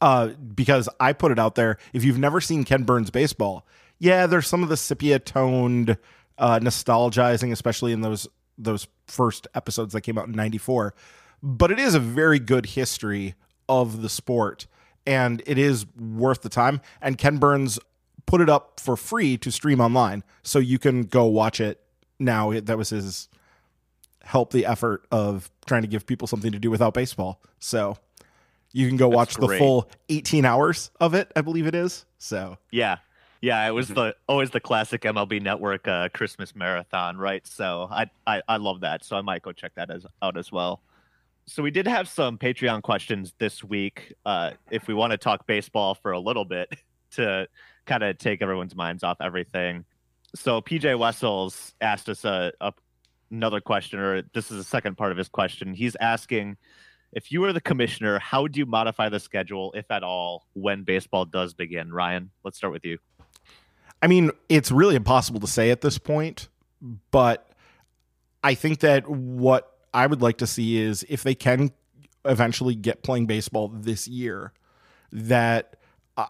uh, 0.00 0.28
because 0.28 0.88
I 0.98 1.12
put 1.12 1.30
it 1.32 1.38
out 1.38 1.54
there, 1.54 1.78
if 1.92 2.02
you've 2.04 2.18
never 2.18 2.40
seen 2.40 2.64
Ken 2.64 2.84
Burns 2.84 3.10
baseball, 3.10 3.66
yeah, 3.98 4.26
there's 4.26 4.46
some 4.46 4.62
of 4.62 4.68
the 4.68 4.76
sepia 4.76 5.18
toned 5.18 5.96
uh, 6.38 6.58
nostalgizing, 6.60 7.52
especially 7.52 7.92
in 7.92 8.00
those 8.00 8.26
those 8.58 8.86
first 9.06 9.46
episodes 9.54 9.92
that 9.92 10.00
came 10.02 10.18
out 10.18 10.26
in 10.28 10.32
'94. 10.32 10.94
But 11.42 11.70
it 11.70 11.78
is 11.78 11.94
a 11.94 12.00
very 12.00 12.38
good 12.38 12.66
history 12.66 13.34
of 13.68 14.02
the 14.02 14.08
sport, 14.08 14.66
and 15.06 15.42
it 15.46 15.58
is 15.58 15.86
worth 15.96 16.42
the 16.42 16.48
time. 16.48 16.80
And 17.00 17.18
Ken 17.18 17.38
Burns 17.38 17.78
put 18.26 18.40
it 18.40 18.48
up 18.48 18.80
for 18.80 18.96
free 18.96 19.36
to 19.38 19.50
stream 19.50 19.80
online, 19.80 20.22
so 20.42 20.58
you 20.58 20.78
can 20.78 21.02
go 21.04 21.24
watch 21.24 21.60
it 21.60 21.80
now. 22.18 22.52
That 22.52 22.78
was 22.78 22.90
his 22.90 23.28
help 24.24 24.52
the 24.52 24.66
effort 24.66 25.04
of 25.10 25.50
trying 25.66 25.82
to 25.82 25.88
give 25.88 26.06
people 26.06 26.28
something 26.28 26.52
to 26.52 26.58
do 26.58 26.70
without 26.70 26.94
baseball. 26.94 27.40
So 27.58 27.96
you 28.72 28.88
can 28.88 28.96
go 28.96 29.08
That's 29.08 29.16
watch 29.16 29.34
the 29.34 29.58
full 29.58 29.90
18 30.08 30.44
hours 30.44 30.90
of 31.00 31.14
it, 31.14 31.30
I 31.36 31.40
believe 31.40 31.66
it 31.66 31.74
is. 31.74 32.04
So 32.18 32.58
Yeah. 32.70 32.98
Yeah, 33.40 33.66
it 33.66 33.72
was 33.72 33.88
the 33.88 34.14
always 34.28 34.50
the 34.50 34.60
classic 34.60 35.02
MLB 35.02 35.42
Network 35.42 35.88
uh, 35.88 36.08
Christmas 36.10 36.54
marathon, 36.54 37.16
right? 37.16 37.44
So 37.44 37.88
I, 37.90 38.08
I 38.24 38.40
I 38.46 38.56
love 38.58 38.82
that. 38.82 39.04
So 39.04 39.16
I 39.16 39.20
might 39.20 39.42
go 39.42 39.50
check 39.50 39.72
that 39.74 39.90
as, 39.90 40.06
out 40.22 40.36
as 40.36 40.52
well. 40.52 40.80
So 41.46 41.62
we 41.62 41.70
did 41.70 41.86
have 41.86 42.08
some 42.08 42.38
Patreon 42.38 42.82
questions 42.82 43.34
this 43.38 43.64
week. 43.64 44.14
Uh, 44.24 44.52
if 44.70 44.86
we 44.86 44.94
want 44.94 45.10
to 45.10 45.18
talk 45.18 45.46
baseball 45.46 45.94
for 45.94 46.12
a 46.12 46.20
little 46.20 46.44
bit 46.44 46.72
to 47.12 47.48
kind 47.86 48.02
of 48.02 48.18
take 48.18 48.42
everyone's 48.42 48.76
minds 48.76 49.02
off 49.02 49.18
everything. 49.20 49.84
So 50.34 50.60
PJ 50.60 50.98
Wessels 50.98 51.74
asked 51.80 52.08
us 52.08 52.24
a, 52.24 52.52
a 52.60 52.72
another 53.30 53.60
question, 53.60 53.98
or 53.98 54.22
this 54.34 54.50
is 54.50 54.58
the 54.58 54.64
second 54.64 54.96
part 54.96 55.10
of 55.10 55.18
his 55.18 55.28
question. 55.28 55.74
He's 55.74 55.96
asking 55.96 56.56
if 57.12 57.32
you 57.32 57.40
were 57.40 57.52
the 57.52 57.60
commissioner, 57.60 58.18
how 58.18 58.42
would 58.42 58.56
you 58.56 58.66
modify 58.66 59.08
the 59.08 59.20
schedule, 59.20 59.72
if 59.74 59.90
at 59.90 60.02
all, 60.02 60.46
when 60.54 60.82
baseball 60.82 61.24
does 61.24 61.52
begin? 61.54 61.92
Ryan, 61.92 62.30
let's 62.44 62.56
start 62.56 62.72
with 62.72 62.84
you. 62.84 62.98
I 64.00 64.06
mean, 64.06 64.30
it's 64.48 64.70
really 64.70 64.96
impossible 64.96 65.40
to 65.40 65.46
say 65.46 65.70
at 65.70 65.80
this 65.80 65.98
point, 65.98 66.48
but 67.10 67.50
I 68.42 68.54
think 68.54 68.80
that 68.80 69.08
what 69.08 69.71
I 69.94 70.06
would 70.06 70.22
like 70.22 70.38
to 70.38 70.46
see 70.46 70.78
is 70.78 71.04
if 71.08 71.22
they 71.22 71.34
can 71.34 71.70
eventually 72.24 72.74
get 72.74 73.02
playing 73.02 73.26
baseball 73.26 73.68
this 73.68 74.08
year, 74.08 74.52
that 75.10 75.76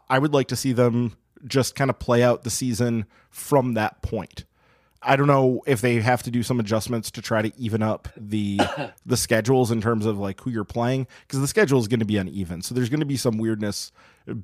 I- 0.08 0.18
would 0.18 0.32
like 0.32 0.48
to 0.48 0.56
see 0.56 0.72
them 0.72 1.16
just 1.46 1.74
kind 1.74 1.90
of 1.90 1.98
play 1.98 2.22
out 2.22 2.44
the 2.44 2.50
season 2.50 3.06
from 3.30 3.74
that 3.74 4.02
point. 4.02 4.44
I 5.04 5.16
don't 5.16 5.26
know 5.26 5.62
if 5.66 5.80
they 5.80 5.96
have 6.00 6.22
to 6.22 6.30
do 6.30 6.44
some 6.44 6.60
adjustments 6.60 7.10
to 7.12 7.22
try 7.22 7.42
to 7.42 7.52
even 7.58 7.82
up 7.82 8.08
the 8.16 8.60
the 9.06 9.16
schedules 9.16 9.72
in 9.72 9.80
terms 9.80 10.06
of 10.06 10.18
like 10.18 10.40
who 10.40 10.50
you're 10.50 10.62
playing 10.64 11.08
because 11.26 11.40
the 11.40 11.48
schedule 11.48 11.80
is 11.80 11.88
going 11.88 12.00
to 12.00 12.06
be 12.06 12.16
uneven. 12.16 12.62
So 12.62 12.74
there's 12.74 12.88
going 12.88 13.00
to 13.00 13.06
be 13.06 13.16
some 13.16 13.38
weirdness. 13.38 13.90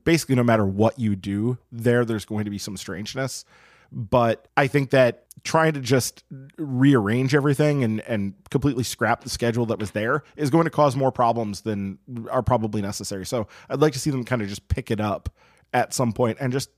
Basically, 0.05 0.35
no 0.35 0.43
matter 0.43 0.67
what 0.67 0.99
you 0.99 1.15
do 1.15 1.59
there, 1.71 2.05
there's 2.05 2.25
going 2.25 2.45
to 2.45 2.51
be 2.51 2.59
some 2.59 2.77
strangeness. 2.77 3.45
But 3.93 4.49
I 4.57 4.67
think 4.67 4.91
that 4.91 5.25
trying 5.45 5.73
to 5.73 5.81
just 5.81 6.25
rearrange 6.57 7.35
everything 7.35 7.85
and 7.85 8.01
and 8.03 8.35
completely 8.51 8.85
scrap 8.85 9.23
the 9.23 9.31
schedule 9.31 9.67
that 9.67 9.79
was 9.79 9.93
there 9.93 10.25
is 10.37 10.51
going 10.51 10.65
to 10.65 10.71
cause 10.71 10.97
more 10.97 11.13
problems 11.13 11.63
than 11.63 11.99
are 12.31 12.43
probably 12.43 12.83
necessary. 12.83 13.25
So 13.25 13.47
I'd 13.71 13.81
like 13.81 13.93
to 13.95 13.99
see 13.99 14.11
them 14.11 14.25
kind 14.25 14.43
of 14.43 14.49
just 14.49 14.69
pick 14.69 14.91
it 14.91 15.01
up 15.01 15.31
at 15.73 15.95
some 15.95 16.13
point 16.13 16.39
and 16.41 16.53
just 16.53 16.71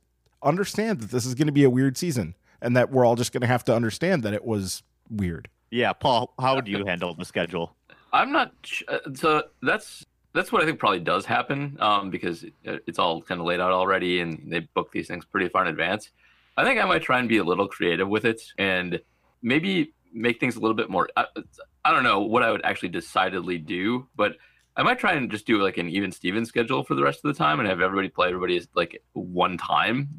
understand 0.42 1.00
that 1.00 1.10
this 1.10 1.26
is 1.26 1.34
going 1.34 1.46
to 1.46 1.52
be 1.52 1.64
a 1.64 1.70
weird 1.70 1.96
season 1.96 2.34
and 2.62 2.76
that 2.76 2.90
we're 2.90 3.04
all 3.04 3.16
just 3.16 3.32
going 3.32 3.40
to 3.40 3.46
have 3.46 3.64
to 3.64 3.74
understand 3.74 4.22
that 4.22 4.34
it 4.34 4.44
was 4.44 4.82
weird. 5.08 5.48
Yeah, 5.70 5.92
Paul, 5.92 6.34
how 6.38 6.56
would 6.56 6.68
you 6.68 6.84
handle 6.84 7.14
the 7.14 7.24
schedule? 7.24 7.74
I'm 8.12 8.32
not. 8.32 8.52
sh- 8.64 8.82
uh, 8.88 8.98
So 9.14 9.44
that's 9.62 10.04
that's 10.32 10.52
what 10.52 10.62
I 10.62 10.66
think 10.66 10.78
probably 10.78 11.00
does 11.00 11.24
happen 11.24 11.76
um, 11.80 12.10
because 12.10 12.44
it, 12.44 12.54
it's 12.86 12.98
all 12.98 13.22
kind 13.22 13.40
of 13.40 13.46
laid 13.46 13.60
out 13.60 13.72
already, 13.72 14.20
and 14.20 14.50
they 14.50 14.60
book 14.60 14.92
these 14.92 15.08
things 15.08 15.24
pretty 15.24 15.48
far 15.48 15.62
in 15.62 15.68
advance. 15.68 16.10
I 16.60 16.64
think 16.64 16.78
I 16.78 16.84
might 16.84 17.02
try 17.02 17.18
and 17.18 17.28
be 17.28 17.38
a 17.38 17.44
little 17.44 17.66
creative 17.66 18.06
with 18.06 18.26
it, 18.26 18.42
and 18.58 19.00
maybe 19.40 19.94
make 20.12 20.38
things 20.38 20.56
a 20.56 20.60
little 20.60 20.74
bit 20.74 20.90
more. 20.90 21.08
I, 21.16 21.24
I 21.86 21.90
don't 21.90 22.04
know 22.04 22.20
what 22.20 22.42
I 22.42 22.50
would 22.50 22.64
actually 22.64 22.90
decidedly 22.90 23.56
do, 23.56 24.06
but 24.14 24.36
I 24.76 24.82
might 24.82 24.98
try 24.98 25.12
and 25.14 25.30
just 25.30 25.46
do 25.46 25.62
like 25.62 25.78
an 25.78 25.88
even 25.88 26.12
Steven 26.12 26.44
schedule 26.44 26.84
for 26.84 26.94
the 26.94 27.02
rest 27.02 27.20
of 27.24 27.32
the 27.34 27.38
time, 27.38 27.60
and 27.60 27.68
have 27.68 27.80
everybody 27.80 28.10
play 28.10 28.28
everybody 28.28 28.58
as 28.58 28.68
like 28.74 29.02
one 29.14 29.56
time. 29.56 30.10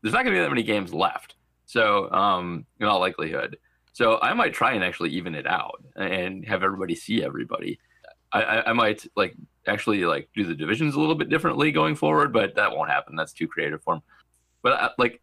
There's 0.00 0.14
not 0.14 0.22
going 0.22 0.34
to 0.34 0.38
be 0.38 0.42
that 0.42 0.48
many 0.48 0.62
games 0.62 0.94
left, 0.94 1.34
so 1.66 2.08
um, 2.12 2.64
in 2.78 2.86
all 2.86 3.00
likelihood. 3.00 3.58
So 3.92 4.20
I 4.22 4.32
might 4.32 4.54
try 4.54 4.72
and 4.74 4.84
actually 4.84 5.10
even 5.10 5.34
it 5.34 5.48
out 5.48 5.82
and 5.96 6.46
have 6.46 6.62
everybody 6.62 6.94
see 6.94 7.24
everybody. 7.24 7.80
I, 8.32 8.42
I, 8.42 8.70
I 8.70 8.72
might 8.72 9.04
like 9.16 9.34
actually 9.66 10.04
like 10.04 10.28
do 10.36 10.44
the 10.44 10.54
divisions 10.54 10.94
a 10.94 11.00
little 11.00 11.16
bit 11.16 11.28
differently 11.28 11.72
going 11.72 11.96
forward, 11.96 12.32
but 12.32 12.54
that 12.54 12.70
won't 12.70 12.90
happen. 12.90 13.16
That's 13.16 13.32
too 13.32 13.48
creative 13.48 13.82
for 13.82 13.94
'em. 13.96 14.02
But 14.62 14.72
uh, 14.80 14.90
like 14.96 15.20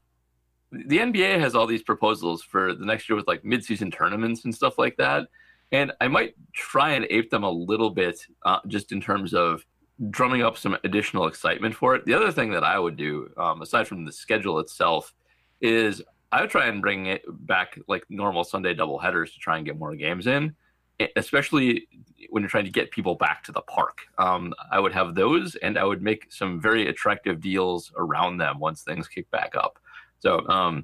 the 0.72 0.98
NBA 0.98 1.40
has 1.40 1.56
all 1.56 1.68
these 1.68 1.84
proposals 1.84 2.44
for 2.44 2.74
the 2.74 2.86
next 2.86 3.08
year 3.08 3.16
with 3.16 3.28
like 3.28 3.46
mid-season 3.46 3.92
tournaments 3.92 4.46
and 4.46 4.54
stuff 4.54 4.78
like 4.78 4.98
that, 4.98 5.28
and 5.72 5.92
I 6.02 6.08
might 6.08 6.36
try 6.54 6.92
and 6.92 7.06
ape 7.10 7.30
them 7.30 7.44
a 7.44 7.50
little 7.50 7.90
bit, 7.90 8.20
uh, 8.46 8.60
just 8.68 8.92
in 8.92 9.02
terms 9.02 9.34
of 9.34 9.66
drumming 10.10 10.44
up 10.44 10.58
some 10.58 10.78
additional 10.84 11.28
excitement 11.28 11.76
for 11.76 11.96
it. 11.96 12.06
The 12.06 12.14
other 12.14 12.32
thing 12.32 12.52
that 12.52 12.64
I 12.64 12.78
would 12.78 12.98
do, 12.98 13.32
um, 13.38 13.62
aside 13.62 13.88
from 13.88 14.06
the 14.06 14.12
schedule 14.12 14.60
itself, 14.60 15.14
is 15.62 16.02
I 16.32 16.42
would 16.42 16.50
try 16.50 16.68
and 16.68 16.82
bring 16.82 17.08
it 17.08 17.24
back 17.28 17.80
like 17.88 18.04
normal 18.10 18.44
Sunday 18.44 18.74
double 18.74 19.00
headers 19.00 19.34
to 19.34 19.40
try 19.40 19.58
and 19.58 19.66
get 19.66 19.80
more 19.80 19.96
games 19.96 20.28
in, 20.28 20.56
especially 21.16 21.88
when 22.30 22.44
you're 22.44 22.50
trying 22.50 22.66
to 22.66 22.72
get 22.72 22.92
people 22.92 23.16
back 23.16 23.44
to 23.46 23.52
the 23.52 23.62
park. 23.62 24.02
Um, 24.18 24.54
I 24.72 24.80
would 24.80 24.94
have 24.94 25.16
those, 25.16 25.56
and 25.56 25.78
I 25.78 25.84
would 25.84 26.02
make 26.02 26.32
some 26.32 26.60
very 26.60 26.88
attractive 26.88 27.40
deals 27.40 27.92
around 27.98 28.38
them 28.38 28.60
once 28.60 28.84
things 28.84 29.08
kick 29.08 29.30
back 29.32 29.56
up. 29.56 29.80
So 30.20 30.48
um, 30.48 30.84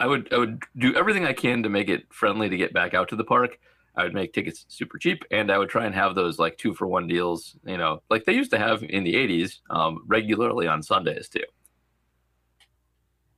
I- 0.00 0.06
would 0.06 0.32
I 0.32 0.38
would 0.38 0.62
do 0.76 0.94
everything 0.96 1.24
I 1.24 1.32
can 1.32 1.62
to 1.62 1.68
make 1.68 1.88
it 1.88 2.04
friendly 2.12 2.48
to 2.48 2.56
get 2.56 2.72
back 2.72 2.94
out 2.94 3.08
to 3.10 3.16
the 3.16 3.24
park. 3.24 3.58
I 3.96 4.04
would 4.04 4.14
make 4.14 4.32
tickets 4.32 4.64
super 4.68 4.98
cheap, 4.98 5.24
and 5.30 5.50
I 5.50 5.58
would 5.58 5.68
try 5.68 5.84
and 5.84 5.94
have 5.94 6.14
those 6.14 6.38
like 6.38 6.56
two 6.58 6.74
for 6.74 6.86
one 6.86 7.06
deals, 7.08 7.56
you 7.66 7.76
know, 7.76 8.02
like 8.08 8.24
they 8.24 8.32
used 8.34 8.52
to 8.52 8.58
have 8.58 8.82
in 8.82 9.04
the 9.04 9.14
'80s, 9.14 9.60
um, 9.70 10.04
regularly 10.06 10.66
on 10.68 10.82
Sundays 10.82 11.28
too. 11.28 11.44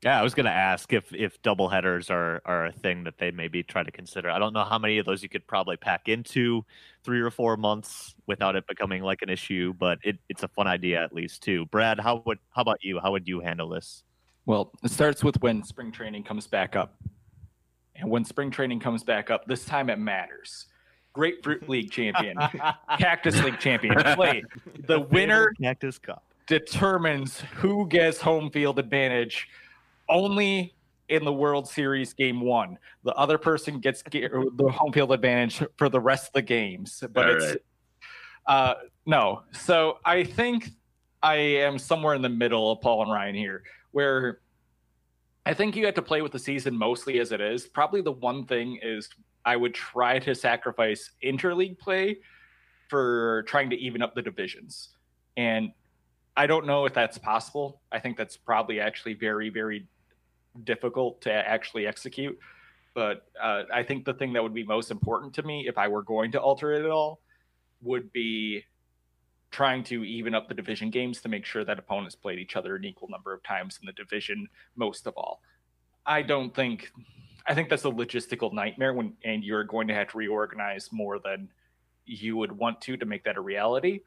Yeah, 0.02 0.18
I 0.18 0.22
was 0.24 0.34
going 0.34 0.46
to 0.46 0.52
ask 0.52 0.92
if 0.92 1.14
if 1.14 1.40
double 1.42 1.68
headers 1.68 2.10
are 2.10 2.42
are 2.44 2.66
a 2.66 2.72
thing 2.72 3.04
that 3.04 3.18
they 3.18 3.30
maybe 3.30 3.62
try 3.62 3.84
to 3.84 3.90
consider. 3.92 4.30
I 4.30 4.38
don't 4.40 4.52
know 4.52 4.64
how 4.64 4.78
many 4.78 4.98
of 4.98 5.06
those 5.06 5.22
you 5.22 5.28
could 5.28 5.46
probably 5.46 5.76
pack 5.76 6.08
into 6.08 6.64
three 7.04 7.20
or 7.20 7.30
four 7.30 7.56
months 7.56 8.12
without 8.26 8.56
it 8.56 8.66
becoming 8.66 9.02
like 9.04 9.22
an 9.22 9.28
issue, 9.28 9.72
but 9.72 9.98
it, 10.02 10.18
it's 10.28 10.42
a 10.42 10.48
fun 10.48 10.66
idea 10.66 11.02
at 11.04 11.12
least 11.12 11.42
too. 11.44 11.66
Brad, 11.66 12.00
how 12.00 12.22
would 12.26 12.38
how 12.50 12.62
about 12.62 12.78
you? 12.82 12.98
How 13.00 13.12
would 13.12 13.28
you 13.28 13.40
handle 13.40 13.68
this? 13.68 14.02
Well, 14.46 14.72
it 14.82 14.90
starts 14.90 15.22
with 15.22 15.40
when 15.42 15.62
spring 15.62 15.92
training 15.92 16.24
comes 16.24 16.46
back 16.46 16.76
up. 16.76 16.96
And 17.94 18.10
when 18.10 18.24
spring 18.24 18.50
training 18.50 18.80
comes 18.80 19.04
back 19.04 19.30
up, 19.30 19.46
this 19.46 19.64
time 19.64 19.88
it 19.88 19.98
matters. 19.98 20.66
Grapefruit 21.12 21.68
League 21.68 21.90
champion, 21.90 22.36
Cactus 22.98 23.40
League 23.42 23.58
champion, 23.58 23.94
play. 24.14 24.42
The 24.86 25.00
winner 25.00 25.52
Cactus 25.60 25.98
Cup 25.98 26.24
determines 26.46 27.40
who 27.56 27.86
gets 27.86 28.20
home 28.20 28.50
field 28.50 28.78
advantage 28.78 29.48
only 30.08 30.74
in 31.08 31.24
the 31.24 31.32
World 31.32 31.68
Series 31.68 32.14
game 32.14 32.40
one. 32.40 32.78
The 33.04 33.12
other 33.14 33.38
person 33.38 33.78
gets 33.78 34.02
the 34.02 34.72
home 34.74 34.92
field 34.92 35.12
advantage 35.12 35.62
for 35.76 35.88
the 35.88 36.00
rest 36.00 36.28
of 36.28 36.32
the 36.32 36.42
games. 36.42 37.04
But 37.12 37.28
All 37.28 37.34
it's 37.36 37.44
right. 37.46 37.58
uh, 38.46 38.74
no. 39.04 39.42
So 39.52 39.98
I 40.04 40.24
think 40.24 40.70
I 41.22 41.36
am 41.36 41.78
somewhere 41.78 42.14
in 42.14 42.22
the 42.22 42.28
middle 42.28 42.72
of 42.72 42.80
Paul 42.80 43.02
and 43.02 43.12
Ryan 43.12 43.34
here, 43.34 43.62
where 43.92 44.40
I 45.46 45.54
think 45.54 45.76
you 45.76 45.86
have 45.86 45.94
to 45.94 46.02
play 46.02 46.22
with 46.22 46.32
the 46.32 46.38
season 46.38 46.76
mostly 46.76 47.20
as 47.20 47.32
it 47.32 47.40
is. 47.40 47.66
Probably 47.66 48.00
the 48.00 48.12
one 48.12 48.46
thing 48.46 48.78
is 48.82 49.08
I 49.44 49.56
would 49.56 49.74
try 49.74 50.18
to 50.20 50.34
sacrifice 50.34 51.12
interleague 51.24 51.78
play 51.78 52.18
for 52.88 53.44
trying 53.46 53.70
to 53.70 53.76
even 53.76 54.02
up 54.02 54.14
the 54.14 54.22
divisions. 54.22 54.90
And 55.36 55.72
I 56.36 56.46
don't 56.46 56.66
know 56.66 56.86
if 56.86 56.94
that's 56.94 57.18
possible. 57.18 57.82
I 57.90 57.98
think 57.98 58.16
that's 58.16 58.36
probably 58.36 58.80
actually 58.80 59.14
very, 59.14 59.48
very 59.48 59.86
difficult 60.64 61.20
to 61.22 61.32
actually 61.32 61.86
execute. 61.86 62.38
But 62.94 63.26
uh, 63.40 63.64
I 63.72 63.82
think 63.82 64.04
the 64.04 64.14
thing 64.14 64.32
that 64.34 64.42
would 64.42 64.54
be 64.54 64.64
most 64.64 64.90
important 64.90 65.34
to 65.34 65.42
me 65.42 65.66
if 65.66 65.78
I 65.78 65.88
were 65.88 66.02
going 66.02 66.32
to 66.32 66.40
alter 66.40 66.72
it 66.72 66.84
at 66.84 66.90
all 66.90 67.20
would 67.80 68.12
be 68.12 68.64
trying 69.52 69.84
to 69.84 70.02
even 70.02 70.34
up 70.34 70.48
the 70.48 70.54
division 70.54 70.90
games 70.90 71.20
to 71.20 71.28
make 71.28 71.44
sure 71.44 71.64
that 71.64 71.78
opponents 71.78 72.16
played 72.16 72.38
each 72.38 72.56
other 72.56 72.74
an 72.74 72.84
equal 72.84 73.08
number 73.08 73.32
of 73.32 73.42
times 73.42 73.78
in 73.80 73.86
the 73.86 73.92
division 73.92 74.48
most 74.74 75.06
of 75.06 75.14
all. 75.16 75.40
I 76.04 76.22
don't 76.22 76.52
think 76.54 76.90
I 77.46 77.54
think 77.54 77.68
that's 77.68 77.84
a 77.84 77.90
logistical 77.90 78.52
nightmare 78.52 78.94
when 78.94 79.14
and 79.24 79.44
you're 79.44 79.64
going 79.64 79.88
to 79.88 79.94
have 79.94 80.08
to 80.08 80.18
reorganize 80.18 80.88
more 80.90 81.18
than 81.18 81.48
you 82.06 82.36
would 82.36 82.50
want 82.50 82.80
to 82.82 82.96
to 82.96 83.06
make 83.06 83.24
that 83.24 83.36
a 83.36 83.40
reality. 83.40 84.00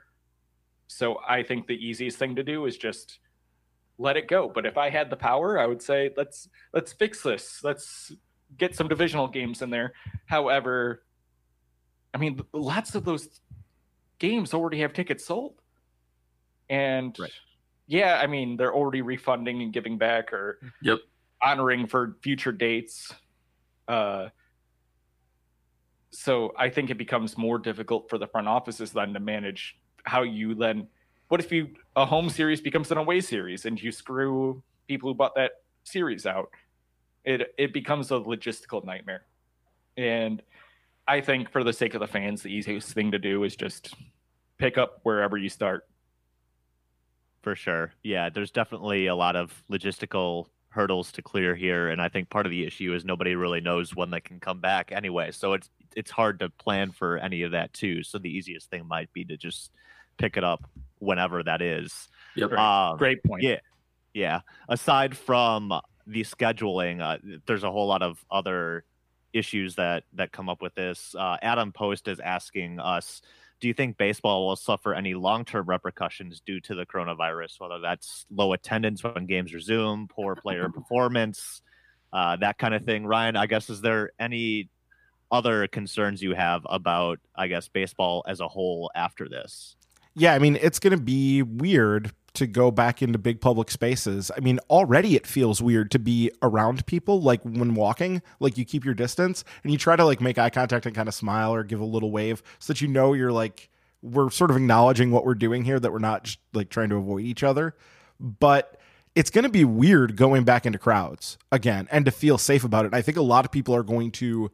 So 0.88 1.20
I 1.28 1.44
think 1.44 1.68
the 1.68 1.74
easiest 1.74 2.18
thing 2.18 2.36
to 2.36 2.44
do 2.44 2.66
is 2.66 2.78
just 2.78 3.20
let 3.98 4.18
it 4.18 4.28
go. 4.28 4.52
But 4.54 4.66
if 4.66 4.78
I 4.78 4.90
had 4.90 5.10
the 5.10 5.16
power, 5.16 5.60
I 5.60 5.68
would 5.68 5.82
say 5.82 6.12
let's 6.18 6.50
let's 6.74 6.92
fix 6.92 7.22
this. 7.22 7.62
Let's 7.64 8.12
get 8.58 8.76
some 8.76 8.88
divisional 8.88 9.28
games 9.28 9.62
in 9.62 9.70
there. 9.70 9.94
However, 10.26 11.04
I 12.14 12.18
mean 12.18 12.42
lots 12.52 12.96
of 12.96 13.06
those 13.06 13.42
games 14.20 14.54
already 14.54 14.80
have 14.80 14.94
tickets 14.94 15.26
sold. 15.26 15.62
And 16.70 17.18
Right. 17.20 17.32
yeah, 17.88 18.20
I 18.22 18.28
mean 18.28 18.58
they're 18.58 18.74
already 18.74 19.02
refunding 19.02 19.62
and 19.62 19.72
giving 19.74 19.98
back 19.98 20.34
or 20.34 20.60
Yep. 20.82 21.00
honoring 21.42 21.88
for 21.88 22.18
future 22.22 22.52
dates. 22.52 23.14
Uh, 23.88 24.30
so 26.12 26.54
I 26.58 26.70
think 26.70 26.90
it 26.90 26.98
becomes 26.98 27.38
more 27.38 27.60
difficult 27.60 28.10
for 28.10 28.18
the 28.18 28.28
front 28.28 28.48
offices 28.48 28.92
then 28.94 29.14
to 29.14 29.20
manage 29.20 29.78
how 30.06 30.24
you 30.24 30.56
then. 30.56 30.88
What 31.28 31.40
if 31.40 31.52
you 31.52 31.76
a 31.96 32.06
home 32.06 32.30
series 32.30 32.62
becomes 32.62 32.92
an 32.92 32.98
away 32.98 33.20
series 33.20 33.66
and 33.66 33.82
you 33.82 33.92
screw 33.92 34.64
people 34.88 35.10
who 35.10 35.16
bought 35.16 35.36
that 35.36 35.52
series 35.84 36.26
out? 36.26 36.50
It 37.24 37.54
it 37.58 37.74
becomes 37.74 38.12
a 38.12 38.16
logistical 38.16 38.86
nightmare, 38.86 39.26
and 39.98 40.42
I 41.08 41.22
think 41.22 41.52
for 41.52 41.64
the 41.64 41.74
sake 41.74 41.94
of 41.94 42.00
the 42.00 42.08
fans, 42.08 42.42
the 42.42 42.50
easiest 42.50 42.94
thing 42.94 43.12
to 43.12 43.20
do 43.20 43.44
is 43.44 43.56
just 43.56 43.94
pick 44.58 44.78
up 44.78 45.00
wherever 45.04 45.38
you 45.38 45.50
start. 45.50 45.88
For 47.42 47.56
sure. 47.56 47.94
Yeah, 48.04 48.30
there's 48.30 48.52
definitely 48.52 49.08
a 49.08 49.16
lot 49.16 49.36
of 49.36 49.64
logistical 49.70 50.48
hurdles 50.70 51.12
to 51.14 51.22
clear 51.22 51.56
here 51.56 51.88
and 51.88 52.02
I 52.02 52.10
think 52.10 52.30
part 52.30 52.46
of 52.46 52.50
the 52.50 52.66
issue 52.66 52.94
is 52.94 53.06
nobody 53.06 53.34
really 53.36 53.62
knows 53.62 53.96
when 53.96 54.10
they 54.10 54.20
can 54.20 54.42
come 54.42 54.60
back 54.60 54.92
anyway. 54.92 55.32
So 55.32 55.54
it's 55.54 55.70
it's 55.96 56.12
hard 56.12 56.40
to 56.40 56.50
plan 56.50 56.92
for 56.92 57.18
any 57.18 57.44
of 57.44 57.52
that 57.52 57.72
too. 57.72 58.04
So 58.04 58.18
the 58.18 58.30
easiest 58.30 58.70
thing 58.70 58.86
might 58.86 59.14
be 59.14 59.24
to 59.26 59.38
just 59.38 59.72
pick 60.18 60.36
it 60.36 60.44
up 60.44 60.70
whenever 61.00 61.44
that 61.44 61.62
is. 61.62 62.10
Yep. 62.36 62.52
Um, 62.54 62.98
Great 62.98 63.24
point. 63.24 63.44
yeah. 63.44 63.60
Yeah. 64.14 64.42
Aside 64.68 65.16
from 65.16 65.70
the 66.08 66.24
scheduling, 66.24 67.02
uh, 67.02 67.20
there's 67.46 67.64
a 67.64 67.72
whole 67.72 67.88
lot 67.88 68.02
of 68.02 68.24
other 68.30 68.84
issues 69.36 69.76
that 69.76 70.04
that 70.14 70.32
come 70.32 70.50
up 70.50 70.62
with 70.62 70.74
this. 70.74 71.14
Uh, 71.18 71.38
Adam 71.42 71.72
Post 71.72 72.08
is 72.08 72.20
asking 72.20 72.80
us, 72.80 73.22
do 73.60 73.68
you 73.68 73.74
think 73.74 73.98
baseball 73.98 74.48
will 74.48 74.56
suffer 74.56 74.94
any 74.94 75.14
long-term 75.14 75.68
repercussions 75.68 76.42
due 76.46 76.60
to 76.62 76.74
the 76.74 76.86
coronavirus? 76.86 77.60
Whether 77.60 77.80
that's 77.80 78.26
low 78.32 78.54
attendance 78.54 79.04
when 79.04 79.26
games 79.26 79.54
resume, 79.54 80.08
poor 80.08 80.36
player 80.36 80.70
performance, 80.74 81.62
uh, 82.14 82.38
that 82.38 82.58
kind 82.58 82.74
of 82.74 82.84
thing. 82.84 83.06
Ryan, 83.06 83.36
I 83.36 83.46
guess 83.46 83.70
is 83.70 83.82
there 83.82 84.12
any 84.20 84.70
other 85.32 85.68
concerns 85.68 86.22
you 86.22 86.34
have 86.34 86.66
about, 86.70 87.20
I 87.36 87.48
guess, 87.48 87.68
baseball 87.68 88.24
as 88.28 88.40
a 88.40 88.48
whole 88.48 88.90
after 88.96 89.28
this? 89.28 89.76
Yeah, 90.16 90.34
I 90.34 90.40
mean, 90.40 90.58
it's 90.62 90.80
going 90.80 90.98
to 90.98 91.04
be 91.04 91.42
weird 91.42 92.12
to 92.36 92.48
go 92.48 92.72
back 92.72 93.02
into 93.02 93.18
big 93.18 93.42
public 93.42 93.72
spaces. 93.72 94.32
I 94.36 94.40
mean, 94.40 94.60
already 94.70 95.16
it 95.16 95.28
feels 95.28 95.62
weird 95.62 95.92
to 95.92 96.00
be 96.00 96.32
around 96.42 96.86
people 96.86 97.22
like 97.22 97.42
when 97.44 97.76
walking, 97.76 98.22
like 98.40 98.58
you 98.58 98.66
keep 98.66 98.86
your 98.86 98.94
distance 98.94 99.44
and 99.64 99.72
you 99.72 99.78
try 99.78 99.96
to 99.96 100.06
like 100.06 100.22
make 100.22 100.38
eye 100.38 100.50
contact 100.50 100.86
and 100.86 100.96
kind 100.96 101.08
of 101.08 101.14
smile 101.14 101.54
or 101.54 101.64
give 101.64 101.80
a 101.80 101.86
little 101.86 102.12
wave 102.12 102.44
so 102.60 102.74
that 102.74 102.82
you 102.82 102.88
know 102.88 103.14
you're 103.14 103.32
like 103.32 103.70
we're 104.02 104.30
sort 104.30 104.52
of 104.52 104.58
acknowledging 104.58 105.12
what 105.12 105.26
we're 105.26 105.34
doing 105.34 105.64
here 105.64 105.80
that 105.80 105.92
we're 105.92 106.00
not 106.00 106.24
just 106.24 106.40
like 106.54 106.70
trying 106.70 106.90
to 106.90 106.96
avoid 106.96 107.24
each 107.24 107.44
other. 107.44 107.76
But 108.20 108.80
it's 109.16 109.30
going 109.30 109.44
to 109.44 109.50
be 109.50 109.66
weird 109.66 110.16
going 110.16 110.44
back 110.44 110.66
into 110.66 110.78
crowds 110.78 111.38
again 111.52 111.88
and 111.92 112.06
to 112.06 112.12
feel 112.12 112.38
safe 112.38 112.64
about 112.64 112.86
it. 112.86 112.94
I 112.94 113.02
think 113.02 113.18
a 113.18 113.22
lot 113.22 113.46
of 113.46 113.52
people 113.52 113.76
are 113.76 113.84
going 113.84 114.12
to 114.12 114.52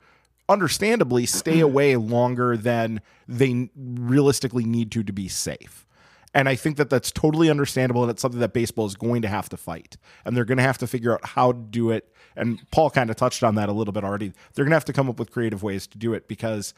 understandably 0.48 1.26
stay 1.26 1.60
away 1.60 1.96
longer 1.96 2.56
than 2.56 3.02
they 3.28 3.70
realistically 3.76 4.66
need 4.66 4.92
to 4.92 5.04
to 5.04 5.14
be 5.14 5.28
safe. 5.28 5.88
And 6.34 6.48
I 6.48 6.56
think 6.56 6.78
that 6.78 6.90
that's 6.90 7.12
totally 7.12 7.50
understandable, 7.50 8.04
and 8.04 8.12
it's 8.12 8.22
something 8.22 8.40
that 8.40 8.54
baseball 8.54 8.86
is 8.86 8.96
going 8.96 9.22
to 9.24 9.28
have 9.28 9.50
to 9.50 9.58
fight. 9.58 9.98
And 10.24 10.36
they're 10.36 10.46
going 10.46 10.60
to 10.60 10.64
have 10.64 10.78
to 10.78 10.88
figure 10.88 11.14
out 11.14 11.26
how 11.26 11.52
to 11.52 11.60
do 11.60 11.92
it. 11.92 12.14
And 12.38 12.60
Paul 12.72 12.90
kind 12.90 13.10
of 13.10 13.18
touched 13.18 13.44
on 13.44 13.56
that 13.56 13.68
a 13.68 13.74
little 13.74 13.92
bit 13.92 14.06
already. 14.06 14.32
They're 14.54 14.64
going 14.64 14.72
to 14.72 14.78
have 14.78 14.86
to 14.86 14.94
come 14.94 15.10
up 15.10 15.20
with 15.20 15.32
creative 15.32 15.62
ways 15.62 15.88
to 15.88 15.98
do 15.98 16.14
it 16.14 16.30
because 16.30 16.74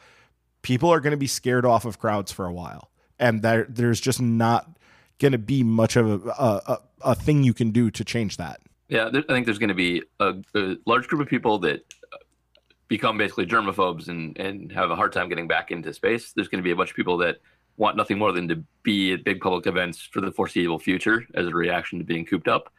people 0.63 0.89
are 0.89 0.99
going 0.99 1.11
to 1.11 1.17
be 1.17 1.27
scared 1.27 1.65
off 1.65 1.85
of 1.85 1.99
crowds 1.99 2.31
for 2.31 2.47
a 2.47 2.53
while, 2.53 2.89
and 3.19 3.43
there, 3.43 3.67
there's 3.69 4.01
just 4.01 4.19
not 4.19 4.77
going 5.19 5.33
to 5.33 5.37
be 5.37 5.63
much 5.63 5.95
of 5.95 6.25
a, 6.25 6.29
a, 6.29 6.79
a, 7.01 7.15
thing 7.15 7.43
you 7.43 7.53
can 7.53 7.71
do 7.71 7.91
to 7.91 8.03
change 8.03 8.37
that. 8.37 8.59
Yeah, 8.89 9.09
there, 9.09 9.23
I 9.29 9.33
think 9.33 9.45
there's 9.45 9.59
going 9.59 9.69
to 9.69 9.75
be 9.75 10.01
a, 10.19 10.35
a 10.55 10.77
large 10.85 11.07
group 11.07 11.21
of 11.21 11.27
people 11.27 11.59
that 11.59 11.81
uh, 12.11 12.17
become 12.87 13.17
basically 13.17 13.45
germaphobes 13.45 14.07
and, 14.07 14.37
and 14.37 14.71
have 14.71 14.89
a 14.89 14.95
hard 14.95 15.13
time 15.13 15.29
getting 15.29 15.47
back 15.47 15.71
into 15.71 15.93
space. 15.93 16.33
There's 16.33 16.47
going 16.47 16.61
to 16.61 16.63
be 16.63 16.71
a 16.71 16.75
bunch 16.75 16.89
of 16.89 16.95
people 16.95 17.17
that 17.19 17.37
want 17.77 17.97
nothing 17.97 18.17
more 18.17 18.31
than 18.31 18.47
to 18.47 18.63
be 18.83 19.13
at 19.13 19.23
big 19.23 19.41
public 19.41 19.65
events 19.67 19.99
for 20.11 20.21
the 20.21 20.31
foreseeable 20.31 20.79
future 20.79 21.25
as 21.33 21.47
a 21.47 21.51
reaction 21.51 21.99
to 21.99 22.05
being 22.05 22.25
cooped 22.25 22.47
up. 22.47 22.71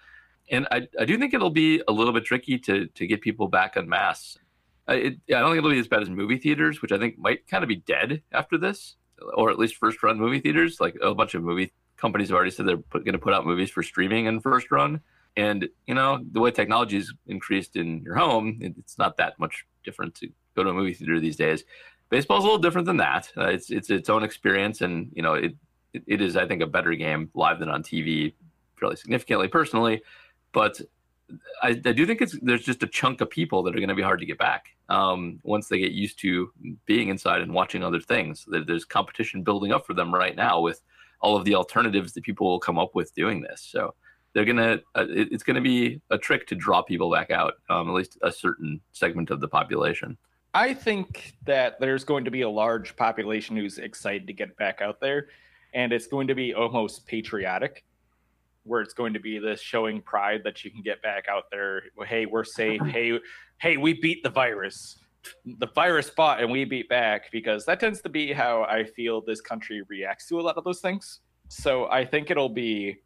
And 0.51 0.67
I, 0.71 0.87
I 0.99 1.05
do 1.05 1.19
think 1.19 1.35
it'll 1.35 1.51
be 1.51 1.83
a 1.89 1.93
little 1.93 2.13
bit 2.13 2.25
tricky 2.25 2.59
to 2.61 2.87
to 2.87 3.07
get 3.07 3.23
people 3.23 3.49
back 3.49 3.77
en 3.77 3.89
masse. 3.89 4.39
I, 4.87 4.95
it, 4.95 5.15
I 5.31 5.41
don't 5.41 5.51
think 5.51 5.59
it'll 5.59 5.71
be 5.71 5.79
as 5.79 5.89
bad 5.89 6.03
as 6.03 6.11
movie 6.11 6.37
theaters, 6.37 6.83
which 6.83 6.93
I 6.93 6.99
think 6.99 7.19
might 7.19 7.47
kind 7.49 7.65
of 7.65 7.69
be 7.69 7.77
dead 7.77 8.23
after 8.33 8.59
this, 8.59 8.97
or 9.35 9.51
at 9.51 9.59
least 9.59 9.77
first 9.77 10.03
run 10.03 10.19
movie 10.19 10.41
theaters. 10.41 10.81
Like 10.81 10.97
a 11.01 11.15
bunch 11.15 11.35
of 11.35 11.43
movie 11.43 11.73
companies 11.97 12.29
have 12.29 12.37
already 12.37 12.51
said 12.51 12.67
they're 12.67 12.77
going 12.93 13.13
to 13.13 13.19
put 13.19 13.33
out 13.33 13.47
movies 13.47 13.71
for 13.71 13.83
streaming 13.83 14.27
in 14.27 14.41
first 14.41 14.71
run. 14.71 15.01
And 15.37 15.69
you 15.87 15.95
know 15.95 16.21
the 16.31 16.41
way 16.41 16.51
technology's 16.51 17.13
increased 17.27 17.77
in 17.77 18.03
your 18.03 18.17
home, 18.17 18.59
it, 18.61 18.75
it's 18.79 18.99
not 18.99 19.17
that 19.17 19.39
much 19.39 19.65
different 19.83 20.15
to 20.17 20.29
go 20.55 20.63
to 20.63 20.71
a 20.71 20.75
movie 20.75 20.95
theater 20.95 21.19
these 21.19 21.37
days. 21.37 21.65
Baseball's 22.11 22.45
a 22.45 22.47
little 22.47 22.61
different 22.61 22.87
than 22.87 22.99
that. 22.99 23.33
Uh, 23.37 23.47
it's 23.47 23.71
it's 23.71 23.91
its 23.91 24.09
own 24.09 24.23
experience, 24.23 24.81
and 24.81 25.11
you 25.15 25.23
know 25.23 25.35
it, 25.35 25.55
it 25.93 26.03
it 26.07 26.21
is 26.21 26.37
I 26.37 26.47
think 26.47 26.63
a 26.63 26.67
better 26.67 26.95
game 26.95 27.31
live 27.35 27.59
than 27.59 27.69
on 27.69 27.83
TV, 27.83 28.35
fairly 28.79 28.97
significantly 28.97 29.49
personally. 29.49 30.03
But 30.53 30.81
I, 31.63 31.69
I 31.71 31.93
do 31.93 32.07
think 32.07 32.21
it's 32.21 32.39
there's 32.43 32.65
just 32.65 32.83
a 32.83 32.87
chunk 32.87 33.21
of 33.21 33.31
people 33.31 33.63
that 33.63 33.75
are 33.75 33.79
going 33.79 33.89
to 33.89 33.95
be 33.95 34.03
hard 34.03 34.21
to 34.21 34.27
get 34.27 34.39
back 34.39 34.67
um, 34.89 35.41
once 35.43 35.69
they 35.69 35.79
get 35.79 35.93
used 35.93 36.19
to 36.21 36.53
being 36.87 37.09
inside 37.09 37.41
and 37.41 37.53
watching 37.53 37.83
other 37.83 38.01
things. 38.01 38.45
There, 38.49 38.65
there's 38.65 38.85
competition 38.85 39.43
building 39.43 39.73
up 39.73 39.87
for 39.87 39.95
them 39.95 40.15
right 40.15 40.37
now 40.37 40.61
with 40.61 40.83
all 41.21 41.37
of 41.37 41.45
the 41.45 41.55
alternatives 41.55 42.13
that 42.13 42.25
people 42.25 42.49
will 42.49 42.61
come 42.61 42.79
up 42.79 42.95
with 42.95 43.15
doing 43.15 43.41
this. 43.41 43.63
So 43.63 43.95
they're 44.35 44.45
gonna 44.45 44.81
uh, 44.95 45.07
it, 45.09 45.29
it's 45.33 45.43
gonna 45.43 45.61
be 45.61 46.01
a 46.11 46.19
trick 46.19 46.47
to 46.49 46.55
draw 46.55 46.83
people 46.83 47.11
back 47.11 47.31
out, 47.31 47.55
um, 47.71 47.89
at 47.89 47.95
least 47.95 48.19
a 48.23 48.33
certain 48.33 48.81
segment 48.93 49.31
of 49.31 49.41
the 49.41 49.49
population. 49.49 50.19
I 50.55 50.73
think 50.73 51.35
that 51.47 51.81
there's 51.81 52.05
going 52.05 52.25
to 52.25 52.31
be 52.31 52.43
a 52.43 52.49
large 52.49 52.97
population 52.97 53.57
who's 53.57 53.79
excited 53.79 54.29
to 54.29 54.33
get 54.33 54.57
back 54.57 54.81
out 54.81 55.01
there, 55.01 55.27
and 55.75 55.93
it's 55.93 56.07
going 56.07 56.29
to 56.29 56.35
be 56.37 56.55
almost 56.55 57.07
patriotic, 57.07 57.85
where 58.63 58.81
it's 58.81 58.95
going 58.95 59.13
to 59.15 59.21
be 59.21 59.41
this 59.41 59.61
showing 59.61 60.01
pride 60.01 60.43
that 60.45 60.65
you 60.65 60.71
can 60.71 60.81
get 60.81 61.03
back 61.03 61.27
out 61.29 61.51
there. 61.51 61.83
Hey, 62.07 62.27
we're 62.27 62.45
safe. 62.45 62.81
hey, 62.87 63.19
hey, 63.59 63.77
we 63.77 63.95
beat 63.95 64.23
the 64.23 64.31
virus. 64.31 64.97
The 65.45 65.67
virus 65.75 66.09
fought 66.11 66.41
and 66.41 66.53
we 66.53 66.65
beat 66.65 66.89
back 66.89 67.33
because 67.33 67.65
that 67.65 67.81
tends 67.81 68.01
to 68.03 68.09
be 68.09 68.33
how 68.33 68.65
I 68.65 68.85
feel 68.85 69.23
this 69.23 69.41
country 69.41 69.83
reacts 69.89 70.29
to 70.29 70.39
a 70.39 70.43
lot 70.43 70.57
of 70.57 70.65
those 70.65 70.81
things. 70.81 71.21
So 71.49 71.89
I 71.91 72.05
think 72.05 72.31
it'll 72.31 72.51
be 72.51 72.99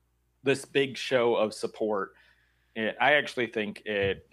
this 0.43 0.65
big 0.65 0.97
show 0.97 1.37
of 1.37 1.55
support. 1.55 2.13
I 2.77 3.15
actually 3.15 3.47
think 3.47 3.83
it 3.87 4.29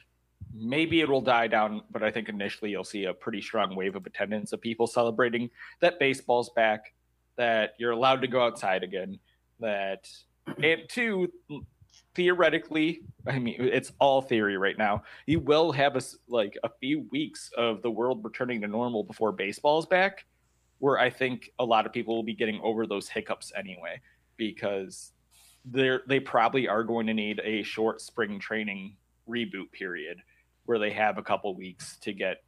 maybe 0.53 1.01
it 1.01 1.09
will 1.09 1.21
die 1.21 1.47
down, 1.47 1.81
but 1.91 2.03
I 2.03 2.11
think 2.11 2.29
initially 2.29 2.71
you'll 2.71 2.83
see 2.83 3.05
a 3.05 3.13
pretty 3.13 3.41
strong 3.41 3.75
wave 3.75 3.95
of 3.95 4.05
attendance 4.05 4.53
of 4.53 4.61
people 4.61 4.87
celebrating 4.87 5.49
that 5.81 5.99
baseball's 5.99 6.49
back, 6.51 6.93
that 7.35 7.73
you're 7.77 7.91
allowed 7.91 8.21
to 8.21 8.27
go 8.27 8.41
outside 8.41 8.83
again, 8.83 9.19
that 9.59 10.07
and 10.61 10.83
two, 10.87 11.31
theoretically, 12.13 13.01
I 13.27 13.39
mean 13.39 13.55
it's 13.59 13.91
all 13.99 14.21
theory 14.21 14.57
right 14.57 14.77
now. 14.77 15.03
You 15.25 15.39
will 15.39 15.71
have 15.71 15.95
a 15.95 16.01
like 16.27 16.57
a 16.63 16.69
few 16.79 17.05
weeks 17.11 17.51
of 17.57 17.81
the 17.81 17.91
world 17.91 18.23
returning 18.23 18.61
to 18.61 18.67
normal 18.67 19.03
before 19.03 19.31
baseball's 19.31 19.85
back, 19.85 20.25
where 20.79 20.99
I 20.99 21.09
think 21.09 21.51
a 21.59 21.65
lot 21.65 21.85
of 21.85 21.91
people 21.91 22.15
will 22.15 22.23
be 22.23 22.35
getting 22.35 22.61
over 22.63 22.87
those 22.87 23.09
hiccups 23.09 23.51
anyway 23.57 23.99
because 24.37 25.11
they 25.65 25.97
they 26.07 26.19
probably 26.19 26.67
are 26.67 26.83
going 26.83 27.07
to 27.07 27.13
need 27.13 27.41
a 27.43 27.63
short 27.63 27.99
spring 27.99 28.39
training 28.39 28.95
reboot 29.29 29.71
period 29.71 30.17
where 30.65 30.79
they 30.79 30.91
have 30.91 31.17
a 31.17 31.23
couple 31.23 31.55
weeks 31.55 31.97
to 31.97 32.13
get 32.13 32.43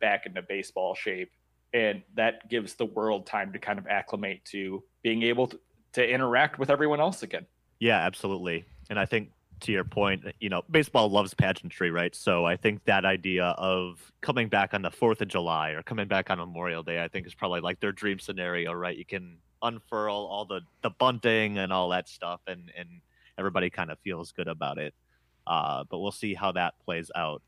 back 0.00 0.26
into 0.26 0.42
baseball 0.42 0.94
shape. 0.94 1.30
And 1.74 2.02
that 2.16 2.48
gives 2.48 2.74
the 2.74 2.84
world 2.84 3.26
time 3.26 3.52
to 3.52 3.58
kind 3.58 3.78
of 3.78 3.86
acclimate 3.86 4.44
to 4.46 4.82
being 5.02 5.22
able 5.22 5.46
to, 5.48 5.58
to 5.94 6.06
interact 6.06 6.58
with 6.58 6.70
everyone 6.70 7.00
else 7.00 7.22
again. 7.22 7.46
Yeah 7.78 7.98
absolutely. 7.98 8.64
And 8.90 8.98
i 8.98 9.06
think 9.06 9.30
to 9.60 9.70
your 9.70 9.84
point 9.84 10.24
you 10.40 10.48
know 10.48 10.62
baseball 10.70 11.08
loves 11.08 11.34
pageantry 11.34 11.90
right? 11.90 12.14
So 12.14 12.44
i 12.44 12.56
think 12.56 12.84
that 12.84 13.04
idea 13.04 13.46
of 13.58 14.12
coming 14.20 14.48
back 14.48 14.74
on 14.74 14.82
the 14.82 14.90
4th 14.90 15.20
of 15.20 15.28
july 15.28 15.70
or 15.70 15.82
coming 15.82 16.08
back 16.08 16.30
on 16.30 16.38
memorial 16.38 16.82
day 16.82 17.02
i 17.02 17.08
think 17.08 17.26
is 17.26 17.34
probably 17.34 17.60
like 17.60 17.80
their 17.80 17.92
dream 17.92 18.18
scenario 18.18 18.72
right? 18.72 18.96
You 18.96 19.04
can 19.04 19.38
unfurl 19.62 20.26
all 20.30 20.44
the 20.44 20.60
the 20.82 20.90
bunting 20.90 21.58
and 21.58 21.72
all 21.72 21.88
that 21.90 22.08
stuff 22.08 22.40
and 22.46 22.70
and 22.76 22.88
everybody 23.38 23.70
kind 23.70 23.90
of 23.90 23.98
feels 24.00 24.32
good 24.32 24.48
about 24.48 24.78
it 24.78 24.94
uh, 25.46 25.84
but 25.90 25.98
we'll 25.98 26.12
see 26.12 26.34
how 26.34 26.52
that 26.52 26.74
plays 26.84 27.10
out 27.14 27.42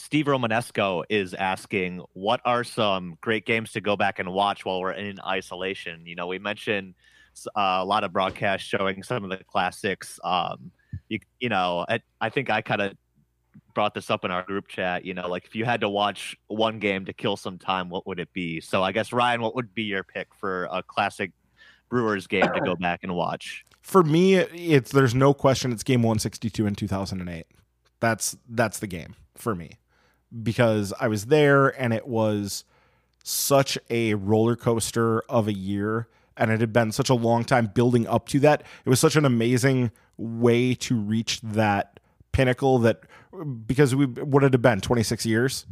Steve 0.00 0.26
Romanesco 0.26 1.04
is 1.10 1.34
asking, 1.34 2.02
what 2.14 2.40
are 2.46 2.64
some 2.64 3.18
great 3.20 3.44
games 3.44 3.72
to 3.72 3.82
go 3.82 3.96
back 3.96 4.18
and 4.18 4.32
watch 4.32 4.64
while 4.64 4.80
we're 4.80 4.92
in 4.92 5.20
isolation? 5.20 6.06
You 6.06 6.14
know, 6.14 6.26
we 6.26 6.38
mentioned 6.38 6.94
uh, 7.48 7.80
a 7.80 7.84
lot 7.84 8.02
of 8.02 8.10
broadcasts 8.10 8.66
showing 8.66 9.02
some 9.02 9.24
of 9.24 9.30
the 9.30 9.44
classics. 9.44 10.18
Um, 10.24 10.72
you, 11.10 11.18
you 11.38 11.50
know, 11.50 11.84
I, 11.86 12.00
I 12.18 12.30
think 12.30 12.48
I 12.48 12.62
kind 12.62 12.80
of 12.80 12.94
brought 13.74 13.92
this 13.92 14.08
up 14.08 14.24
in 14.24 14.30
our 14.30 14.42
group 14.42 14.68
chat. 14.68 15.04
You 15.04 15.12
know, 15.12 15.28
like 15.28 15.44
if 15.44 15.54
you 15.54 15.66
had 15.66 15.82
to 15.82 15.88
watch 15.90 16.34
one 16.48 16.78
game 16.78 17.04
to 17.04 17.12
kill 17.12 17.36
some 17.36 17.58
time, 17.58 17.90
what 17.90 18.06
would 18.06 18.20
it 18.20 18.32
be? 18.32 18.62
So 18.62 18.82
I 18.82 18.92
guess 18.92 19.12
Ryan, 19.12 19.42
what 19.42 19.54
would 19.54 19.74
be 19.74 19.82
your 19.82 20.02
pick 20.02 20.28
for 20.34 20.66
a 20.72 20.82
classic 20.82 21.32
Brewers 21.90 22.26
game 22.26 22.48
to 22.54 22.60
go 22.62 22.74
back 22.74 23.00
and 23.02 23.14
watch? 23.14 23.64
For 23.80 24.02
me, 24.02 24.36
it's 24.36 24.92
there's 24.92 25.14
no 25.14 25.34
question 25.34 25.72
it's 25.72 25.82
game 25.82 26.02
162 26.02 26.66
in 26.66 26.74
2008. 26.74 27.46
That's 28.00 28.36
that's 28.48 28.78
the 28.78 28.86
game 28.86 29.14
for 29.34 29.54
me 29.54 29.78
because 30.42 30.92
I 31.00 31.08
was 31.08 31.26
there 31.26 31.68
and 31.80 31.92
it 31.92 32.06
was 32.06 32.64
such 33.24 33.78
a 33.88 34.14
roller 34.14 34.56
coaster 34.56 35.20
of 35.22 35.48
a 35.48 35.52
year 35.52 36.08
and 36.36 36.50
it 36.50 36.60
had 36.60 36.72
been 36.72 36.92
such 36.92 37.10
a 37.10 37.14
long 37.14 37.44
time 37.44 37.66
building 37.66 38.06
up 38.06 38.28
to 38.28 38.40
that. 38.40 38.62
It 38.84 38.88
was 38.88 39.00
such 39.00 39.16
an 39.16 39.24
amazing 39.24 39.90
way 40.16 40.74
to 40.74 40.96
reach 40.96 41.40
that 41.42 42.00
pinnacle 42.32 42.78
that 42.78 43.02
because 43.66 43.94
we 43.94 44.06
what 44.06 44.42
had 44.42 44.62
been 44.62 44.80
26 44.80 45.26
years 45.26 45.66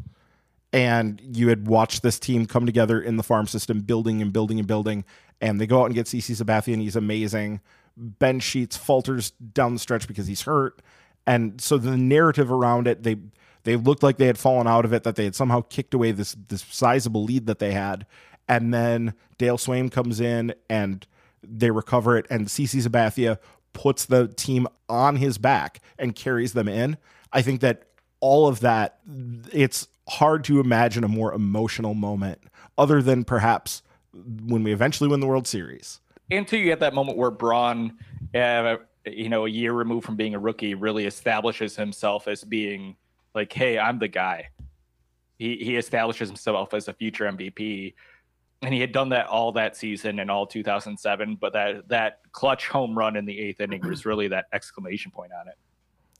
and 0.72 1.20
you 1.24 1.48
had 1.48 1.66
watched 1.66 2.02
this 2.02 2.18
team 2.18 2.46
come 2.46 2.66
together 2.66 3.00
in 3.00 3.16
the 3.16 3.22
farm 3.22 3.46
system 3.46 3.80
building 3.80 4.20
and 4.20 4.32
building 4.32 4.58
and 4.58 4.68
building 4.68 5.04
and 5.40 5.60
they 5.60 5.66
go 5.66 5.82
out 5.82 5.86
and 5.86 5.94
get 5.94 6.06
CC 6.06 6.34
Sabathia 6.36 6.72
and 6.72 6.82
he's 6.82 6.96
amazing. 6.96 7.60
Ben 7.98 8.40
Sheets 8.40 8.76
falters 8.76 9.30
down 9.30 9.74
the 9.74 9.80
stretch 9.80 10.06
because 10.06 10.26
he's 10.26 10.42
hurt. 10.42 10.80
And 11.26 11.60
so 11.60 11.76
the 11.76 11.96
narrative 11.96 12.50
around 12.50 12.86
it, 12.86 13.02
they 13.02 13.16
they 13.64 13.76
looked 13.76 14.02
like 14.02 14.16
they 14.16 14.26
had 14.26 14.38
fallen 14.38 14.66
out 14.66 14.84
of 14.84 14.92
it, 14.92 15.02
that 15.02 15.16
they 15.16 15.24
had 15.24 15.34
somehow 15.34 15.62
kicked 15.62 15.92
away 15.92 16.12
this 16.12 16.36
this 16.48 16.64
sizable 16.70 17.24
lead 17.24 17.46
that 17.46 17.58
they 17.58 17.72
had. 17.72 18.06
And 18.48 18.72
then 18.72 19.14
Dale 19.36 19.58
Sveum 19.58 19.90
comes 19.90 20.20
in 20.20 20.54
and 20.70 21.06
they 21.42 21.70
recover 21.70 22.16
it, 22.16 22.26
and 22.30 22.46
CC 22.46 22.82
Sabathia 22.82 23.38
puts 23.72 24.06
the 24.06 24.28
team 24.28 24.66
on 24.88 25.16
his 25.16 25.38
back 25.38 25.80
and 25.98 26.14
carries 26.14 26.52
them 26.52 26.68
in. 26.68 26.96
I 27.32 27.42
think 27.42 27.60
that 27.60 27.84
all 28.20 28.48
of 28.48 28.60
that, 28.60 28.98
it's 29.52 29.88
hard 30.08 30.44
to 30.44 30.60
imagine 30.60 31.04
a 31.04 31.08
more 31.08 31.32
emotional 31.32 31.94
moment 31.94 32.40
other 32.76 33.02
than 33.02 33.24
perhaps 33.24 33.82
when 34.12 34.62
we 34.62 34.72
eventually 34.72 35.08
win 35.08 35.20
the 35.20 35.26
World 35.26 35.46
Series. 35.46 36.00
Until 36.30 36.58
you 36.58 36.66
get 36.66 36.80
that 36.80 36.94
moment 36.94 37.16
where 37.16 37.30
Braun, 37.30 37.98
uh, 38.34 38.76
you 39.06 39.28
know, 39.28 39.46
a 39.46 39.48
year 39.48 39.72
removed 39.72 40.04
from 40.04 40.16
being 40.16 40.34
a 40.34 40.38
rookie, 40.38 40.74
really 40.74 41.06
establishes 41.06 41.76
himself 41.76 42.28
as 42.28 42.44
being 42.44 42.96
like, 43.34 43.52
hey, 43.52 43.78
I'm 43.78 43.98
the 43.98 44.08
guy. 44.08 44.50
He 45.38 45.56
he 45.56 45.76
establishes 45.76 46.28
himself 46.28 46.74
as 46.74 46.88
a 46.88 46.92
future 46.92 47.24
MVP, 47.24 47.94
and 48.62 48.74
he 48.74 48.80
had 48.80 48.92
done 48.92 49.10
that 49.10 49.26
all 49.28 49.52
that 49.52 49.76
season 49.76 50.18
and 50.18 50.30
all 50.30 50.46
2007. 50.46 51.36
But 51.36 51.52
that 51.52 51.88
that 51.88 52.20
clutch 52.32 52.66
home 52.66 52.98
run 52.98 53.16
in 53.16 53.24
the 53.24 53.38
eighth 53.38 53.60
inning 53.60 53.86
was 53.86 54.04
really 54.04 54.28
that 54.28 54.46
exclamation 54.52 55.12
point 55.12 55.32
on 55.38 55.48
it. 55.48 55.54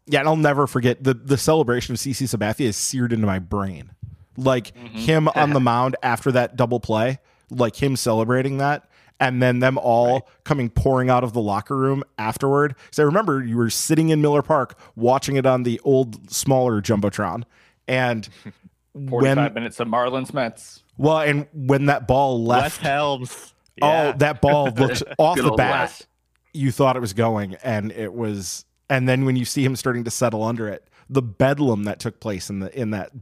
Yeah, 0.06 0.20
and 0.20 0.28
I'll 0.28 0.36
never 0.36 0.66
forget 0.66 1.02
the 1.02 1.14
the 1.14 1.36
celebration 1.36 1.94
of 1.94 1.98
CC 1.98 2.28
Sabathia 2.28 2.66
is 2.66 2.76
seared 2.76 3.12
into 3.12 3.26
my 3.26 3.40
brain. 3.40 3.90
Like 4.36 4.72
mm-hmm. 4.74 4.98
him 4.98 5.28
on 5.28 5.50
the 5.52 5.60
mound 5.60 5.96
after 6.02 6.30
that 6.32 6.54
double 6.54 6.78
play, 6.78 7.18
like 7.50 7.74
him 7.74 7.96
celebrating 7.96 8.58
that 8.58 8.87
and 9.20 9.42
then 9.42 9.58
them 9.58 9.78
all 9.78 10.12
right. 10.12 10.22
coming 10.44 10.70
pouring 10.70 11.10
out 11.10 11.24
of 11.24 11.32
the 11.32 11.40
locker 11.40 11.76
room 11.76 12.04
afterward. 12.18 12.74
So 12.90 13.02
I 13.02 13.06
remember 13.06 13.42
you 13.44 13.56
were 13.56 13.70
sitting 13.70 14.10
in 14.10 14.20
Miller 14.20 14.42
Park 14.42 14.78
watching 14.96 15.36
it 15.36 15.46
on 15.46 15.62
the 15.62 15.80
old 15.84 16.30
smaller 16.30 16.80
jumbotron, 16.80 17.44
and 17.86 18.28
forty-five 19.08 19.36
when, 19.36 19.54
minutes 19.54 19.80
of 19.80 19.88
Marlins 19.88 20.32
Mets. 20.32 20.82
Well, 20.96 21.20
and 21.20 21.46
when 21.52 21.86
that 21.86 22.06
ball 22.06 22.44
left, 22.44 22.62
Wes 22.62 22.76
Helms. 22.78 23.54
Oh, 23.80 23.86
yeah. 23.86 24.12
Oh, 24.14 24.18
that 24.18 24.40
ball 24.40 24.70
looked 24.70 25.02
off 25.18 25.36
the 25.36 25.52
bat. 25.52 25.82
Wes. 25.82 26.06
You 26.52 26.72
thought 26.72 26.96
it 26.96 27.00
was 27.00 27.12
going, 27.12 27.54
and 27.56 27.92
it 27.92 28.12
was. 28.12 28.64
And 28.90 29.08
then 29.08 29.26
when 29.26 29.36
you 29.36 29.44
see 29.44 29.62
him 29.62 29.76
starting 29.76 30.04
to 30.04 30.10
settle 30.10 30.42
under 30.42 30.66
it, 30.66 30.88
the 31.10 31.22
bedlam 31.22 31.84
that 31.84 32.00
took 32.00 32.20
place 32.20 32.50
in 32.50 32.60
the 32.60 32.78
in 32.78 32.90
that 32.90 33.12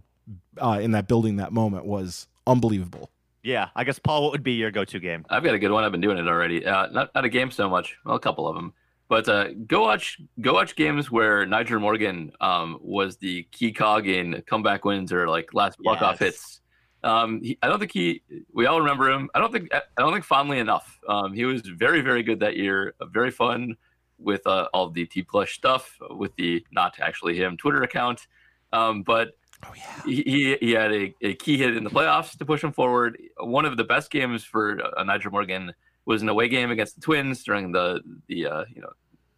uh, 0.61 0.79
in 0.81 0.93
that 0.93 1.09
building 1.09 1.37
that 1.37 1.53
moment 1.53 1.85
was 1.85 2.29
unbelievable. 2.47 3.11
Yeah, 3.47 3.69
I 3.77 3.85
guess 3.85 4.01
Paul, 4.01 4.25
what 4.25 4.33
would 4.33 4.43
be 4.43 4.55
your 4.55 4.73
go-to 4.73 4.99
game? 4.99 5.25
I've 5.31 5.45
got 5.45 5.55
a 5.55 5.59
good 5.61 5.71
one. 5.71 5.85
I've 5.85 5.93
been 5.93 6.01
doing 6.01 6.19
it 6.19 6.27
already. 6.27 6.67
Uh, 6.67 6.89
not 6.89 7.15
not 7.15 7.25
a 7.25 7.29
game 7.29 7.53
so 7.53 7.71
much. 7.71 7.97
Well, 8.05 8.17
a 8.17 8.19
couple 8.19 8.49
of 8.49 8.57
them. 8.57 8.73
But 9.09 9.29
uh, 9.29 9.51
go 9.69 9.83
watch 9.83 10.19
go 10.41 10.55
watch 10.55 10.75
games 10.75 11.13
where 11.13 11.47
Nyjer 11.47 11.81
Morgan 11.81 12.33
um, 12.41 12.77
was 12.81 13.19
the 13.19 13.45
key 13.53 13.71
cog 13.71 14.09
in 14.09 14.43
comeback 14.49 14.85
wins 14.85 15.13
or 15.13 15.29
like 15.29 15.55
last 15.55 15.79
walk 15.85 16.03
off 16.03 16.21
yes. 16.21 16.35
hits. 16.35 16.61
Um, 17.05 17.41
he, 17.41 17.57
I 17.63 17.69
don't 17.69 17.79
think 17.79 17.93
he. 17.93 18.21
We 18.53 18.67
all 18.67 18.81
remember 18.81 19.09
him. 19.09 19.31
I 19.33 19.39
don't 19.39 19.53
think. 19.53 19.73
I 19.73 19.81
don't 19.97 20.13
think 20.13 20.25
fondly 20.25 20.59
enough. 20.59 20.99
Um, 21.09 21.33
he 21.33 21.45
was 21.45 21.63
very 21.63 22.01
very 22.01 22.25
good 22.25 22.41
that 22.41 22.57
year. 22.57 22.95
Very 23.13 23.31
fun 23.31 23.77
with 24.19 24.45
uh, 24.49 24.67
all 24.75 24.91
the 24.91 25.07
T. 25.07 25.23
Plush 25.23 25.55
stuff 25.55 25.97
with 26.11 26.35
the 26.35 26.67
not 26.73 26.99
actually 26.99 27.41
him 27.41 27.57
Twitter 27.57 27.85
account. 27.85 28.27
Um, 28.73 29.05
but 29.05 29.29
Oh 29.65 29.73
yeah. 29.77 30.03
He 30.05 30.57
he 30.61 30.73
had 30.73 30.93
a, 30.93 31.15
a 31.23 31.35
key 31.35 31.57
hit 31.57 31.77
in 31.77 31.85
the 31.85 31.91
playoffs 31.91 32.37
to 32.39 32.45
push 32.45 32.63
him 32.63 32.73
forward. 32.73 33.19
One 33.39 33.65
of 33.65 33.77
the 33.77 33.85
best 33.85 34.11
games 34.11 34.45
for 34.45 34.81
uh, 34.81 35.03
Nyjer 35.05 35.31
Morgan 35.31 35.75
was 36.05 36.23
an 36.23 36.29
away 36.29 36.49
game 36.49 36.71
against 36.71 36.97
the 36.97 37.01
Twins 37.01 37.43
during 37.43 37.73
the 37.73 38.01
the 38.29 38.47
uh, 38.47 38.65
you 38.75 38.83
know 38.83 38.93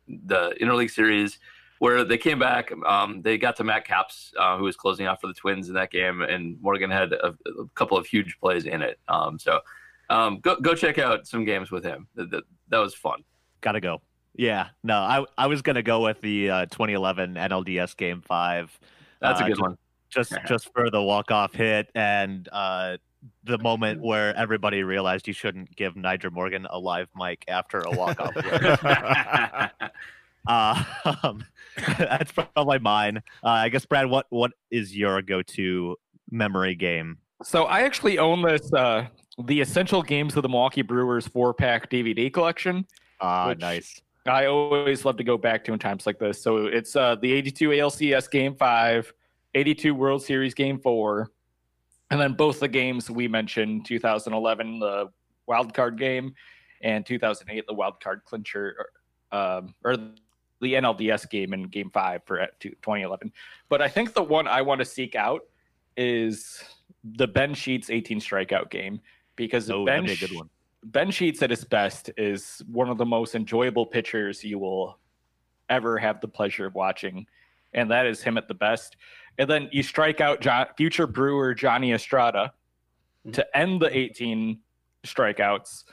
the 0.08 0.54
interleague 0.60 0.90
series 0.90 1.38
where 1.78 2.04
they 2.04 2.18
came 2.18 2.38
back. 2.38 2.72
Um, 2.86 3.22
they 3.22 3.38
got 3.38 3.56
to 3.56 3.64
Matt 3.64 3.86
Capps, 3.86 4.32
uh, 4.38 4.56
who 4.56 4.64
was 4.64 4.74
closing 4.74 5.06
out 5.06 5.20
for 5.20 5.28
the 5.28 5.34
Twins 5.34 5.68
in 5.68 5.74
that 5.74 5.90
game, 5.92 6.22
and 6.22 6.60
Morgan 6.60 6.90
had 6.90 7.12
a, 7.12 7.28
a 7.28 7.66
couple 7.74 7.96
of 7.96 8.06
huge 8.06 8.38
plays 8.40 8.64
in 8.64 8.82
it. 8.82 8.98
Um, 9.08 9.38
so 9.38 9.60
um, 10.10 10.40
go 10.40 10.56
go 10.56 10.74
check 10.74 10.98
out 10.98 11.26
some 11.26 11.44
games 11.44 11.70
with 11.70 11.84
him. 11.84 12.08
That, 12.14 12.30
that, 12.30 12.44
that 12.68 12.78
was 12.78 12.94
fun. 12.94 13.22
Gotta 13.60 13.80
go. 13.80 14.00
Yeah, 14.34 14.68
no, 14.82 14.96
I 14.96 15.24
I 15.36 15.46
was 15.46 15.62
gonna 15.62 15.82
go 15.82 16.02
with 16.02 16.20
the 16.20 16.50
uh, 16.50 16.66
2011 16.66 17.34
NLDS 17.34 17.96
Game 17.96 18.20
Five. 18.20 18.78
That's 19.20 19.40
a 19.40 19.44
uh, 19.44 19.48
good 19.48 19.60
one 19.60 19.78
just 20.08 20.32
just 20.48 20.72
for 20.72 20.90
the 20.90 21.02
walk 21.02 21.30
off 21.30 21.54
hit 21.54 21.90
and 21.94 22.48
uh, 22.52 22.96
the 23.44 23.58
moment 23.58 24.00
where 24.02 24.34
everybody 24.36 24.82
realized 24.82 25.26
you 25.26 25.34
shouldn't 25.34 25.74
give 25.76 25.94
Nyjer 25.94 26.32
Morgan 26.32 26.66
a 26.70 26.78
live 26.78 27.08
mic 27.16 27.44
after 27.48 27.80
a 27.80 27.90
walk 27.90 28.20
off. 28.20 28.36
uh, 30.46 30.84
um, 31.22 31.44
that's 31.98 32.32
probably 32.32 32.78
mine. 32.78 33.18
Uh, 33.44 33.48
I 33.48 33.68
guess 33.68 33.86
Brad, 33.86 34.06
what 34.06 34.26
what 34.30 34.52
is 34.70 34.96
your 34.96 35.22
go 35.22 35.42
to 35.42 35.96
memory 36.30 36.74
game. 36.74 37.18
So 37.42 37.64
I 37.64 37.82
actually 37.82 38.18
own 38.18 38.42
this 38.42 38.72
uh 38.72 39.06
the 39.44 39.60
Essential 39.60 40.02
Games 40.02 40.36
of 40.36 40.42
the 40.42 40.48
Milwaukee 40.48 40.82
Brewers 40.82 41.26
four 41.26 41.54
pack 41.54 41.90
DVD 41.90 42.32
collection. 42.32 42.86
Ah, 43.20 43.48
Which- 43.48 43.58
nice. 43.58 44.02
I 44.26 44.46
always 44.46 45.04
love 45.04 45.16
to 45.16 45.24
go 45.24 45.38
back 45.38 45.64
to 45.64 45.72
in 45.72 45.78
times 45.78 46.06
like 46.06 46.18
this. 46.18 46.42
So 46.42 46.66
it's 46.66 46.94
uh, 46.94 47.16
the 47.16 47.32
82 47.32 47.70
ALCS 47.70 48.30
Game 48.30 48.54
5, 48.54 49.12
82 49.54 49.94
World 49.94 50.22
Series 50.22 50.54
Game 50.54 50.78
4, 50.78 51.30
and 52.10 52.20
then 52.20 52.32
both 52.34 52.60
the 52.60 52.68
games 52.68 53.10
we 53.10 53.28
mentioned 53.28 53.84
2011, 53.86 54.78
the 54.78 55.06
wild 55.46 55.74
card 55.74 55.98
game, 55.98 56.34
and 56.82 57.04
2008, 57.04 57.66
the 57.66 57.74
wild 57.74 58.00
card 58.00 58.22
clincher, 58.24 58.90
um, 59.32 59.74
or 59.84 59.96
the 60.60 60.74
NLDS 60.74 61.28
game 61.30 61.52
in 61.52 61.64
Game 61.64 61.90
5 61.90 62.22
for 62.24 62.40
uh, 62.40 62.46
2011. 62.60 63.32
But 63.68 63.82
I 63.82 63.88
think 63.88 64.14
the 64.14 64.22
one 64.22 64.48
I 64.48 64.62
want 64.62 64.80
to 64.80 64.84
seek 64.84 65.14
out 65.14 65.42
is 65.96 66.62
the 67.04 67.26
Ben 67.26 67.54
Sheets 67.54 67.90
18 67.90 68.20
strikeout 68.20 68.70
game 68.70 69.00
because 69.36 69.70
Oh, 69.70 69.84
Ben 69.84 70.04
be 70.04 70.16
good 70.16 70.34
one. 70.34 70.48
Ben 70.84 71.10
Sheets 71.10 71.42
at 71.42 71.50
his 71.50 71.64
best 71.64 72.10
is 72.16 72.62
one 72.70 72.88
of 72.88 72.98
the 72.98 73.04
most 73.06 73.34
enjoyable 73.34 73.84
pitchers 73.86 74.44
you 74.44 74.58
will 74.58 74.98
ever 75.68 75.98
have 75.98 76.20
the 76.20 76.28
pleasure 76.28 76.66
of 76.66 76.74
watching, 76.74 77.26
and 77.74 77.90
that 77.90 78.06
is 78.06 78.22
him 78.22 78.38
at 78.38 78.48
the 78.48 78.54
best. 78.54 78.96
And 79.38 79.48
then 79.48 79.68
you 79.72 79.82
strike 79.82 80.20
out 80.20 80.40
John, 80.40 80.66
future 80.76 81.06
Brewer 81.06 81.54
Johnny 81.54 81.92
Estrada 81.92 82.52
to 83.32 83.56
end 83.56 83.80
the 83.80 83.96
18 83.96 84.58
strikeouts, 85.06 85.84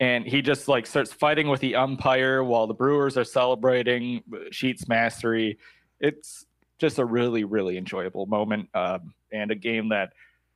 and 0.00 0.26
he 0.26 0.42
just 0.42 0.66
like 0.66 0.86
starts 0.86 1.12
fighting 1.12 1.48
with 1.48 1.60
the 1.60 1.76
umpire 1.76 2.42
while 2.42 2.66
the 2.66 2.74
Brewers 2.74 3.16
are 3.16 3.24
celebrating 3.24 4.22
Sheets 4.50 4.88
mastery. 4.88 5.58
It's 6.00 6.46
just 6.78 6.98
a 6.98 7.04
really 7.04 7.44
really 7.44 7.76
enjoyable 7.76 8.26
moment 8.26 8.68
um, 8.74 9.14
and 9.32 9.50
a 9.50 9.54
game 9.54 9.90
that 9.90 10.12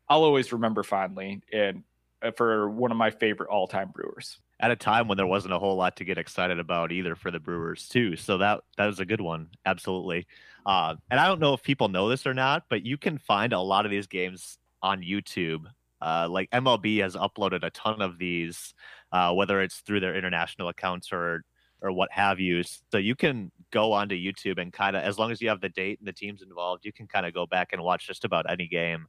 I'll 0.08 0.24
always 0.24 0.52
remember 0.52 0.82
fondly. 0.82 1.42
And 1.52 1.84
uh, 2.24 2.30
for 2.32 2.70
one 2.70 2.90
of 2.90 2.96
my 2.96 3.10
favorite 3.10 3.50
all-time 3.50 3.90
Brewers. 3.94 4.38
At 4.64 4.70
a 4.70 4.76
time 4.76 5.08
when 5.08 5.18
there 5.18 5.26
wasn't 5.26 5.52
a 5.52 5.58
whole 5.58 5.76
lot 5.76 5.94
to 5.98 6.04
get 6.06 6.16
excited 6.16 6.58
about 6.58 6.90
either 6.90 7.14
for 7.14 7.30
the 7.30 7.38
Brewers 7.38 7.86
too, 7.86 8.16
so 8.16 8.38
that 8.38 8.62
that 8.78 8.86
was 8.86 8.98
a 8.98 9.04
good 9.04 9.20
one, 9.20 9.50
absolutely. 9.66 10.26
Uh, 10.64 10.94
and 11.10 11.20
I 11.20 11.26
don't 11.26 11.38
know 11.38 11.52
if 11.52 11.62
people 11.62 11.88
know 11.88 12.08
this 12.08 12.26
or 12.26 12.32
not, 12.32 12.64
but 12.70 12.82
you 12.82 12.96
can 12.96 13.18
find 13.18 13.52
a 13.52 13.60
lot 13.60 13.84
of 13.84 13.90
these 13.90 14.06
games 14.06 14.56
on 14.82 15.02
YouTube. 15.02 15.66
Uh, 16.00 16.28
like 16.30 16.50
MLB 16.50 17.02
has 17.02 17.14
uploaded 17.14 17.62
a 17.62 17.68
ton 17.70 18.00
of 18.00 18.16
these, 18.18 18.72
uh, 19.12 19.34
whether 19.34 19.60
it's 19.60 19.80
through 19.80 20.00
their 20.00 20.16
international 20.16 20.68
accounts 20.68 21.12
or 21.12 21.44
or 21.82 21.92
what 21.92 22.10
have 22.10 22.40
you. 22.40 22.62
So 22.90 22.96
you 22.96 23.14
can 23.14 23.52
go 23.70 23.92
onto 23.92 24.14
YouTube 24.14 24.58
and 24.58 24.72
kind 24.72 24.96
of, 24.96 25.02
as 25.02 25.18
long 25.18 25.30
as 25.30 25.42
you 25.42 25.50
have 25.50 25.60
the 25.60 25.68
date 25.68 25.98
and 25.98 26.08
the 26.08 26.12
teams 26.14 26.40
involved, 26.40 26.86
you 26.86 26.92
can 26.94 27.06
kind 27.06 27.26
of 27.26 27.34
go 27.34 27.44
back 27.46 27.74
and 27.74 27.82
watch 27.82 28.06
just 28.06 28.24
about 28.24 28.50
any 28.50 28.66
game. 28.66 29.06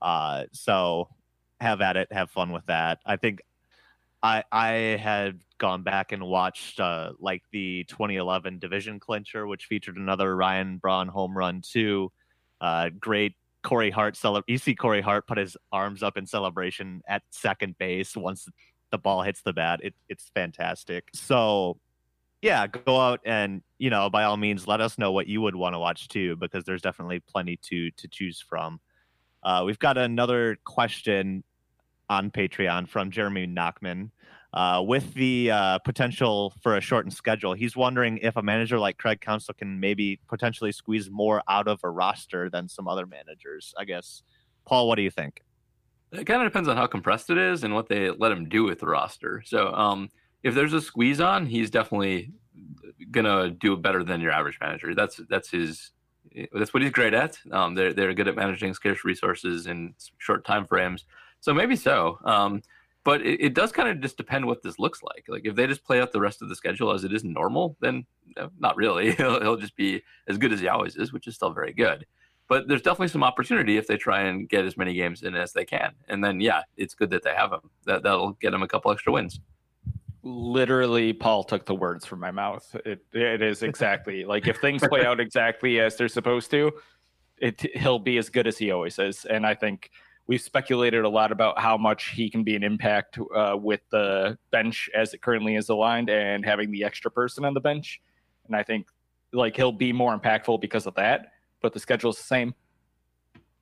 Uh, 0.00 0.44
so 0.52 1.10
have 1.60 1.82
at 1.82 1.98
it, 1.98 2.10
have 2.10 2.30
fun 2.30 2.50
with 2.52 2.64
that. 2.66 3.00
I 3.04 3.16
think 3.16 3.42
I 4.24 4.42
I 4.50 4.68
had 5.00 5.40
gone 5.58 5.82
back 5.82 6.10
and 6.10 6.24
watched 6.24 6.80
uh, 6.80 7.12
like 7.20 7.42
the 7.52 7.84
2011 7.84 8.58
division 8.58 8.98
clincher, 8.98 9.46
which 9.46 9.66
featured 9.66 9.96
another 9.96 10.34
Ryan 10.34 10.78
Braun 10.78 11.08
home 11.08 11.36
run 11.36 11.60
too. 11.60 12.10
Uh, 12.60 12.88
great 12.98 13.34
Corey 13.62 13.90
Hart 13.90 14.18
You 14.46 14.58
see 14.58 14.74
Corey 14.74 15.02
Hart 15.02 15.26
put 15.26 15.38
his 15.38 15.56
arms 15.70 16.02
up 16.02 16.16
in 16.16 16.26
celebration 16.26 17.02
at 17.06 17.22
second 17.30 17.76
base 17.78 18.16
once 18.16 18.48
the 18.90 18.98
ball 18.98 19.22
hits 19.22 19.42
the 19.42 19.52
bat. 19.52 19.80
It, 19.82 19.94
it's 20.08 20.30
fantastic. 20.34 21.08
So 21.12 21.78
yeah, 22.40 22.66
go 22.66 22.98
out 22.98 23.20
and 23.26 23.62
you 23.78 23.90
know 23.90 24.08
by 24.08 24.24
all 24.24 24.38
means 24.38 24.66
let 24.66 24.80
us 24.80 24.96
know 24.96 25.12
what 25.12 25.26
you 25.26 25.42
would 25.42 25.54
want 25.54 25.74
to 25.74 25.78
watch 25.78 26.08
too, 26.08 26.36
because 26.36 26.64
there's 26.64 26.82
definitely 26.82 27.20
plenty 27.20 27.58
to 27.64 27.90
to 27.90 28.08
choose 28.08 28.40
from. 28.40 28.80
Uh, 29.42 29.64
we've 29.66 29.78
got 29.78 29.98
another 29.98 30.56
question 30.64 31.44
on 32.14 32.30
Patreon 32.30 32.88
from 32.88 33.10
Jeremy 33.10 33.46
Nachman. 33.46 34.10
Uh, 34.52 34.80
with 34.80 35.14
the 35.14 35.50
uh, 35.50 35.78
potential 35.80 36.54
for 36.62 36.76
a 36.76 36.80
shortened 36.80 37.12
schedule, 37.12 37.54
he's 37.54 37.74
wondering 37.76 38.18
if 38.18 38.36
a 38.36 38.42
manager 38.42 38.78
like 38.78 38.98
Craig 38.98 39.20
Counsell 39.20 39.54
can 39.54 39.80
maybe 39.80 40.20
potentially 40.28 40.70
squeeze 40.70 41.10
more 41.10 41.42
out 41.48 41.66
of 41.66 41.80
a 41.82 41.90
roster 41.90 42.48
than 42.48 42.68
some 42.68 42.86
other 42.86 43.04
managers. 43.04 43.74
I 43.76 43.84
guess, 43.84 44.22
Paul, 44.64 44.86
what 44.86 44.94
do 44.94 45.02
you 45.02 45.10
think? 45.10 45.42
It 46.12 46.24
kind 46.24 46.40
of 46.40 46.46
depends 46.46 46.68
on 46.68 46.76
how 46.76 46.86
compressed 46.86 47.30
it 47.30 47.38
is 47.38 47.64
and 47.64 47.74
what 47.74 47.88
they 47.88 48.10
let 48.10 48.30
him 48.30 48.48
do 48.48 48.62
with 48.62 48.78
the 48.78 48.86
roster. 48.86 49.42
So, 49.44 49.74
um, 49.74 50.08
if 50.44 50.54
there's 50.54 50.72
a 50.72 50.80
squeeze 50.80 51.20
on, 51.20 51.46
he's 51.46 51.70
definitely 51.70 52.30
gonna 53.10 53.50
do 53.50 53.76
better 53.76 54.04
than 54.04 54.20
your 54.20 54.30
average 54.30 54.58
manager. 54.60 54.94
That's 54.94 55.20
that's 55.28 55.50
his. 55.50 55.90
That's 56.52 56.72
what 56.72 56.82
he's 56.82 56.92
great 56.92 57.14
at. 57.14 57.38
Um, 57.50 57.74
they're 57.74 57.92
they're 57.92 58.14
good 58.14 58.28
at 58.28 58.36
managing 58.36 58.72
scarce 58.74 59.04
resources 59.04 59.66
in 59.66 59.94
short 60.18 60.44
time 60.44 60.64
frames. 60.64 61.04
So 61.44 61.52
maybe 61.52 61.76
so. 61.76 62.18
Um, 62.24 62.62
but 63.04 63.20
it, 63.20 63.38
it 63.38 63.54
does 63.54 63.70
kind 63.70 63.90
of 63.90 64.00
just 64.00 64.16
depend 64.16 64.46
what 64.46 64.62
this 64.62 64.78
looks 64.78 65.02
like. 65.02 65.26
Like 65.28 65.42
if 65.44 65.54
they 65.54 65.66
just 65.66 65.84
play 65.84 66.00
out 66.00 66.10
the 66.10 66.20
rest 66.20 66.40
of 66.40 66.48
the 66.48 66.56
schedule 66.56 66.90
as 66.90 67.04
it 67.04 67.12
is 67.12 67.22
normal, 67.22 67.76
then 67.80 68.06
no, 68.34 68.48
not 68.58 68.78
really. 68.78 69.12
He'll, 69.16 69.42
he'll 69.42 69.58
just 69.58 69.76
be 69.76 70.02
as 70.26 70.38
good 70.38 70.54
as 70.54 70.60
he 70.60 70.68
always 70.68 70.96
is, 70.96 71.12
which 71.12 71.26
is 71.26 71.34
still 71.34 71.52
very 71.52 71.74
good. 71.74 72.06
But 72.48 72.66
there's 72.66 72.80
definitely 72.80 73.08
some 73.08 73.22
opportunity 73.22 73.76
if 73.76 73.86
they 73.86 73.98
try 73.98 74.22
and 74.22 74.48
get 74.48 74.64
as 74.64 74.78
many 74.78 74.94
games 74.94 75.22
in 75.22 75.34
as 75.34 75.52
they 75.52 75.66
can. 75.66 75.92
And 76.08 76.24
then 76.24 76.40
yeah, 76.40 76.62
it's 76.78 76.94
good 76.94 77.10
that 77.10 77.22
they 77.22 77.34
have 77.34 77.52
him. 77.52 77.60
That 77.84 78.02
that'll 78.04 78.32
get 78.40 78.52
them 78.52 78.62
a 78.62 78.68
couple 78.68 78.90
extra 78.90 79.12
wins. 79.12 79.38
Literally, 80.22 81.12
Paul 81.12 81.44
took 81.44 81.66
the 81.66 81.74
words 81.74 82.06
from 82.06 82.20
my 82.20 82.30
mouth. 82.30 82.74
It 82.86 83.04
it 83.12 83.42
is 83.42 83.62
exactly 83.62 84.24
like 84.34 84.46
if 84.46 84.56
things 84.62 84.82
play 84.88 85.04
out 85.04 85.20
exactly 85.20 85.78
as 85.78 85.96
they're 85.96 86.08
supposed 86.08 86.50
to, 86.52 86.72
it 87.36 87.60
he'll 87.76 87.98
be 87.98 88.16
as 88.16 88.30
good 88.30 88.46
as 88.46 88.56
he 88.56 88.70
always 88.70 88.98
is. 88.98 89.26
And 89.26 89.46
I 89.46 89.54
think 89.54 89.90
we've 90.26 90.40
speculated 90.40 91.04
a 91.04 91.08
lot 91.08 91.32
about 91.32 91.58
how 91.58 91.76
much 91.76 92.10
he 92.10 92.30
can 92.30 92.42
be 92.44 92.56
an 92.56 92.62
impact 92.62 93.18
uh, 93.34 93.56
with 93.58 93.80
the 93.90 94.38
bench 94.50 94.88
as 94.94 95.12
it 95.14 95.20
currently 95.20 95.56
is 95.56 95.68
aligned 95.68 96.08
and 96.08 96.44
having 96.44 96.70
the 96.70 96.82
extra 96.84 97.10
person 97.10 97.44
on 97.44 97.54
the 97.54 97.60
bench. 97.60 98.00
And 98.46 98.56
I 98.56 98.62
think 98.62 98.88
like 99.32 99.56
he'll 99.56 99.72
be 99.72 99.92
more 99.92 100.18
impactful 100.18 100.60
because 100.60 100.86
of 100.86 100.94
that. 100.94 101.32
But 101.60 101.72
the 101.72 101.80
schedule's 101.80 102.16
the 102.18 102.24
same. 102.24 102.54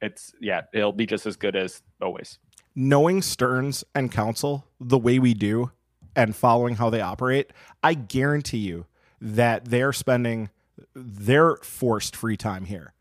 It's 0.00 0.34
yeah, 0.40 0.62
he'll 0.72 0.92
be 0.92 1.06
just 1.06 1.26
as 1.26 1.36
good 1.36 1.56
as 1.56 1.82
always. 2.00 2.38
knowing 2.74 3.22
Stearns 3.22 3.84
and 3.94 4.10
Counsell 4.10 4.66
the 4.80 4.98
way 4.98 5.18
we 5.18 5.34
do 5.34 5.70
and 6.16 6.34
following 6.34 6.76
how 6.76 6.90
they 6.90 7.00
operate, 7.00 7.52
I 7.82 7.94
guarantee 7.94 8.58
you 8.58 8.86
that 9.20 9.66
they're 9.66 9.92
spending 9.92 10.50
their 10.94 11.56
forced 11.56 12.16
free 12.16 12.36
time 12.36 12.64
here 12.64 12.92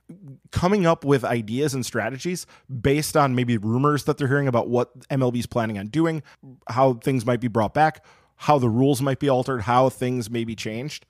coming 0.52 0.86
up 0.86 1.04
with 1.04 1.24
ideas 1.24 1.74
and 1.74 1.86
strategies 1.86 2.46
based 2.82 3.18
on 3.18 3.36
maybe 3.36 3.58
rumors 3.58 4.04
that 4.06 4.18
they're 4.18 4.28
hearing 4.28 4.48
about 4.48 4.70
what 4.70 4.98
MLB's 5.10 5.46
planning 5.46 5.78
on 5.78 5.88
doing, 5.88 6.24
how 6.70 6.96
things 6.96 7.26
might 7.26 7.40
be 7.40 7.48
brought 7.48 7.74
back, 7.74 8.06
how 8.36 8.58
the 8.58 8.70
rules 8.70 9.02
might 9.02 9.20
be 9.20 9.30
altered, 9.30 9.62
how 9.62 9.90
things 9.90 10.30
may 10.30 10.44
be 10.44 10.56
changed. 10.56 11.06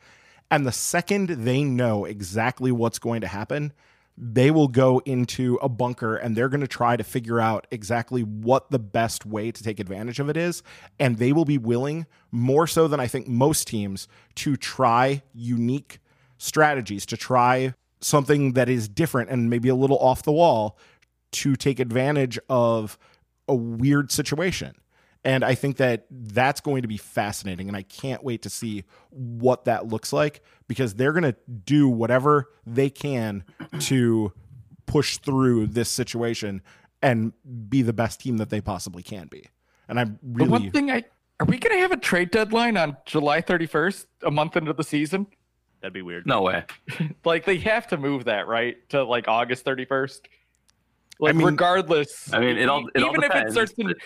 And 0.50 0.68
the 0.68 0.72
second 0.72 1.30
they 1.30 1.64
know 1.64 2.06
exactly 2.06 2.72
what's 2.72 3.00
going 3.00 3.22
to 3.22 3.28
happen, 3.28 3.72
they 4.18 4.52
will 4.52 4.68
go 4.68 5.02
into 5.06 5.58
a 5.62 5.70
bunker 5.70 6.16
and 6.16 6.36
they're 6.36 6.50
going 6.50 6.62
to 6.62 6.68
try 6.68 6.98
to 6.98 7.04
figure 7.04 7.40
out 7.40 7.66
exactly 7.72 8.22
what 8.22 8.70
the 8.70 8.80
best 8.80 9.26
way 9.26 9.52
to 9.52 9.64
take 9.64 9.80
advantage 9.80 10.20
of 10.20 10.30
it 10.30 10.38
is. 10.38 10.62
And 11.00 11.18
they 11.18 11.32
will 11.32 11.46
be 11.46 11.58
willing, 11.58 12.06
more 12.32 12.68
so 12.68 12.88
than 12.88 13.00
I 13.00 13.08
think 13.08 13.28
most 13.28 13.68
teams, 13.68 14.08
to 14.36 14.58
try 14.58 15.24
unique 15.34 16.00
strategies, 16.38 17.06
to 17.08 17.18
try 17.18 17.74
something 18.02 18.54
that 18.54 18.70
is 18.70 18.88
different 18.88 19.30
and 19.30 19.50
maybe 19.50 19.70
a 19.70 19.76
little 19.76 19.98
off 20.00 20.24
the 20.24 20.32
wall 20.32 20.78
to 21.32 21.56
take 21.56 21.80
advantage 21.80 22.40
of 22.50 22.98
a 23.48 23.56
weird 23.56 24.12
situation. 24.12 24.76
And 25.24 25.46
I 25.46 25.54
think 25.54 25.78
that 25.78 26.08
that's 26.10 26.62
going 26.62 26.82
to 26.82 26.88
be 26.88 26.98
fascinating. 26.98 27.68
And 27.68 27.78
I 27.78 27.84
can't 27.84 28.24
wait 28.24 28.42
to 28.42 28.50
see 28.50 28.86
what 29.12 29.66
that 29.66 29.88
looks 29.88 30.12
like 30.12 30.42
because 30.68 30.96
they're 30.96 31.14
going 31.14 31.24
to 31.24 31.36
do 31.64 31.88
whatever 31.88 32.50
they 32.66 32.90
can 32.90 33.44
to 33.82 34.34
push 34.88 35.18
through 35.20 35.68
this 35.68 35.90
situation 35.90 36.62
and 37.04 37.34
be 37.70 37.82
the 37.82 37.94
best 37.94 38.22
team 38.22 38.38
that 38.38 38.50
they 38.50 38.62
possibly 38.62 39.04
can 39.04 39.28
be. 39.28 39.46
And 39.88 40.00
I'm 40.00 40.20
The 40.24 40.46
one 40.46 40.62
really, 40.62 40.70
thing 40.72 40.92
I 40.92 41.04
are 41.40 41.46
we 41.46 41.58
going 41.58 41.76
to 41.76 41.82
have 41.82 41.92
a 41.92 41.98
trade 41.98 42.30
deadline 42.30 42.78
on 42.78 42.96
July 43.06 43.42
31st, 43.42 44.06
a 44.24 44.30
month 44.30 44.56
into 44.58 44.74
the 44.74 44.84
season? 44.84 45.26
That'd 45.82 45.94
be 45.94 46.02
weird. 46.02 46.26
No 46.28 46.42
way. 46.44 46.64
Like 47.26 47.46
they 47.46 47.58
have 47.58 47.88
to 47.88 47.98
move 47.98 48.26
that 48.26 48.48
right 48.48 48.78
to 48.90 49.04
like 49.04 49.28
August 49.28 49.66
31st. 49.66 50.20
Like 51.20 51.36
mean- 51.36 51.46
regardless, 51.46 52.32
I 52.34 52.40
mean, 52.40 52.58
it 52.58 52.68
all- 52.70 52.88
it 52.96 53.04
all 53.04 53.10
even 53.10 53.24
if 53.24 53.36
it 53.36 53.52
starts 53.52 53.74
in, 53.74 53.88
but- 53.88 53.98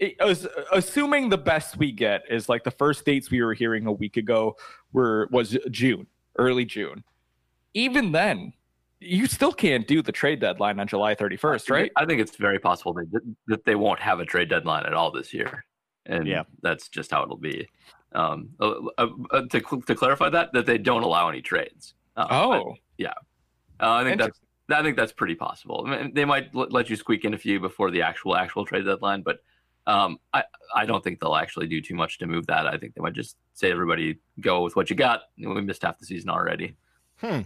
it, 0.00 0.16
as- 0.20 0.48
assuming 0.72 1.28
the 1.28 1.38
best 1.38 1.76
we 1.76 1.92
get 1.92 2.22
is 2.28 2.48
like 2.48 2.64
the 2.64 2.70
first 2.72 3.04
dates 3.04 3.30
we 3.30 3.42
were 3.42 3.54
hearing 3.54 3.86
a 3.86 3.92
week 3.92 4.16
ago 4.16 4.56
were 4.92 5.28
was 5.30 5.56
June, 5.70 6.06
early 6.36 6.64
June. 6.64 7.04
Even 7.74 8.10
then, 8.12 8.52
you 9.00 9.26
still 9.26 9.52
can't 9.52 9.86
do 9.86 10.02
the 10.02 10.12
trade 10.12 10.40
deadline 10.40 10.80
on 10.80 10.86
July 10.88 11.14
31st, 11.14 11.70
right? 11.70 11.92
I 11.96 12.06
think 12.06 12.20
it's 12.20 12.36
very 12.36 12.58
possible 12.58 12.92
that, 12.94 13.20
that 13.48 13.64
they 13.64 13.74
won't 13.76 14.00
have 14.00 14.18
a 14.20 14.24
trade 14.24 14.48
deadline 14.48 14.84
at 14.86 14.94
all 14.94 15.10
this 15.12 15.32
year, 15.34 15.64
and 16.06 16.26
Yeah. 16.26 16.42
that's 16.62 16.88
just 16.88 17.10
how 17.12 17.22
it'll 17.22 17.36
be. 17.36 17.68
Um, 18.14 18.50
uh, 18.60 18.74
uh, 18.96 19.08
uh, 19.32 19.42
to 19.50 19.60
cl- 19.60 19.82
to 19.82 19.94
clarify 19.94 20.28
that, 20.28 20.52
that 20.52 20.66
they 20.66 20.78
don't 20.78 21.02
allow 21.02 21.28
any 21.28 21.42
trades. 21.42 21.94
Uh, 22.16 22.26
Oh, 22.30 22.50
but, 22.70 22.78
uh, 23.80 23.92
I 23.94 24.04
think 24.04 24.18
that's 24.20 24.40
I 24.70 24.82
think 24.82 24.96
that's 24.96 25.12
pretty 25.12 25.34
possible. 25.34 25.84
I 25.86 25.96
mean, 25.96 26.14
they 26.14 26.24
might 26.24 26.54
let 26.54 26.88
you 26.88 26.96
squeak 26.96 27.24
in 27.24 27.34
a 27.34 27.38
few 27.38 27.60
before 27.60 27.90
the 27.90 28.02
actual 28.02 28.36
actual 28.36 28.64
trade 28.64 28.86
deadline, 28.86 29.22
but 29.22 29.40
um, 29.86 30.18
I 30.32 30.44
I 30.74 30.86
don't 30.86 31.02
think 31.04 31.20
they'll 31.20 31.36
actually 31.36 31.66
do 31.66 31.80
too 31.80 31.94
much 31.94 32.18
to 32.18 32.26
move 32.26 32.46
that. 32.46 32.66
I 32.66 32.78
think 32.78 32.94
they 32.94 33.02
might 33.02 33.12
just 33.12 33.36
say 33.52 33.70
everybody 33.70 34.18
go 34.40 34.62
with 34.62 34.76
what 34.76 34.90
you 34.90 34.96
got. 34.96 35.22
We 35.36 35.60
missed 35.60 35.82
half 35.82 35.98
the 35.98 36.06
season 36.06 36.30
already. 36.30 36.76
Hmm. 37.18 37.40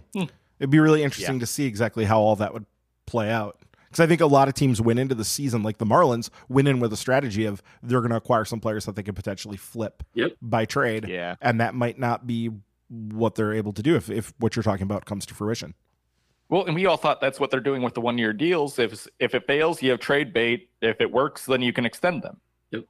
It'd 0.59 0.69
be 0.69 0.79
really 0.79 1.03
interesting 1.03 1.35
yeah. 1.35 1.41
to 1.41 1.45
see 1.45 1.65
exactly 1.65 2.05
how 2.05 2.19
all 2.19 2.35
that 2.37 2.53
would 2.53 2.65
play 3.05 3.29
out. 3.31 3.59
Because 3.89 4.01
I 4.01 4.07
think 4.07 4.21
a 4.21 4.27
lot 4.27 4.47
of 4.47 4.53
teams 4.53 4.79
went 4.79 4.99
into 4.99 5.15
the 5.15 5.25
season, 5.25 5.63
like 5.63 5.79
the 5.79 5.85
Marlins, 5.85 6.29
went 6.47 6.67
in 6.67 6.79
with 6.79 6.93
a 6.93 6.97
strategy 6.97 7.45
of 7.45 7.63
they're 7.81 8.01
going 8.01 8.11
to 8.11 8.17
acquire 8.17 8.45
some 8.45 8.59
players 8.59 8.85
that 8.85 8.95
they 8.95 9.03
can 9.03 9.15
potentially 9.15 9.57
flip 9.57 10.03
yep. 10.13 10.33
by 10.41 10.65
trade. 10.65 11.07
Yeah. 11.07 11.35
And 11.41 11.59
that 11.59 11.73
might 11.73 11.97
not 11.97 12.27
be 12.27 12.51
what 12.89 13.35
they're 13.35 13.53
able 13.53 13.73
to 13.73 13.81
do 13.81 13.95
if, 13.95 14.09
if 14.09 14.33
what 14.37 14.55
you're 14.55 14.63
talking 14.63 14.83
about 14.83 15.05
comes 15.05 15.25
to 15.27 15.33
fruition. 15.33 15.73
Well, 16.49 16.65
and 16.65 16.75
we 16.75 16.85
all 16.87 16.97
thought 16.97 17.21
that's 17.21 17.39
what 17.39 17.51
they're 17.51 17.59
doing 17.59 17.81
with 17.81 17.93
the 17.93 18.01
one 18.01 18.17
year 18.17 18.33
deals. 18.33 18.79
If 18.79 19.07
if 19.19 19.35
it 19.35 19.45
fails, 19.45 19.83
you 19.83 19.91
have 19.91 19.99
trade 19.99 20.33
bait. 20.33 20.69
If 20.81 20.99
it 20.99 21.11
works, 21.11 21.45
then 21.45 21.61
you 21.61 21.71
can 21.71 21.85
extend 21.85 22.23
them. 22.23 22.41
Yep. 22.71 22.85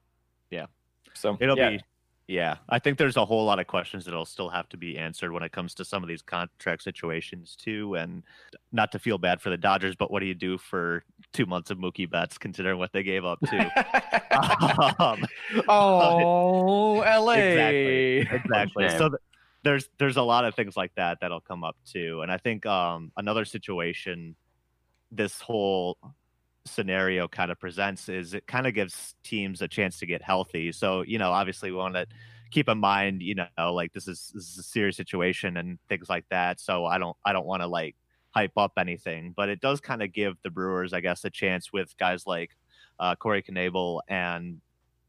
Yeah. 0.50 0.66
So 1.14 1.38
it'll 1.41 1.58
yeah. 1.58 1.72
be 1.72 1.82
yeah. 2.30 2.58
I 2.70 2.78
think 2.78 3.00
there's 3.00 3.18
a 3.18 3.26
whole 3.26 3.44
lot 3.44 3.60
of 3.60 3.66
questions 3.66 4.06
that'll 4.06 4.24
still 4.24 4.50
have 4.50 4.70
to 4.70 4.78
be 4.78 5.00
answered 5.00 5.32
when 5.32 5.42
it 5.42 5.52
comes 5.52 5.74
to 5.76 5.84
some 5.84 6.04
of 6.04 6.08
these 6.08 6.22
contract 6.22 6.84
situations 6.84 7.58
too. 7.60 7.96
And 7.96 8.22
not 8.72 8.92
to 8.92 9.00
feel 9.00 9.18
bad 9.18 9.42
for 9.42 9.50
the 9.50 9.58
Dodgers, 9.58 9.96
but 9.96 10.12
what 10.12 10.20
do 10.20 10.28
you 10.28 10.36
do 10.36 10.60
for 10.60 11.04
two 11.34 11.48
months 11.48 11.72
of 11.72 11.80
Mookie 11.80 12.08
Betts 12.08 12.38
considering 12.38 12.78
what 12.78 12.94
they 12.94 13.02
gave 13.02 13.26
up 13.26 13.40
too? 13.50 13.58
um, 15.00 15.26
oh, 15.68 16.98
LA. 17.00 17.34
Exactly. 17.40 18.20
Exactly. 18.20 18.90
so 18.90 19.10
th- 19.10 19.22
there's 19.64 19.90
there's 19.98 20.18
a 20.18 20.22
lot 20.22 20.46
of 20.46 20.54
things 20.54 20.78
like 20.78 20.94
that 20.96 21.18
that'll 21.20 21.42
come 21.42 21.66
up 21.66 21.76
too 21.86 22.22
and 22.22 22.32
i 22.32 22.38
think 22.38 22.66
um, 22.66 23.12
another 23.18 23.44
situation 23.44 24.36
this 25.12 25.42
whole 25.42 25.98
scenario 26.66 27.28
kind 27.28 27.51
of 27.51 27.60
presents 27.60 28.10
is 28.10 28.34
it 28.34 28.45
kind 28.47 28.68
of 28.68 28.74
gives 28.74 29.16
teams 29.24 29.62
a 29.62 29.68
chance 29.68 29.99
to 29.99 30.05
get 30.05 30.22
healthy. 30.22 30.72
So 30.72 31.01
you 31.01 31.18
know 31.18 31.32
obviously 31.32 31.72
we 31.72 31.78
want 31.78 31.95
to 31.95 32.05
keep 32.51 32.68
in 32.68 32.80
mind 32.80 33.22
you 33.22 33.36
know 33.36 33.74
like 33.74 33.93
this 33.93 34.07
is 34.07 34.32
this 34.34 34.49
is 34.49 34.57
a 34.57 34.64
serious 34.64 34.97
situation 34.97 35.57
and 35.57 35.80
things 35.88 36.10
like 36.10 36.26
that. 36.30 36.60
So 36.60 36.86
i 36.86 36.97
don't 36.97 37.18
i 37.26 37.34
don't 37.34 37.45
want 37.45 37.62
to 37.62 37.68
like 37.68 37.95
hype 38.32 38.57
up 38.57 38.74
anything 38.78 39.34
but 39.36 39.49
it 39.49 39.60
does 39.60 39.82
kind 39.82 40.03
of 40.03 40.14
give 40.14 40.36
the 40.43 40.49
brewers 40.49 40.93
i 40.93 40.99
guess 40.99 41.26
a 41.26 41.30
chance 41.30 41.74
with 41.74 41.97
guys 41.97 42.28
like 42.28 42.51
uh, 42.99 43.16
corey 43.16 43.41
knebel 43.41 44.01
and 44.07 44.62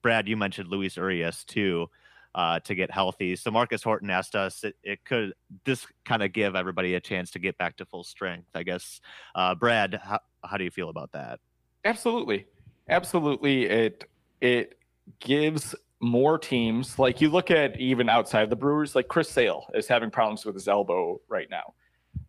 brad 0.03 0.27
you 0.27 0.37
mentioned 0.37 0.69
luis 0.69 0.97
urias 0.97 1.45
too 1.45 1.87
uh, 2.35 2.61
to 2.61 2.75
get 2.75 2.91
healthy. 2.91 3.37
So 3.37 3.51
Marcus 3.51 3.83
Horton 3.83 4.11
asked 4.11 4.35
us, 4.37 4.65
it, 4.65 4.77
it 4.83 5.05
could 5.05 5.35
this 5.65 5.87
kind 6.05 6.23
of 6.23 6.33
give 6.33 6.55
everybody 6.55 6.95
a 6.95 7.01
chance 7.01 7.31
to 7.33 7.39
get 7.39 7.59
back 7.59 7.77
to 7.79 7.85
full 7.85 8.05
strength, 8.05 8.49
I 8.55 8.63
guess. 8.63 9.01
Uh, 9.35 9.55
Brad, 9.55 10.01
how, 10.03 10.21
how 10.45 10.57
do 10.57 10.65
you 10.65 10.71
feel 10.71 10.89
about 10.89 11.13
that? 11.13 11.41
Absolutely, 11.85 12.47
absolutely. 12.89 13.65
It 13.65 14.05
it 14.41 14.79
gives 15.19 15.75
more 16.01 16.39
teams 16.39 16.99
like 16.99 17.21
you 17.21 17.29
look 17.29 17.51
at 17.51 17.79
even 17.79 18.09
outside 18.09 18.49
the 18.49 18.57
Brewers, 18.57 18.95
like 18.95 19.09
Chris 19.09 19.29
Sale 19.29 19.67
is 19.75 19.87
having 19.87 20.11
problems 20.11 20.45
with 20.47 20.55
his 20.55 20.69
elbow 20.69 21.21
right 21.29 21.49
now. 21.51 21.75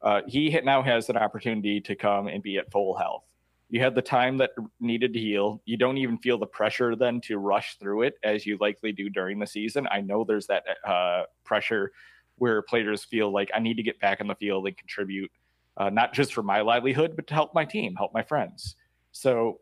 Uh, 0.02 0.22
he 0.28 0.60
now 0.64 0.82
has 0.82 1.10
an 1.10 1.18
opportunity 1.18 1.80
to 1.82 1.96
come 1.96 2.28
and 2.28 2.44
be 2.44 2.58
at 2.58 2.72
full 2.72 2.96
health. 2.96 3.24
You 3.72 3.80
had 3.80 3.96
the 3.96 4.02
time 4.02 4.38
that 4.40 4.52
needed 4.82 5.14
to 5.14 5.20
heal. 5.20 5.62
You 5.64 5.78
don't 5.78 5.98
even 5.98 6.18
feel 6.18 6.38
the 6.38 6.46
pressure 6.46 6.94
then 6.94 7.22
to 7.22 7.38
rush 7.38 7.78
through 7.80 8.02
it 8.04 8.16
as 8.22 8.46
you 8.46 8.58
likely 8.60 8.92
do 8.92 9.10
during 9.10 9.40
the 9.40 9.48
season. 9.48 9.88
I 9.90 10.02
know 10.02 10.26
there's 10.26 10.46
that 10.48 10.64
uh, 10.86 11.24
pressure 11.46 11.94
where 12.36 12.62
players 12.62 13.06
feel 13.06 13.32
like 13.32 13.50
I 13.54 13.60
need 13.60 13.78
to 13.78 13.84
get 13.84 13.98
back 14.02 14.20
in 14.20 14.28
the 14.28 14.36
field 14.36 14.68
and 14.68 14.78
contribute, 14.78 15.32
uh, 15.78 15.90
not 15.90 16.12
just 16.12 16.34
for 16.34 16.44
my 16.44 16.60
livelihood, 16.60 17.16
but 17.16 17.28
to 17.28 17.34
help 17.34 17.56
my 17.56 17.64
team, 17.64 17.96
help 17.96 18.14
my 18.14 18.22
friends. 18.22 18.76
So 19.14 19.62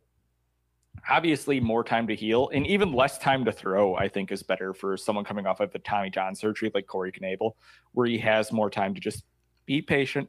obviously 1.08 1.60
more 1.60 1.84
time 1.84 2.08
to 2.08 2.16
heal 2.16 2.50
and 2.52 2.66
even 2.66 2.92
less 2.92 3.18
time 3.20 3.46
to 3.46 3.54
throw 3.54 3.96
i 3.96 4.08
think 4.08 4.34
is 4.34 4.44
better 4.44 4.74
for 4.74 4.98
someone 4.98 5.24
coming 5.24 5.46
off 5.46 5.62
of 5.62 5.72
the 5.72 5.80
tommy 5.80 6.10
john 6.10 6.36
surgery 6.36 6.70
like 6.74 6.88
corey 6.88 7.12
knebel 7.12 7.52
where 7.94 8.06
he 8.06 8.18
has 8.18 8.52
more 8.52 8.70
time 8.70 8.94
to 8.94 9.00
just 9.00 9.24
be 9.66 9.82
patient 9.82 10.28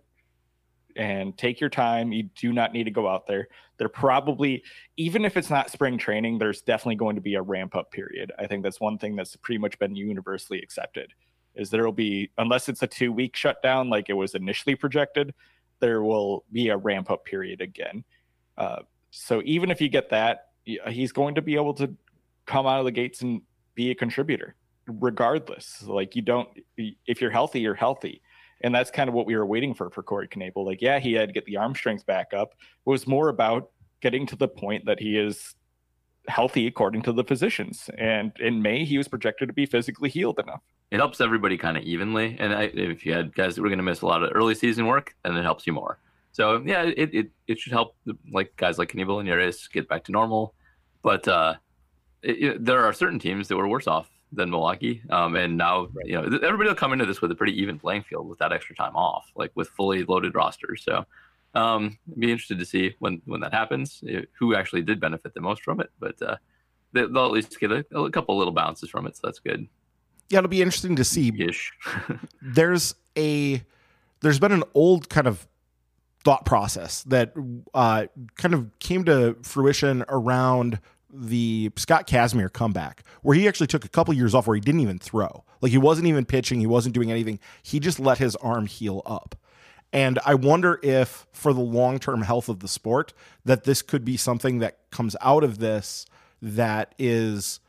and 1.01 1.35
take 1.39 1.61
your 1.61 1.71
time. 1.71 2.13
You 2.13 2.25
do 2.37 2.53
not 2.53 2.75
need 2.75 2.85
to 2.85 2.91
go 2.91 3.09
out 3.09 3.27
there. 3.27 3.49
They're 3.79 3.89
probably, 3.89 4.63
even 4.99 5.25
if 5.25 5.39
it's 5.39 5.49
not 5.49 5.71
spring 5.71 5.97
training, 5.97 6.37
there's 6.37 6.61
definitely 6.61 6.97
going 6.97 7.17
to 7.17 7.23
be 7.23 7.37
a 7.37 7.43
ramp 7.43 7.75
up 7.75 7.91
period. 7.91 8.31
I 8.39 8.47
think 8.47 8.63
that's 8.63 8.81
one 8.81 8.99
thing 8.99 9.17
that's 9.17 9.35
pretty 9.37 9.59
much 9.59 9.79
been 9.79 9.97
universally 9.97 10.61
accepted 10.61 11.15
is 11.55 11.71
there 11.71 11.87
will 11.87 11.93
be, 11.93 12.31
unless 12.37 12.69
it's 12.69 12.83
a 12.83 12.87
two 12.87 13.13
week 13.13 13.35
shutdown 13.35 13.89
like 13.89 14.11
it 14.11 14.13
was 14.13 14.35
initially 14.35 14.75
projected, 14.75 15.33
there 15.81 16.03
will 16.03 16.45
be 16.53 16.69
a 16.69 16.77
ramp 16.77 17.11
up 17.11 17.25
period 17.25 17.63
again. 17.63 18.05
Uh, 18.59 18.81
so 19.11 19.41
even 19.47 19.71
if 19.71 19.81
you 19.81 19.89
get 19.89 20.11
that, 20.11 20.49
he's 20.65 21.13
going 21.13 21.35
to 21.35 21.41
be 21.41 21.55
able 21.55 21.73
to 21.73 21.91
come 22.45 22.67
out 22.67 22.79
of 22.79 22.85
the 22.85 22.93
gates 22.93 23.23
and 23.23 23.41
be 23.75 23.91
a 23.91 23.95
contributor 23.95 24.55
regardless. 24.87 25.83
Like 25.83 26.15
you 26.15 26.21
don't, 26.21 26.47
if 26.77 27.23
you're 27.23 27.31
healthy, 27.31 27.61
you're 27.61 27.75
healthy 27.75 28.21
and 28.63 28.75
that's 28.75 28.91
kind 28.91 29.09
of 29.09 29.15
what 29.15 29.27
we 29.27 29.37
were 29.37 29.47
waiting 29.47 29.75
for 29.75 29.91
for 29.91 30.03
Corey 30.03 30.29
Knebel. 30.29 30.65
Like, 30.65 30.83
yeah, 30.83 30.99
he 30.99 31.13
had 31.15 31.29
to 31.29 31.33
get 31.33 31.45
the 31.45 31.57
arm 31.57 31.75
strength 31.75 32.07
back 32.07 32.33
up. 32.35 32.53
It 32.53 32.91
was 32.91 33.07
more 33.07 33.29
about 33.29 33.71
getting 34.01 34.27
to 34.27 34.37
the 34.37 34.49
point 34.49 34.87
that 34.87 35.01
he 35.01 35.19
is 35.19 35.55
healthy 36.29 36.67
according 36.67 37.03
to 37.03 37.13
the 37.13 37.25
physicians. 37.25 37.89
And 37.99 38.33
in 38.41 38.63
May, 38.63 38.85
he 38.85 38.99
was 38.99 39.09
projected 39.09 39.49
to 39.49 39.55
be 39.55 39.67
physically 39.67 40.09
healed 40.09 40.39
enough. 40.39 40.63
It 40.91 40.97
helps 40.97 41.21
everybody 41.21 41.57
kind 41.57 41.77
of 41.77 41.85
evenly. 41.85 42.37
And 42.39 42.53
I, 42.53 42.65
if 42.75 43.07
you 43.07 43.13
had 43.13 43.35
guys 43.35 43.55
that 43.55 43.63
were 43.63 43.69
going 43.69 43.79
to 43.79 43.85
miss 43.85 44.03
a 44.03 44.07
lot 44.07 44.23
of 44.23 44.31
early 44.35 44.55
season 44.55 44.87
work, 44.87 45.15
then 45.25 45.37
it 45.37 45.43
helps 45.43 45.67
you 45.67 45.73
more. 45.73 45.99
So 46.33 46.63
yeah, 46.65 46.83
it 46.83 47.15
it, 47.15 47.31
it 47.49 47.59
should 47.59 47.73
help 47.73 47.97
like 48.33 48.55
guys 48.57 48.79
like 48.79 48.93
Knebel 48.93 49.19
and 49.19 49.29
Urias 49.29 49.69
get 49.69 49.89
back 49.89 50.05
to 50.05 50.13
normal. 50.13 50.55
But 51.03 51.27
uh, 51.27 51.55
it, 52.23 52.43
it, 52.43 52.65
there 52.65 52.85
are 52.85 52.93
certain 52.93 53.19
teams 53.19 53.49
that 53.49 53.57
were 53.57 53.69
worse 53.69 53.87
off 53.87 54.11
than 54.33 54.51
Milwaukee. 54.51 55.03
Um, 55.11 55.37
and 55.37 55.57
now, 55.57 55.89
right. 55.93 56.07
you 56.07 56.14
know, 56.14 56.39
everybody 56.43 56.68
will 56.68 56.76
come 56.76 56.93
into 56.93 57.07
this 57.07 57.20
with 57.20 57.31
a 57.31 57.35
pretty 57.35 57.61
even 57.61 57.78
playing 57.78 58.03
field 58.03 58.28
with 58.28 58.39
that 58.39 58.53
extra 58.53 58.74
time 58.74 58.95
off, 58.95 59.31
like 59.35 59.51
with 59.55 59.68
fully 59.68 60.05
loaded 60.05 60.35
rosters. 60.35 60.83
So, 60.85 61.05
um, 61.55 61.99
be 62.18 62.31
interested 62.31 62.59
to 62.59 62.64
see 62.64 62.95
when 63.01 63.20
when 63.24 63.41
that 63.41 63.53
happens, 63.53 64.05
who 64.39 64.55
actually 64.55 64.83
did 64.83 65.01
benefit 65.01 65.35
the 65.35 65.41
most 65.41 65.62
from 65.62 65.81
it. 65.81 65.91
But 65.99 66.20
uh, 66.22 66.37
they, 66.93 67.05
will 67.05 67.26
at 67.26 67.33
least 67.33 67.59
get 67.59 67.72
a, 67.72 67.85
a, 67.97 68.11
couple 68.11 68.37
little 68.37 68.53
bounces 68.53 68.89
from 68.89 69.07
it, 69.07 69.16
so 69.16 69.22
that's 69.24 69.41
good. 69.41 69.66
Yeah, 70.28 70.39
it'll 70.39 70.49
be 70.49 70.62
interesting 70.62 70.97
to 70.97 71.05
see. 71.05 71.33
Ish. 71.37 71.72
there's 72.43 72.95
a 73.16 73.62
there's 74.20 74.39
been 74.39 74.53
an 74.53 74.64
old 74.74 75.09
kind 75.09 75.26
of 75.26 75.49
thought 76.22 76.45
process 76.45 77.03
that 77.05 77.33
uh, 77.74 78.07
kind 78.37 78.55
of 78.55 78.70
came 78.78 79.05
to 79.05 79.37
fruition 79.43 80.05
around 80.09 80.78
the 81.13 81.71
Scott 81.77 82.07
Kazmir 82.07 82.53
comeback, 82.53 83.03
where 83.23 83.37
he 83.37 83.49
actually 83.49 83.67
took 83.67 83.85
a 83.85 83.89
couple 83.89 84.15
years 84.15 84.35
off 84.35 84.47
where 84.47 84.55
he 84.55 84.61
didn't 84.61 84.81
even 84.81 84.99
throw. 84.99 85.45
Like 85.61 85.73
he 85.73 85.79
wasn't 85.79 86.07
even 86.07 86.25
pitching, 86.25 86.61
he 86.61 86.67
wasn't 86.67 86.95
doing 86.95 87.11
anything. 87.11 87.39
He 87.63 87.81
just 87.81 88.01
let 88.01 88.19
his 88.19 88.37
arm 88.37 88.67
heal 88.67 89.03
up. 89.05 89.37
And 89.93 90.19
I 90.25 90.35
wonder 90.35 90.79
if, 90.83 91.27
for 91.33 91.53
the 91.53 91.61
long 91.61 91.99
term 91.99 92.23
health 92.23 92.49
of 92.49 92.61
the 92.61 92.69
sport, 92.69 93.13
that 93.45 93.65
this 93.65 93.83
could 93.83 94.05
be 94.05 94.17
something 94.17 94.59
that 94.61 94.79
comes 94.91 95.17
out 95.21 95.43
of 95.43 95.59
this 95.59 96.07
that 96.43 96.95
is, 96.99 97.61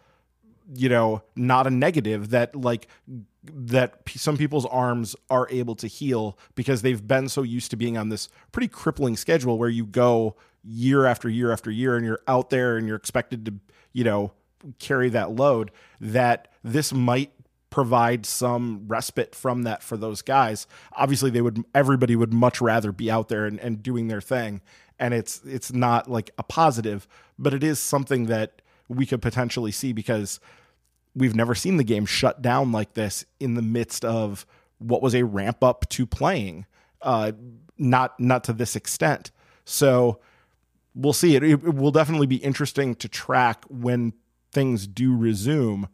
you 0.73 0.87
know, 0.87 1.23
not 1.35 1.67
a 1.67 1.71
negative, 1.71 2.29
that 2.29 2.55
like, 2.55 2.87
that 3.43 3.95
some 4.07 4.37
people's 4.37 4.67
arms 4.67 5.15
are 5.31 5.47
able 5.49 5.75
to 5.75 5.87
heal 5.87 6.37
because 6.53 6.83
they've 6.83 7.07
been 7.07 7.27
so 7.27 7.41
used 7.41 7.71
to 7.71 7.75
being 7.75 7.97
on 7.97 8.09
this 8.09 8.29
pretty 8.51 8.67
crippling 8.67 9.17
schedule 9.17 9.57
where 9.57 9.69
you 9.69 9.85
go 9.85 10.35
year 10.63 11.05
after 11.05 11.29
year 11.29 11.51
after 11.51 11.71
year 11.71 11.95
and 11.95 12.05
you're 12.05 12.21
out 12.27 12.49
there 12.49 12.77
and 12.77 12.87
you're 12.87 12.97
expected 12.97 13.45
to, 13.45 13.53
you 13.93 14.03
know, 14.03 14.31
carry 14.79 15.09
that 15.09 15.31
load, 15.31 15.71
that 15.99 16.47
this 16.63 16.93
might 16.93 17.31
provide 17.69 18.25
some 18.25 18.83
respite 18.87 19.33
from 19.33 19.63
that 19.63 19.81
for 19.81 19.97
those 19.97 20.21
guys. 20.21 20.67
Obviously 20.93 21.29
they 21.31 21.41
would 21.41 21.63
everybody 21.73 22.15
would 22.15 22.33
much 22.33 22.61
rather 22.61 22.91
be 22.91 23.09
out 23.09 23.29
there 23.29 23.45
and, 23.45 23.59
and 23.59 23.81
doing 23.81 24.07
their 24.07 24.21
thing. 24.21 24.61
And 24.99 25.13
it's 25.13 25.41
it's 25.45 25.73
not 25.73 26.09
like 26.09 26.29
a 26.37 26.43
positive, 26.43 27.07
but 27.39 27.53
it 27.53 27.63
is 27.63 27.79
something 27.79 28.27
that 28.27 28.61
we 28.87 29.05
could 29.05 29.21
potentially 29.21 29.71
see 29.71 29.93
because 29.93 30.39
we've 31.15 31.35
never 31.35 31.55
seen 31.55 31.77
the 31.77 31.83
game 31.83 32.05
shut 32.05 32.41
down 32.41 32.71
like 32.71 32.93
this 32.93 33.25
in 33.39 33.55
the 33.55 33.61
midst 33.61 34.05
of 34.05 34.45
what 34.77 35.01
was 35.01 35.15
a 35.15 35.23
ramp 35.23 35.63
up 35.63 35.87
to 35.89 36.05
playing. 36.05 36.65
Uh, 37.01 37.31
not 37.77 38.19
not 38.19 38.43
to 38.43 38.53
this 38.53 38.75
extent. 38.75 39.31
So 39.65 40.19
we'll 40.93 41.13
see. 41.13 41.35
It, 41.35 41.43
it 41.43 41.63
will 41.63 41.91
definitely 41.91 42.27
be 42.27 42.37
interesting 42.37 42.95
to 42.95 43.07
track 43.07 43.63
when 43.69 44.13
things 44.51 44.87
do 44.87 45.15
resume 45.15 45.87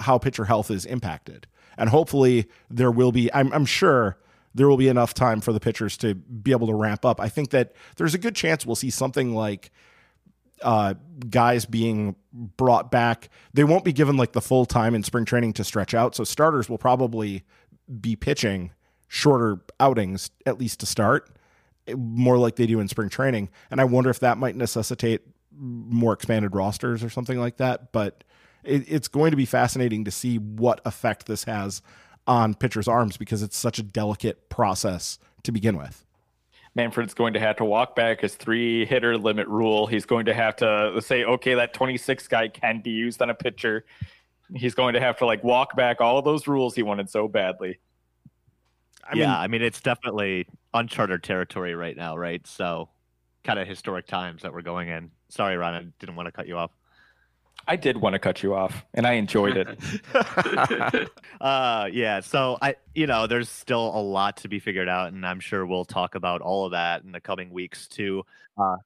how 0.00 0.18
pitcher 0.18 0.44
health 0.44 0.70
is 0.70 0.84
impacted. 0.86 1.46
And 1.76 1.88
hopefully 1.88 2.48
there 2.68 2.90
will 2.90 3.12
be, 3.12 3.32
I'm, 3.32 3.52
I'm 3.52 3.66
sure 3.66 4.18
there 4.54 4.68
will 4.68 4.76
be 4.76 4.88
enough 4.88 5.14
time 5.14 5.40
for 5.40 5.52
the 5.52 5.60
pitchers 5.60 5.96
to 5.98 6.14
be 6.14 6.50
able 6.50 6.66
to 6.66 6.74
ramp 6.74 7.04
up. 7.04 7.20
I 7.20 7.28
think 7.28 7.50
that 7.50 7.72
there's 7.96 8.14
a 8.14 8.18
good 8.18 8.34
chance 8.34 8.66
we'll 8.66 8.76
see 8.76 8.90
something 8.90 9.34
like 9.34 9.70
uh, 10.62 10.94
guys 11.28 11.64
being 11.64 12.16
brought 12.32 12.90
back. 12.90 13.30
They 13.54 13.64
won't 13.64 13.84
be 13.84 13.92
given 13.92 14.16
like 14.16 14.32
the 14.32 14.40
full 14.40 14.66
time 14.66 14.94
in 14.94 15.02
spring 15.02 15.24
training 15.24 15.54
to 15.54 15.64
stretch 15.64 15.94
out. 15.94 16.14
So 16.14 16.24
starters 16.24 16.68
will 16.68 16.78
probably 16.78 17.44
be 18.00 18.16
pitching 18.16 18.72
shorter 19.08 19.60
outings, 19.78 20.30
at 20.46 20.58
least 20.58 20.80
to 20.80 20.86
start 20.86 21.30
more 21.96 22.38
like 22.38 22.56
they 22.56 22.66
do 22.66 22.80
in 22.80 22.88
spring 22.88 23.08
training. 23.08 23.48
And 23.70 23.80
I 23.80 23.84
wonder 23.84 24.10
if 24.10 24.20
that 24.20 24.38
might 24.38 24.56
necessitate 24.56 25.22
more 25.52 26.12
expanded 26.12 26.54
rosters 26.54 27.04
or 27.04 27.10
something 27.10 27.38
like 27.38 27.56
that. 27.58 27.92
But 27.92 28.24
it, 28.64 28.84
it's 28.86 29.08
going 29.08 29.30
to 29.30 29.36
be 29.36 29.46
fascinating 29.46 30.04
to 30.04 30.10
see 30.10 30.38
what 30.38 30.80
effect 30.84 31.26
this 31.26 31.44
has 31.44 31.82
on 32.26 32.54
pitchers' 32.54 32.88
arms 32.88 33.16
because 33.16 33.42
it's 33.42 33.56
such 33.56 33.78
a 33.78 33.82
delicate 33.82 34.48
process 34.48 35.18
to 35.42 35.52
begin 35.52 35.76
with. 35.76 36.04
Manfred's 36.74 37.14
going 37.14 37.32
to 37.32 37.40
have 37.40 37.56
to 37.56 37.64
walk 37.64 37.96
back 37.96 38.20
his 38.20 38.36
three 38.36 38.84
hitter 38.84 39.18
limit 39.18 39.48
rule. 39.48 39.86
He's 39.86 40.06
going 40.06 40.26
to 40.26 40.34
have 40.34 40.56
to 40.56 41.00
say, 41.00 41.24
okay, 41.24 41.54
that 41.54 41.74
26 41.74 42.28
guy 42.28 42.48
can 42.48 42.80
be 42.80 42.90
used 42.90 43.20
on 43.20 43.30
a 43.30 43.34
pitcher. 43.34 43.84
He's 44.54 44.74
going 44.74 44.94
to 44.94 45.00
have 45.00 45.18
to 45.18 45.26
like 45.26 45.42
walk 45.42 45.76
back 45.76 46.00
all 46.00 46.22
those 46.22 46.46
rules 46.46 46.74
he 46.74 46.82
wanted 46.82 47.10
so 47.10 47.26
badly. 47.26 47.78
I 49.10 49.16
yeah, 49.16 49.26
mean, 49.26 49.34
I 49.34 49.48
mean 49.48 49.62
it's 49.62 49.80
definitely 49.80 50.46
uncharted 50.72 51.22
territory 51.22 51.74
right 51.74 51.96
now, 51.96 52.16
right? 52.16 52.46
So, 52.46 52.88
kind 53.42 53.58
of 53.58 53.66
historic 53.66 54.06
times 54.06 54.42
that 54.42 54.52
we're 54.52 54.62
going 54.62 54.88
in. 54.88 55.10
Sorry, 55.28 55.56
Ron, 55.56 55.74
I 55.74 55.84
didn't 55.98 56.16
want 56.16 56.26
to 56.26 56.32
cut 56.32 56.46
you 56.46 56.56
off. 56.56 56.70
I 57.66 57.76
did 57.76 57.96
want 57.96 58.14
to 58.14 58.18
cut 58.18 58.42
you 58.42 58.54
off, 58.54 58.84
and 58.94 59.06
I 59.06 59.12
enjoyed 59.12 59.56
it. 59.56 59.68
uh, 61.40 61.88
yeah. 61.92 62.20
So 62.20 62.56
I, 62.62 62.76
you 62.94 63.06
know, 63.06 63.26
there's 63.26 63.48
still 63.48 63.94
a 63.94 64.00
lot 64.00 64.38
to 64.38 64.48
be 64.48 64.60
figured 64.60 64.88
out, 64.88 65.12
and 65.12 65.26
I'm 65.26 65.40
sure 65.40 65.66
we'll 65.66 65.84
talk 65.84 66.14
about 66.14 66.40
all 66.40 66.64
of 66.64 66.72
that 66.72 67.02
in 67.02 67.12
the 67.12 67.20
coming 67.20 67.50
weeks 67.50 67.86
too. 67.86 68.24
Uh, 68.56 68.76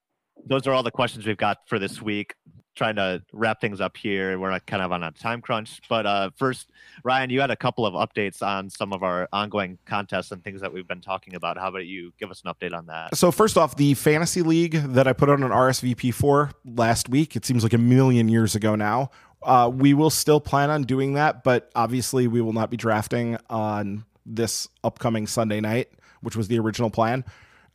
those 0.46 0.66
are 0.66 0.72
all 0.72 0.82
the 0.82 0.90
questions 0.90 1.26
we've 1.26 1.36
got 1.36 1.68
for 1.68 1.78
this 1.78 2.02
week 2.02 2.34
trying 2.74 2.96
to 2.96 3.22
wrap 3.32 3.60
things 3.60 3.80
up 3.80 3.96
here. 3.96 4.38
We're 4.38 4.58
kind 4.60 4.82
of 4.82 4.92
on 4.92 5.02
a 5.02 5.10
time 5.12 5.40
crunch. 5.40 5.80
But 5.88 6.06
uh, 6.06 6.30
first, 6.36 6.70
Ryan, 7.04 7.30
you 7.30 7.40
had 7.40 7.50
a 7.50 7.56
couple 7.56 7.86
of 7.86 7.94
updates 7.94 8.42
on 8.42 8.68
some 8.70 8.92
of 8.92 9.02
our 9.02 9.28
ongoing 9.32 9.78
contests 9.84 10.32
and 10.32 10.42
things 10.42 10.60
that 10.60 10.72
we've 10.72 10.86
been 10.86 11.00
talking 11.00 11.34
about. 11.34 11.56
How 11.58 11.68
about 11.68 11.86
you 11.86 12.12
give 12.18 12.30
us 12.30 12.42
an 12.44 12.52
update 12.52 12.76
on 12.76 12.86
that? 12.86 13.16
So, 13.16 13.30
first 13.30 13.56
off, 13.56 13.76
the 13.76 13.94
fantasy 13.94 14.42
league 14.42 14.72
that 14.72 15.06
I 15.06 15.12
put 15.12 15.28
on 15.28 15.42
an 15.42 15.50
RSVP 15.50 16.12
for 16.12 16.50
last 16.64 17.08
week, 17.08 17.36
it 17.36 17.44
seems 17.44 17.62
like 17.62 17.72
a 17.72 17.78
million 17.78 18.28
years 18.28 18.54
ago 18.54 18.74
now. 18.74 19.10
Uh, 19.42 19.70
we 19.72 19.92
will 19.92 20.10
still 20.10 20.40
plan 20.40 20.70
on 20.70 20.84
doing 20.84 21.14
that, 21.14 21.44
but 21.44 21.70
obviously, 21.74 22.26
we 22.26 22.40
will 22.40 22.54
not 22.54 22.70
be 22.70 22.76
drafting 22.76 23.36
on 23.50 24.04
this 24.26 24.68
upcoming 24.82 25.26
Sunday 25.26 25.60
night, 25.60 25.88
which 26.22 26.34
was 26.34 26.48
the 26.48 26.58
original 26.58 26.90
plan. 26.90 27.24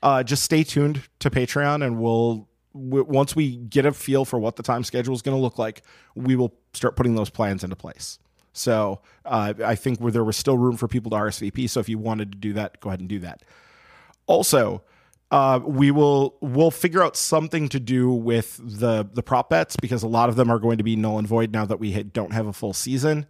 Uh, 0.02 0.24
just 0.24 0.44
stay 0.44 0.64
tuned 0.64 1.04
to 1.20 1.30
Patreon 1.30 1.86
and 1.86 2.00
we'll 2.00 2.49
w- 2.80 3.06
once 3.06 3.36
we 3.36 3.58
get 3.58 3.86
a 3.86 3.92
feel 3.92 4.26
for 4.26 4.40
what 4.40 4.56
the 4.56 4.64
time 4.64 4.84
schedule 4.84 5.14
is 5.14 5.22
going 5.22 5.36
to 5.36 5.42
look 5.42 5.58
like, 5.58 5.84
we 6.16 6.36
will 6.36 6.54
start 6.74 6.96
putting 6.96 7.16
those 7.16 7.30
plans 7.30 7.64
into 7.64 7.76
place. 7.76 8.20
So 8.54 9.02
uh, 9.26 9.54
I 9.64 9.76
think 9.76 10.00
where 10.00 10.12
there 10.12 10.24
was 10.24 10.38
still 10.38 10.58
room 10.58 10.78
for 10.78 10.88
people 10.88 11.12
to 11.12 11.18
RSVP. 11.18 11.70
So 11.70 11.80
if 11.80 11.90
you 11.90 11.98
wanted 11.98 12.32
to 12.32 12.38
do 12.38 12.54
that, 12.54 12.80
go 12.80 12.90
ahead 12.90 13.00
and 13.00 13.10
do 13.10 13.20
that. 13.20 13.44
Also, 14.28 14.84
uh, 15.32 15.60
we 15.64 15.92
will 15.92 16.36
we'll 16.42 16.72
figure 16.72 17.04
out 17.04 17.16
something 17.16 17.70
to 17.70 17.80
do 17.80 18.12
with 18.12 18.60
the 18.64 19.08
the 19.14 19.22
prop 19.22 19.50
bets 19.50 19.76
because 19.76 20.02
a 20.02 20.08
lot 20.08 20.30
of 20.30 20.36
them 20.36 20.50
are 20.50 20.60
going 20.60 20.78
to 20.80 20.84
be 20.84 20.96
null 20.96 21.20
and 21.20 21.28
void 21.28 21.52
now 21.52 21.66
that 21.66 21.80
we 21.80 22.04
don't 22.04 22.34
have 22.34 22.48
a 22.48 22.54
full 22.54 22.74
season. 22.74 23.28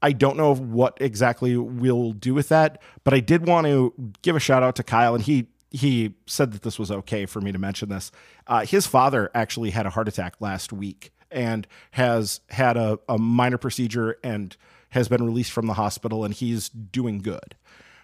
I 0.00 0.12
don't 0.12 0.36
know 0.36 0.54
what 0.54 0.96
exactly 1.00 1.56
we'll 1.56 2.12
do 2.12 2.32
with 2.32 2.50
that, 2.50 2.80
but 3.02 3.14
I 3.14 3.20
did 3.20 3.46
want 3.46 3.66
to 3.66 3.92
give 4.22 4.36
a 4.36 4.40
shout 4.40 4.62
out 4.62 4.76
to 4.76 4.82
Kyle, 4.82 5.14
and 5.14 5.24
he 5.24 5.48
he 5.70 6.14
said 6.26 6.52
that 6.52 6.62
this 6.62 6.78
was 6.78 6.90
okay 6.90 7.26
for 7.26 7.40
me 7.40 7.52
to 7.52 7.58
mention 7.58 7.88
this. 7.88 8.10
Uh, 8.46 8.64
his 8.64 8.86
father 8.86 9.30
actually 9.34 9.70
had 9.70 9.86
a 9.86 9.90
heart 9.90 10.08
attack 10.08 10.34
last 10.40 10.72
week 10.72 11.12
and 11.30 11.66
has 11.92 12.40
had 12.50 12.76
a, 12.76 12.98
a 13.08 13.18
minor 13.18 13.58
procedure 13.58 14.16
and 14.24 14.56
has 14.90 15.08
been 15.08 15.22
released 15.22 15.52
from 15.52 15.66
the 15.66 15.74
hospital 15.74 16.24
and 16.24 16.34
he's 16.34 16.68
doing 16.68 17.18
good. 17.18 17.54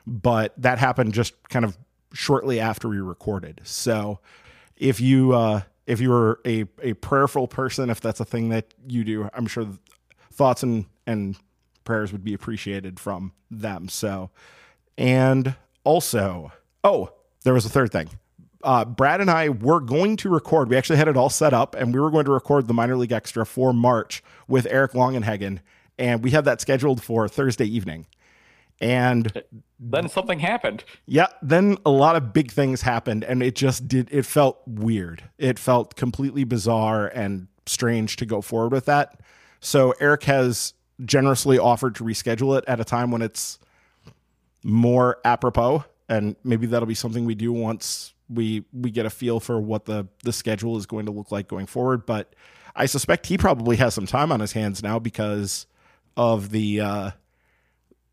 But 0.07 0.53
that 0.59 0.79
happened 0.79 1.15
just 1.15 1.49
kind 1.49 1.65
of 1.65 1.79
shortly 2.13 2.61
after 2.61 2.89
we 2.89 2.99
recorded. 2.99 3.63
So 3.65 4.21
if 4.77 5.01
you 5.01 5.33
uh, 5.33 5.63
if 5.87 6.01
you 6.01 6.11
were 6.11 6.41
a, 6.47 6.67
a 6.83 6.95
prayerful 6.95 7.49
person, 7.49 7.91
if 7.91 8.01
that's 8.01 8.21
a 8.21 8.25
thing 8.25 8.51
that 8.51 8.75
you 8.87 9.05
do, 9.05 9.29
I'm 9.35 9.47
sure 9.47 9.67
thoughts 10.33 10.63
and, 10.63 10.87
and 11.07 11.37
prayers 11.85 12.13
would 12.13 12.25
be 12.25 12.35
appreciated 12.35 12.99
from 12.99 13.33
them. 13.51 13.89
So, 13.89 14.31
and 14.97 15.57
also, 15.85 16.53
oh, 16.83 17.13
there 17.45 17.55
was 17.55 17.65
a 17.65 17.69
third 17.69 17.93
thing. 17.93 18.09
Uh, 18.63 18.85
Brad 18.85 19.21
and 19.21 19.31
I 19.31 19.51
were 19.51 19.81
going 19.81 20.17
to 20.19 20.31
record. 20.31 20.69
We 20.69 20.77
actually 20.77 20.97
had 20.97 21.09
it 21.09 21.17
all 21.17 21.29
set 21.29 21.53
up, 21.53 21.75
and 21.75 21.95
we 21.95 22.01
were 22.01 22.11
going 22.11 22.25
to 22.25 22.33
record 22.33 22.67
the 22.67 22.75
minor 22.75 22.97
league 22.97 23.13
extra 23.13 23.45
for 23.45 23.73
March 23.73 24.23
with 24.49 24.67
Eric 24.71 24.93
Longenhagen, 24.93 25.61
and 25.99 26.25
we 26.25 26.31
had 26.31 26.47
that 26.47 26.61
scheduled 26.61 27.03
for 27.03 27.29
Thursday 27.29 27.67
evening. 27.67 28.07
And 28.81 29.45
then 29.79 30.09
something 30.09 30.41
happened. 30.41 30.85
Yeah, 31.07 31.29
then 31.43 31.77
a 31.87 31.91
lot 31.91 32.17
of 32.17 32.33
big 32.33 32.51
things 32.51 32.83
happened, 32.83 33.23
and 33.23 33.43
it 33.43 33.55
just 33.55 33.87
did. 33.87 34.09
It 34.11 34.25
felt 34.25 34.61
weird. 34.67 35.23
It 35.39 35.59
felt 35.59 35.95
completely 35.95 36.45
bizarre 36.45 37.07
and 37.07 37.49
strange 37.67 38.17
to 38.17 38.27
go 38.27 38.41
forward 38.41 38.73
with 38.73 38.87
that. 38.87 39.21
So 39.61 39.95
Eric 40.01 40.25
has 40.25 40.75
generously 41.05 41.59
offered 41.59 41.95
to 41.97 42.05
reschedule 42.05 42.59
it 42.59 42.65
at 42.67 42.81
a 42.81 42.85
time 42.85 43.11
when 43.11 43.23
it's 43.23 43.59
more 44.63 45.19
apropos 45.25 45.85
and 46.09 46.37
maybe 46.45 46.67
that'll 46.67 46.87
be 46.87 46.95
something 46.95 47.25
we 47.25 47.35
do 47.35 47.53
once 47.53 48.15
we 48.29 48.65
we 48.73 48.91
get 48.91 49.07
a 49.07 49.11
feel 49.11 49.41
for 49.41 49.61
what 49.61 49.85
the 49.85 50.09
the 50.23 50.33
schedule 50.33 50.77
is 50.77 50.87
going 50.87 51.07
to 51.07 51.13
look 51.13 51.31
like 51.31 51.49
going 51.49 51.67
forward. 51.67 52.07
But 52.07 52.35
I 52.77 52.87
suspect 52.87 53.27
he 53.27 53.39
probably 53.39 53.77
has 53.77 53.95
some 53.95 54.07
time 54.07 54.33
on 54.33 54.41
his 54.41 54.53
hands 54.53 54.83
now 54.83 54.99
because 54.99 55.67
of 56.17 56.51
the 56.51 56.81
uh, 56.81 57.11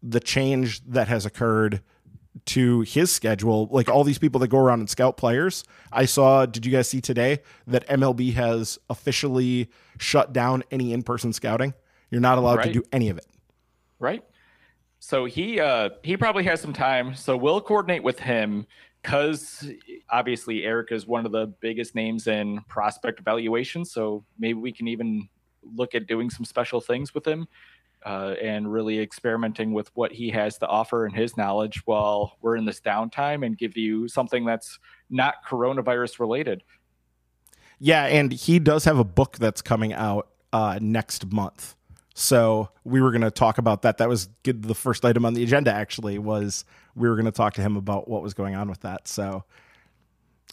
the 0.03 0.19
change 0.19 0.81
that 0.85 1.07
has 1.07 1.25
occurred 1.25 1.81
to 2.45 2.81
his 2.81 3.11
schedule. 3.11 3.67
Like 3.71 3.89
all 3.89 4.03
these 4.03 4.19
people 4.19 4.39
that 4.39 4.47
go 4.47 4.59
around 4.59 4.79
and 4.79 4.89
scout 4.89 5.17
players. 5.17 5.63
I 5.91 6.05
saw. 6.05 6.45
Did 6.45 6.65
you 6.65 6.71
guys 6.71 6.89
see 6.89 7.01
today 7.01 7.39
that 7.67 7.87
MLB 7.87 8.33
has 8.33 8.79
officially 8.89 9.69
shut 9.97 10.33
down 10.33 10.63
any 10.71 10.93
in 10.93 11.03
person 11.03 11.33
scouting? 11.33 11.73
You're 12.09 12.21
not 12.21 12.37
allowed 12.37 12.57
right. 12.57 12.67
to 12.67 12.73
do 12.73 12.83
any 12.91 13.09
of 13.09 13.17
it. 13.17 13.25
Right. 13.99 14.23
So 15.03 15.25
he 15.25 15.59
uh, 15.59 15.89
he 16.03 16.15
probably 16.15 16.43
has 16.43 16.61
some 16.61 16.73
time. 16.73 17.15
So 17.15 17.35
we'll 17.35 17.59
coordinate 17.59 18.03
with 18.03 18.19
him 18.19 18.67
because 19.01 19.67
obviously 20.11 20.63
Eric 20.63 20.91
is 20.91 21.07
one 21.07 21.25
of 21.25 21.31
the 21.31 21.47
biggest 21.59 21.95
names 21.95 22.27
in 22.27 22.61
prospect 22.69 23.19
evaluation. 23.19 23.83
So 23.83 24.23
maybe 24.37 24.59
we 24.59 24.71
can 24.71 24.87
even 24.87 25.27
look 25.75 25.95
at 25.95 26.05
doing 26.05 26.29
some 26.29 26.45
special 26.45 26.79
things 26.79 27.15
with 27.15 27.25
him 27.25 27.47
uh, 28.05 28.35
and 28.39 28.71
really 28.71 28.99
experimenting 28.99 29.73
with 29.73 29.89
what 29.95 30.11
he 30.11 30.29
has 30.29 30.59
to 30.59 30.67
offer 30.67 31.07
and 31.07 31.15
his 31.15 31.35
knowledge 31.35 31.81
while 31.85 32.37
we're 32.41 32.55
in 32.55 32.65
this 32.65 32.79
downtime 32.79 33.43
and 33.43 33.57
give 33.57 33.75
you 33.75 34.07
something 34.07 34.45
that's 34.45 34.77
not 35.09 35.35
coronavirus 35.49 36.19
related. 36.19 36.61
Yeah, 37.79 38.05
and 38.05 38.31
he 38.31 38.59
does 38.59 38.85
have 38.85 38.99
a 38.99 39.03
book 39.03 39.39
that's 39.39 39.63
coming 39.63 39.93
out 39.93 40.29
uh, 40.53 40.77
next 40.79 41.31
month. 41.31 41.75
So 42.13 42.69
we 42.83 43.01
were 43.01 43.11
going 43.11 43.21
to 43.21 43.31
talk 43.31 43.57
about 43.57 43.83
that. 43.83 43.97
That 43.99 44.09
was 44.09 44.27
good. 44.43 44.63
The 44.63 44.75
first 44.75 45.05
item 45.05 45.25
on 45.25 45.33
the 45.33 45.43
agenda 45.43 45.73
actually 45.73 46.19
was 46.19 46.65
we 46.95 47.07
were 47.07 47.15
going 47.15 47.25
to 47.25 47.31
talk 47.31 47.53
to 47.55 47.61
him 47.61 47.77
about 47.77 48.09
what 48.09 48.21
was 48.21 48.33
going 48.33 48.55
on 48.55 48.69
with 48.69 48.81
that. 48.81 49.07
So 49.07 49.43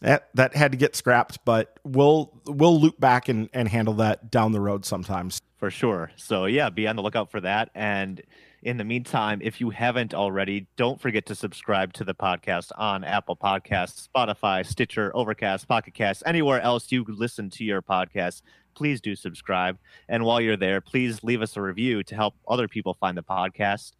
that 0.01 0.29
that 0.35 0.55
had 0.55 0.71
to 0.71 0.77
get 0.77 0.95
scrapped, 0.95 1.43
but 1.43 1.77
we'll 1.83 2.31
we'll 2.45 2.79
loop 2.79 2.99
back 2.99 3.27
and, 3.27 3.49
and 3.53 3.67
handle 3.67 3.95
that 3.95 4.31
down 4.31 4.51
the 4.51 4.61
road 4.61 4.85
sometimes. 4.85 5.41
For 5.57 5.69
sure. 5.69 6.11
So 6.15 6.45
yeah, 6.45 6.69
be 6.69 6.87
on 6.87 6.95
the 6.95 7.01
lookout 7.01 7.31
for 7.31 7.41
that. 7.41 7.69
And 7.75 8.21
in 8.61 8.77
the 8.77 8.83
meantime, 8.83 9.39
if 9.41 9.59
you 9.59 9.69
haven't 9.69 10.13
already, 10.13 10.67
don't 10.77 10.99
forget 10.99 11.25
to 11.27 11.35
subscribe 11.35 11.93
to 11.93 12.03
the 12.03 12.13
podcast 12.13 12.71
on 12.77 13.03
Apple 13.03 13.35
Podcasts, 13.35 14.07
Spotify, 14.07 14.65
Stitcher, 14.65 15.11
Overcast, 15.15 15.67
Pocket 15.67 15.93
Cast, 15.93 16.23
anywhere 16.25 16.61
else 16.61 16.91
you 16.91 17.05
listen 17.07 17.49
to 17.51 17.63
your 17.63 17.81
podcast 17.81 18.41
please 18.79 19.01
do 19.01 19.13
subscribe. 19.13 19.77
And 20.07 20.23
while 20.23 20.39
you're 20.39 20.55
there, 20.55 20.79
please 20.79 21.21
leave 21.21 21.41
us 21.41 21.57
a 21.57 21.61
review 21.61 22.01
to 22.03 22.15
help 22.15 22.33
other 22.47 22.69
people 22.69 22.93
find 22.93 23.17
the 23.17 23.21
podcast. 23.21 23.91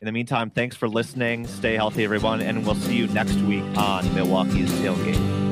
In 0.00 0.06
the 0.06 0.12
meantime, 0.12 0.50
thanks 0.50 0.74
for 0.74 0.88
listening. 0.88 1.46
Stay 1.46 1.76
healthy, 1.76 2.02
everyone, 2.02 2.42
and 2.42 2.66
we'll 2.66 2.74
see 2.74 2.96
you 2.96 3.06
next 3.06 3.36
week 3.36 3.62
on 3.76 4.04
Milwaukee's 4.16 4.72
Tailgate. 4.80 5.45